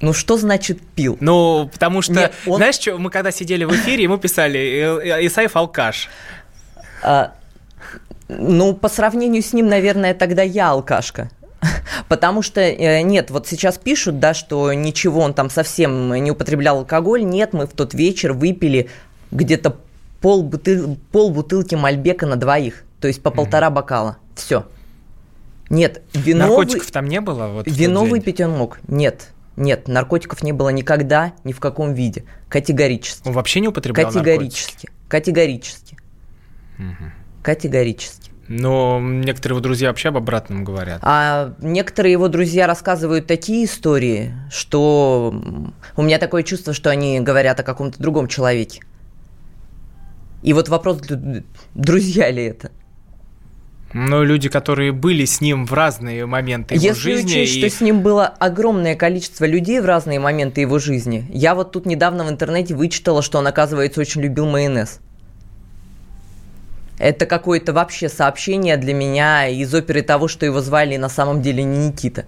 ну 0.00 0.12
что 0.12 0.36
значит 0.36 0.80
пил? 0.80 1.16
Ну, 1.20 1.68
потому 1.72 2.02
что, 2.02 2.14
Нет, 2.14 2.32
он... 2.46 2.56
знаешь, 2.56 2.76
что, 2.76 2.96
мы 2.98 3.10
когда 3.10 3.30
сидели 3.32 3.64
в 3.64 3.72
эфире, 3.72 4.04
ему 4.04 4.16
писали 4.16 5.02
«Э, 5.02 5.26
Исаев 5.26 5.56
алкаш. 5.56 6.08
А, 7.02 7.32
ну, 8.28 8.74
по 8.74 8.88
сравнению 8.88 9.42
с 9.42 9.52
ним, 9.52 9.66
наверное, 9.66 10.14
тогда 10.14 10.42
я 10.42 10.70
алкашка. 10.70 11.30
Потому 12.08 12.42
что 12.42 12.60
э, 12.60 13.02
нет, 13.02 13.30
вот 13.30 13.46
сейчас 13.46 13.78
пишут, 13.78 14.18
да, 14.18 14.34
что 14.34 14.72
ничего, 14.72 15.20
он 15.20 15.34
там 15.34 15.50
совсем 15.50 16.14
не 16.14 16.30
употреблял 16.30 16.78
алкоголь. 16.78 17.24
Нет, 17.24 17.52
мы 17.52 17.66
в 17.66 17.72
тот 17.72 17.94
вечер 17.94 18.32
выпили 18.32 18.88
где-то 19.30 19.76
пол, 20.20 20.42
бутыль, 20.42 20.96
пол 21.12 21.30
бутылки 21.30 21.74
Мальбека 21.74 22.26
на 22.26 22.36
двоих. 22.36 22.84
То 23.00 23.08
есть 23.08 23.22
по 23.22 23.30
полтора 23.30 23.70
бокала. 23.70 24.18
Все. 24.34 24.66
Нет, 25.70 26.02
вино... 26.14 26.46
Наркотиков 26.46 26.90
там 26.90 27.06
не 27.06 27.20
было? 27.20 27.48
Вот 27.48 27.66
вино 27.66 28.04
выпить 28.04 28.40
он 28.40 28.52
мог. 28.52 28.80
Нет. 28.88 29.30
Нет, 29.56 29.88
наркотиков 29.88 30.42
не 30.44 30.52
было 30.52 30.68
никогда, 30.68 31.32
ни 31.42 31.52
в 31.52 31.58
каком 31.58 31.92
виде. 31.92 32.24
Категорически. 32.48 33.26
Он 33.26 33.34
вообще 33.34 33.58
не 33.60 33.68
употреблял 33.68 34.06
Категорически. 34.06 34.86
Наркотики? 34.86 35.08
Категорически. 35.08 35.98
Угу. 36.78 37.12
Категорически. 37.42 38.27
Но 38.48 38.98
некоторые 39.00 39.56
его 39.56 39.62
друзья 39.62 39.88
вообще 39.88 40.08
об 40.08 40.16
обратном 40.16 40.64
говорят. 40.64 41.00
А 41.02 41.54
некоторые 41.60 42.12
его 42.12 42.28
друзья 42.28 42.66
рассказывают 42.66 43.26
такие 43.26 43.66
истории, 43.66 44.34
что 44.50 45.34
у 45.96 46.02
меня 46.02 46.18
такое 46.18 46.42
чувство, 46.42 46.72
что 46.72 46.90
они 46.90 47.20
говорят 47.20 47.60
о 47.60 47.62
каком-то 47.62 48.00
другом 48.00 48.26
человеке. 48.26 48.80
И 50.42 50.52
вот 50.52 50.68
вопрос, 50.68 51.00
друзья 51.74 52.30
ли 52.30 52.44
это? 52.44 52.70
Но 53.92 54.22
люди, 54.22 54.48
которые 54.48 54.92
были 54.92 55.24
с 55.24 55.40
ним 55.40 55.66
в 55.66 55.72
разные 55.72 56.26
моменты 56.26 56.74
его 56.74 56.84
Если 56.84 57.00
жизни. 57.00 57.28
Если 57.30 57.40
учесть, 57.40 57.56
и... 57.56 57.60
что 57.60 57.78
с 57.78 57.80
ним 57.80 58.02
было 58.02 58.26
огромное 58.26 58.94
количество 58.94 59.46
людей 59.46 59.80
в 59.80 59.86
разные 59.86 60.20
моменты 60.20 60.60
его 60.60 60.78
жизни. 60.78 61.26
Я 61.30 61.54
вот 61.54 61.72
тут 61.72 61.86
недавно 61.86 62.24
в 62.24 62.28
интернете 62.28 62.74
вычитала, 62.74 63.22
что 63.22 63.38
он, 63.38 63.46
оказывается, 63.46 64.00
очень 64.00 64.20
любил 64.20 64.46
майонез. 64.46 65.00
Это 66.98 67.26
какое-то 67.26 67.72
вообще 67.72 68.08
сообщение 68.08 68.76
для 68.76 68.94
меня 68.94 69.46
из 69.48 69.72
оперы 69.74 70.02
того, 70.02 70.28
что 70.28 70.44
его 70.46 70.60
звали 70.60 70.96
на 70.96 71.08
самом 71.08 71.42
деле 71.42 71.62
не 71.64 71.88
Никита. 71.88 72.24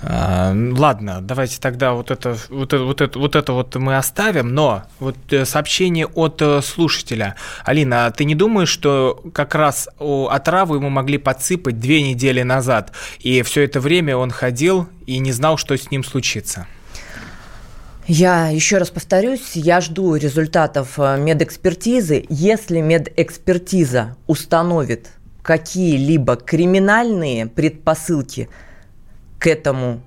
А, 0.00 0.54
ладно, 0.54 1.20
давайте 1.20 1.58
тогда 1.60 1.92
вот 1.92 2.12
это, 2.12 2.36
вот, 2.50 2.72
это, 2.72 2.84
вот, 2.84 3.00
это, 3.00 3.18
вот 3.18 3.34
это 3.34 3.52
вот 3.52 3.74
мы 3.74 3.96
оставим, 3.96 4.54
но 4.54 4.84
вот 5.00 5.16
э, 5.30 5.44
сообщение 5.44 6.06
от 6.06 6.40
э, 6.40 6.62
слушателя. 6.62 7.34
Алина, 7.64 8.06
а 8.06 8.10
ты 8.12 8.24
не 8.24 8.36
думаешь, 8.36 8.68
что 8.68 9.20
как 9.34 9.56
раз 9.56 9.88
отраву 9.98 10.76
ему 10.76 10.88
могли 10.88 11.18
подсыпать 11.18 11.80
две 11.80 12.00
недели 12.00 12.42
назад, 12.42 12.92
и 13.18 13.42
все 13.42 13.64
это 13.64 13.80
время 13.80 14.16
он 14.16 14.30
ходил 14.30 14.88
и 15.06 15.18
не 15.18 15.32
знал, 15.32 15.56
что 15.56 15.76
с 15.76 15.90
ним 15.90 16.04
случится? 16.04 16.68
Я 18.08 18.48
еще 18.48 18.78
раз 18.78 18.88
повторюсь, 18.88 19.52
я 19.54 19.82
жду 19.82 20.16
результатов 20.16 20.98
э, 20.98 21.18
медэкспертизы. 21.18 22.24
Если 22.30 22.80
медэкспертиза 22.80 24.16
установит 24.26 25.10
какие-либо 25.42 26.36
криминальные 26.36 27.46
предпосылки 27.48 28.48
к 29.38 29.46
этому 29.46 30.00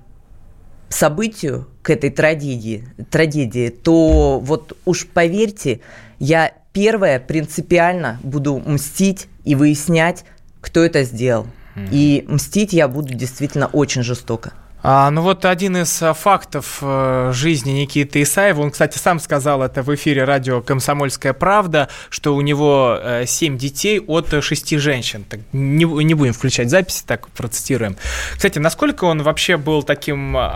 событию, 0.88 1.68
к 1.82 1.90
этой 1.90 2.10
трагедии, 2.10 2.88
трагедии, 3.08 3.68
то 3.68 4.40
вот 4.40 4.76
уж 4.84 5.06
поверьте, 5.06 5.78
я 6.18 6.52
первое 6.72 7.20
принципиально 7.20 8.18
буду 8.24 8.58
мстить 8.58 9.28
и 9.44 9.54
выяснять, 9.54 10.24
кто 10.60 10.80
это 10.82 11.04
сделал. 11.04 11.46
И 11.92 12.24
мстить 12.26 12.72
я 12.72 12.88
буду 12.88 13.14
действительно 13.14 13.68
очень 13.68 14.02
жестоко. 14.02 14.54
А, 14.84 15.10
ну 15.10 15.22
вот 15.22 15.44
один 15.44 15.76
из 15.76 16.02
а, 16.02 16.12
фактов 16.12 16.78
э, 16.82 17.30
жизни 17.32 17.70
Никиты 17.70 18.22
Исаева, 18.22 18.62
он, 18.62 18.72
кстати, 18.72 18.98
сам 18.98 19.20
сказал 19.20 19.62
это 19.62 19.82
в 19.82 19.94
эфире 19.94 20.24
радио 20.24 20.60
«Комсомольская 20.60 21.32
правда», 21.32 21.88
что 22.10 22.34
у 22.34 22.40
него 22.40 22.98
э, 23.00 23.24
семь 23.26 23.56
детей 23.56 24.00
от 24.00 24.34
шести 24.42 24.78
женщин. 24.78 25.24
Так, 25.28 25.40
не, 25.52 25.84
не 25.84 26.14
будем 26.14 26.32
включать 26.32 26.68
записи, 26.68 27.04
так 27.06 27.28
процитируем. 27.28 27.96
Кстати, 28.34 28.58
насколько 28.58 29.04
он 29.04 29.22
вообще 29.22 29.56
был 29.56 29.84
таким... 29.84 30.36
А, 30.36 30.50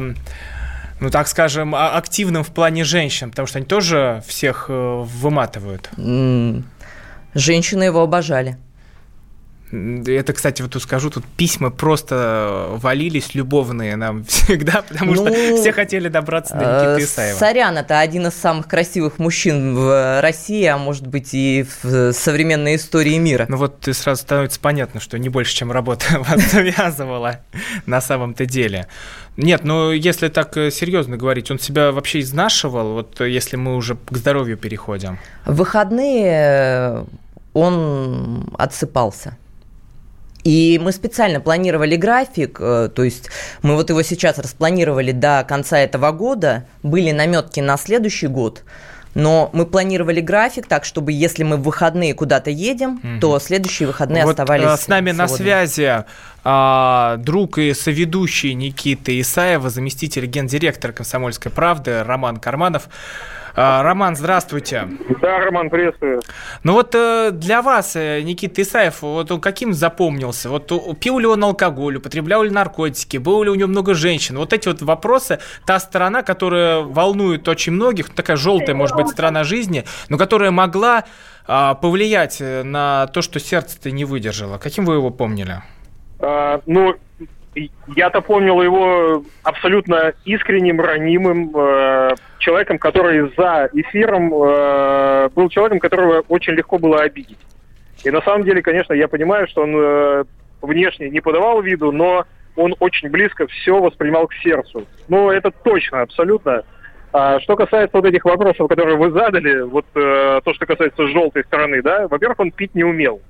а, 0.00 0.02
ну, 1.00 1.10
так 1.10 1.28
скажем, 1.28 1.76
а, 1.76 1.96
активным 1.96 2.42
в 2.42 2.48
плане 2.48 2.82
женщин, 2.82 3.30
потому 3.30 3.46
что 3.46 3.58
они 3.58 3.66
тоже 3.66 4.24
всех 4.26 4.66
э, 4.68 5.02
выматывают. 5.04 5.90
Женщины 7.34 7.84
его 7.84 8.00
обожали. 8.00 8.58
Это, 9.70 10.32
кстати, 10.32 10.62
вот 10.62 10.74
скажу, 10.82 11.10
тут 11.10 11.24
письма 11.24 11.70
просто 11.70 12.68
валились 12.70 13.34
любовные 13.34 13.96
нам 13.96 14.24
всегда, 14.28 14.82
потому 14.82 15.14
ну, 15.14 15.26
что 15.26 15.56
все 15.56 15.72
хотели 15.72 16.08
добраться 16.08 16.54
до 16.54 16.60
Никиты 16.60 17.02
э, 17.02 17.04
Исаева. 17.04 17.38
Сорян, 17.38 17.76
это 17.76 17.98
один 18.00 18.26
из 18.26 18.34
самых 18.34 18.66
красивых 18.66 19.18
мужчин 19.18 19.74
в 19.76 20.20
России, 20.20 20.64
а 20.64 20.78
может 20.78 21.06
быть 21.06 21.30
и 21.32 21.66
в 21.82 22.12
современной 22.12 22.76
истории 22.76 23.18
мира. 23.18 23.46
Ну 23.48 23.56
вот 23.58 23.80
ты 23.80 23.92
сразу 23.92 24.22
становится 24.22 24.58
понятно, 24.60 25.00
что 25.00 25.18
не 25.18 25.28
больше, 25.28 25.54
чем 25.54 25.70
работа 25.70 26.18
вас 26.28 26.50
завязывала 26.50 27.40
на 27.86 28.00
самом-то 28.00 28.46
деле. 28.46 28.88
Нет, 29.36 29.64
ну 29.64 29.92
если 29.92 30.28
так 30.28 30.56
э, 30.56 30.70
серьезно 30.70 31.16
говорить, 31.16 31.50
он 31.50 31.58
себя 31.58 31.92
вообще 31.92 32.20
изнашивал, 32.20 32.94
вот 32.94 33.20
если 33.20 33.56
мы 33.56 33.76
уже 33.76 33.96
к 33.96 34.16
здоровью 34.16 34.56
переходим? 34.56 35.18
В 35.44 35.56
выходные 35.56 37.04
он 37.52 38.48
отсыпался. 38.56 39.36
И 40.44 40.80
мы 40.82 40.92
специально 40.92 41.40
планировали 41.40 41.96
график, 41.96 42.58
э, 42.60 42.90
то 42.94 43.04
есть 43.04 43.28
мы 43.62 43.74
вот 43.74 43.90
его 43.90 44.02
сейчас 44.02 44.38
распланировали 44.38 45.12
до 45.12 45.44
конца 45.46 45.78
этого 45.78 46.12
года, 46.12 46.64
были 46.82 47.10
наметки 47.10 47.60
на 47.60 47.76
следующий 47.76 48.28
год, 48.28 48.62
но 49.14 49.50
мы 49.52 49.66
планировали 49.66 50.20
график 50.20 50.66
так, 50.66 50.84
чтобы 50.84 51.12
если 51.12 51.42
мы 51.42 51.56
в 51.56 51.62
выходные 51.62 52.14
куда-то 52.14 52.50
едем, 52.50 53.00
угу. 53.02 53.20
то 53.20 53.38
следующие 53.40 53.88
выходные 53.88 54.24
вот 54.24 54.38
оставались. 54.38 54.80
Э, 54.80 54.82
с 54.82 54.88
нами 54.88 55.10
свободными. 55.10 55.30
на 55.30 55.36
связи 55.36 56.04
а, 56.44 57.16
друг 57.16 57.58
и 57.58 57.74
соведущий 57.74 58.54
Никиты 58.54 59.20
Исаева, 59.20 59.70
заместитель 59.70 60.26
гендиректора 60.26 60.92
«Комсомольской 60.92 61.50
правды» 61.50 62.04
Роман 62.04 62.36
Карманов. 62.36 62.88
А, 63.60 63.82
Роман, 63.82 64.14
здравствуйте. 64.14 64.86
Да, 65.20 65.40
Роман, 65.40 65.68
приветствую. 65.68 66.20
Ну 66.62 66.74
вот 66.74 66.94
э, 66.94 67.32
для 67.32 67.60
вас, 67.60 67.96
э, 67.96 68.22
Никита 68.22 68.62
Исаев, 68.62 69.02
вот 69.02 69.32
он 69.32 69.40
каким 69.40 69.72
запомнился? 69.72 70.48
Вот 70.48 70.70
пил 71.00 71.18
ли 71.18 71.26
он 71.26 71.42
алкоголь, 71.42 71.96
употреблял 71.96 72.44
ли 72.44 72.50
наркотики, 72.50 73.16
было 73.16 73.42
ли 73.42 73.50
у 73.50 73.56
него 73.56 73.68
много 73.68 73.94
женщин? 73.94 74.38
Вот 74.38 74.52
эти 74.52 74.68
вот 74.68 74.80
вопросы, 74.82 75.40
та 75.66 75.80
сторона, 75.80 76.22
которая 76.22 76.82
волнует 76.82 77.48
очень 77.48 77.72
многих, 77.72 78.10
такая 78.10 78.36
желтая, 78.36 78.76
может 78.76 78.94
быть, 78.94 79.08
сторона 79.08 79.42
жизни, 79.42 79.84
но 80.08 80.18
которая 80.18 80.52
могла 80.52 81.02
а, 81.48 81.74
повлиять 81.74 82.40
э, 82.40 82.62
на 82.62 83.08
то, 83.08 83.22
что 83.22 83.40
сердце-то 83.40 83.90
не 83.90 84.04
выдержало. 84.04 84.58
Каким 84.58 84.84
вы 84.84 84.94
его 84.94 85.10
помнили? 85.10 85.64
А, 86.20 86.60
ну, 86.66 86.94
я-то 87.96 88.20
помнил 88.20 88.62
его 88.62 89.24
абсолютно 89.42 90.12
искренним, 90.24 90.80
ранимым 90.80 91.52
э, 91.56 92.14
человеком, 92.38 92.78
который 92.78 93.32
за 93.36 93.68
эфиром 93.72 94.32
э, 94.32 95.28
был 95.34 95.48
человеком, 95.48 95.80
которого 95.80 96.24
очень 96.28 96.54
легко 96.54 96.78
было 96.78 97.00
обидеть. 97.00 97.38
И 98.04 98.10
на 98.10 98.22
самом 98.22 98.44
деле, 98.44 98.62
конечно, 98.62 98.92
я 98.92 99.08
понимаю, 99.08 99.48
что 99.48 99.62
он 99.62 99.74
э, 99.76 100.24
внешне 100.62 101.10
не 101.10 101.20
подавал 101.20 101.60
виду, 101.60 101.92
но 101.92 102.24
он 102.56 102.74
очень 102.80 103.08
близко 103.08 103.46
все 103.46 103.80
воспринимал 103.80 104.26
к 104.26 104.34
сердцу. 104.34 104.84
Ну, 105.08 105.30
это 105.30 105.50
точно, 105.50 106.02
абсолютно. 106.02 106.64
А 107.12 107.40
что 107.40 107.56
касается 107.56 107.96
вот 107.96 108.04
этих 108.04 108.24
вопросов, 108.24 108.68
которые 108.68 108.96
вы 108.96 109.10
задали, 109.10 109.62
вот 109.62 109.86
э, 109.94 110.40
то, 110.44 110.54
что 110.54 110.66
касается 110.66 111.06
желтой 111.08 111.44
стороны, 111.44 111.82
да, 111.82 112.06
во-первых, 112.08 112.40
он 112.40 112.50
пить 112.50 112.74
не 112.74 112.84
умел. 112.84 113.20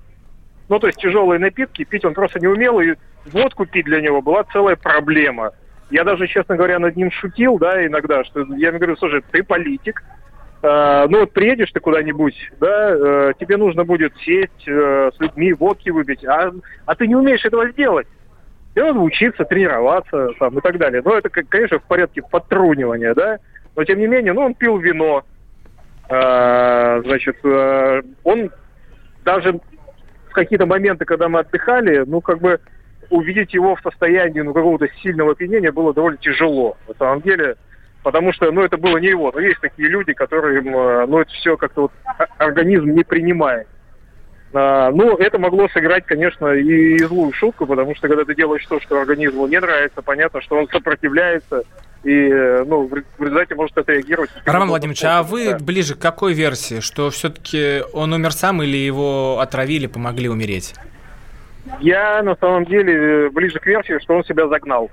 Ну, 0.68 0.78
то 0.78 0.86
есть 0.86 0.98
тяжелые 0.98 1.38
напитки 1.38 1.84
пить 1.84 2.04
он 2.04 2.14
просто 2.14 2.40
не 2.40 2.46
умел, 2.46 2.80
и 2.80 2.94
водку 3.32 3.66
пить 3.66 3.86
для 3.86 4.00
него 4.00 4.22
была 4.22 4.44
целая 4.44 4.76
проблема. 4.76 5.52
Я 5.90 6.04
даже, 6.04 6.26
честно 6.26 6.56
говоря, 6.56 6.78
над 6.78 6.96
ним 6.96 7.10
шутил, 7.10 7.58
да, 7.58 7.84
иногда, 7.86 8.24
что 8.24 8.40
я 8.56 8.68
ему 8.68 8.78
говорю, 8.78 8.96
слушай, 8.96 9.22
ты 9.30 9.42
политик, 9.42 10.02
э, 10.62 11.06
ну 11.08 11.20
вот 11.20 11.32
приедешь 11.32 11.72
ты 11.72 11.80
куда-нибудь, 11.80 12.36
да, 12.60 12.90
э, 12.90 13.32
тебе 13.40 13.56
нужно 13.56 13.84
будет 13.84 14.12
сесть 14.18 14.68
э, 14.68 15.10
с 15.14 15.20
людьми, 15.20 15.54
водки 15.54 15.88
выпить, 15.88 16.24
а, 16.26 16.52
а 16.84 16.94
ты 16.94 17.06
не 17.06 17.16
умеешь 17.16 17.44
этого 17.44 17.70
сделать. 17.70 18.06
Тебе 18.74 18.84
надо 18.84 19.00
учиться, 19.00 19.44
тренироваться 19.44 20.30
там, 20.38 20.58
и 20.58 20.60
так 20.60 20.78
далее. 20.78 21.00
Но 21.02 21.16
это, 21.16 21.30
конечно, 21.30 21.78
в 21.78 21.84
порядке 21.84 22.22
подтрунивания, 22.22 23.14
да, 23.14 23.38
но 23.74 23.84
тем 23.84 23.98
не 23.98 24.06
менее, 24.08 24.34
ну, 24.34 24.42
он 24.42 24.54
пил 24.54 24.76
вино, 24.76 25.24
э, 26.10 27.02
значит, 27.04 27.36
э, 27.44 28.02
он 28.24 28.50
даже 29.24 29.60
в 30.28 30.32
какие-то 30.32 30.66
моменты, 30.66 31.04
когда 31.04 31.28
мы 31.28 31.40
отдыхали, 31.40 32.04
ну, 32.06 32.20
как 32.20 32.40
бы 32.40 32.60
увидеть 33.10 33.54
его 33.54 33.76
в 33.76 33.80
состоянии 33.80 34.40
ну, 34.40 34.52
какого-то 34.52 34.88
сильного 35.02 35.32
опьянения 35.32 35.72
было 35.72 35.94
довольно 35.94 36.18
тяжело, 36.18 36.76
на 36.86 36.94
самом 36.94 37.22
деле, 37.22 37.56
потому 38.02 38.32
что, 38.32 38.50
ну, 38.50 38.62
это 38.62 38.76
было 38.76 38.98
не 38.98 39.08
его. 39.08 39.32
Но 39.32 39.40
есть 39.40 39.60
такие 39.60 39.88
люди, 39.88 40.12
которые, 40.12 40.60
э, 40.60 41.06
ну, 41.06 41.20
это 41.20 41.30
все 41.32 41.56
как-то 41.56 41.82
вот 41.82 41.92
организм 42.38 42.90
не 42.90 43.04
принимает. 43.04 43.66
А, 44.52 44.90
ну, 44.90 45.16
это 45.16 45.38
могло 45.38 45.68
сыграть, 45.68 46.06
конечно, 46.06 46.52
и, 46.54 46.94
и 46.94 46.98
злую 47.04 47.32
шутку, 47.32 47.66
потому 47.66 47.94
что 47.94 48.08
когда 48.08 48.24
ты 48.24 48.34
делаешь 48.34 48.64
то, 48.66 48.80
что 48.80 49.00
организму 49.00 49.46
не 49.46 49.60
нравится, 49.60 50.00
понятно, 50.00 50.40
что 50.40 50.56
он 50.56 50.68
сопротивляется, 50.68 51.64
и 52.04 52.30
ну, 52.66 52.86
в 52.86 53.22
результате 53.22 53.54
может 53.54 53.76
отреагировать. 53.76 54.30
Роман 54.44 54.68
Владимирович, 54.68 55.04
а 55.04 55.22
вы 55.22 55.50
да. 55.50 55.58
ближе 55.58 55.94
к 55.94 55.98
какой 55.98 56.32
версии? 56.32 56.80
Что 56.80 57.10
все-таки 57.10 57.82
он 57.92 58.12
умер 58.12 58.32
сам 58.32 58.62
или 58.62 58.76
его 58.76 59.40
отравили, 59.40 59.86
помогли 59.86 60.28
умереть? 60.28 60.74
Я 61.80 62.22
на 62.22 62.36
самом 62.36 62.64
деле 62.64 63.30
ближе 63.30 63.58
к 63.58 63.66
версии, 63.66 63.98
что 64.00 64.14
он 64.14 64.24
себя 64.24 64.48
загнал. 64.48 64.90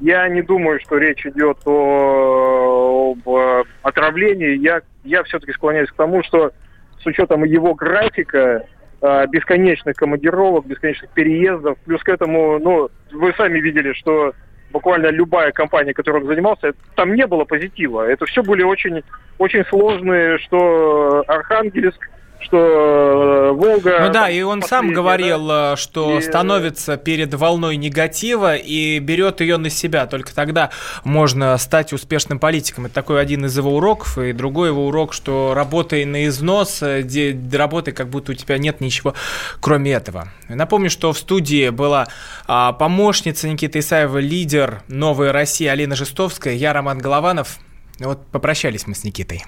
Я 0.00 0.28
не 0.28 0.42
думаю, 0.42 0.80
что 0.80 0.96
речь 0.96 1.26
идет 1.26 1.58
о, 1.66 3.12
об 3.12 3.28
э, 3.28 3.64
отравлении. 3.82 4.56
Я, 4.56 4.80
я 5.04 5.22
все-таки 5.24 5.52
склоняюсь 5.52 5.90
к 5.90 5.96
тому, 5.96 6.22
что 6.22 6.52
с 7.00 7.06
учетом 7.06 7.44
его 7.44 7.74
графика, 7.74 8.64
э, 9.02 9.26
бесконечных 9.26 9.96
командировок, 9.96 10.66
бесконечных 10.66 11.10
переездов, 11.10 11.78
плюс 11.84 12.02
к 12.02 12.08
этому, 12.08 12.58
ну, 12.58 12.88
вы 13.12 13.34
сами 13.36 13.60
видели, 13.60 13.92
что 13.92 14.32
буквально 14.72 15.08
любая 15.08 15.52
компания, 15.52 15.92
которой 15.92 16.22
он 16.22 16.28
занимался, 16.28 16.72
там 16.94 17.14
не 17.14 17.26
было 17.26 17.44
позитива. 17.44 18.08
Это 18.08 18.24
все 18.26 18.42
были 18.42 18.62
очень, 18.62 19.02
очень 19.38 19.64
сложные, 19.66 20.38
что 20.38 21.24
Архангельск, 21.26 22.08
что 22.40 23.50
э, 23.50 23.52
Волга... 23.52 24.00
Ну 24.00 24.12
да, 24.12 24.30
и 24.30 24.42
он 24.42 24.62
сам 24.62 24.92
говорил, 24.92 25.46
да? 25.46 25.72
Э, 25.72 25.76
что 25.76 26.18
и... 26.18 26.22
становится 26.22 26.96
перед 26.96 27.32
волной 27.34 27.76
негатива 27.76 28.56
и 28.56 28.98
берет 28.98 29.40
ее 29.40 29.56
на 29.56 29.70
себя. 29.70 30.06
Только 30.06 30.34
тогда 30.34 30.70
можно 31.04 31.56
стать 31.58 31.92
успешным 31.92 32.38
политиком. 32.38 32.86
Это 32.86 32.94
такой 32.94 33.20
один 33.20 33.46
из 33.46 33.56
его 33.56 33.76
уроков. 33.76 34.18
И 34.18 34.32
другой 34.32 34.68
его 34.68 34.86
урок, 34.86 35.12
что 35.12 35.52
работай 35.54 36.04
на 36.04 36.26
износ, 36.26 36.82
э, 36.82 37.02
где 37.02 37.38
работай, 37.52 37.92
как 37.94 38.08
будто 38.08 38.32
у 38.32 38.34
тебя 38.34 38.58
нет 38.58 38.80
ничего 38.80 39.14
кроме 39.60 39.92
этого. 39.92 40.28
Напомню, 40.48 40.90
что 40.90 41.12
в 41.12 41.18
студии 41.18 41.68
была 41.70 42.08
а, 42.46 42.72
помощница 42.72 43.48
Никиты 43.48 43.80
Исаева, 43.80 44.18
лидер 44.18 44.82
«Новой 44.88 45.30
России» 45.30 45.66
Алина 45.66 45.94
Жестовская, 45.94 46.54
я 46.54 46.72
Роман 46.72 46.98
Голованов. 46.98 47.58
Вот 47.98 48.26
попрощались 48.28 48.86
мы 48.86 48.94
с 48.94 49.04
Никитой. 49.04 49.44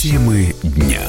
Темы 0.00 0.54
дня. 0.62 1.02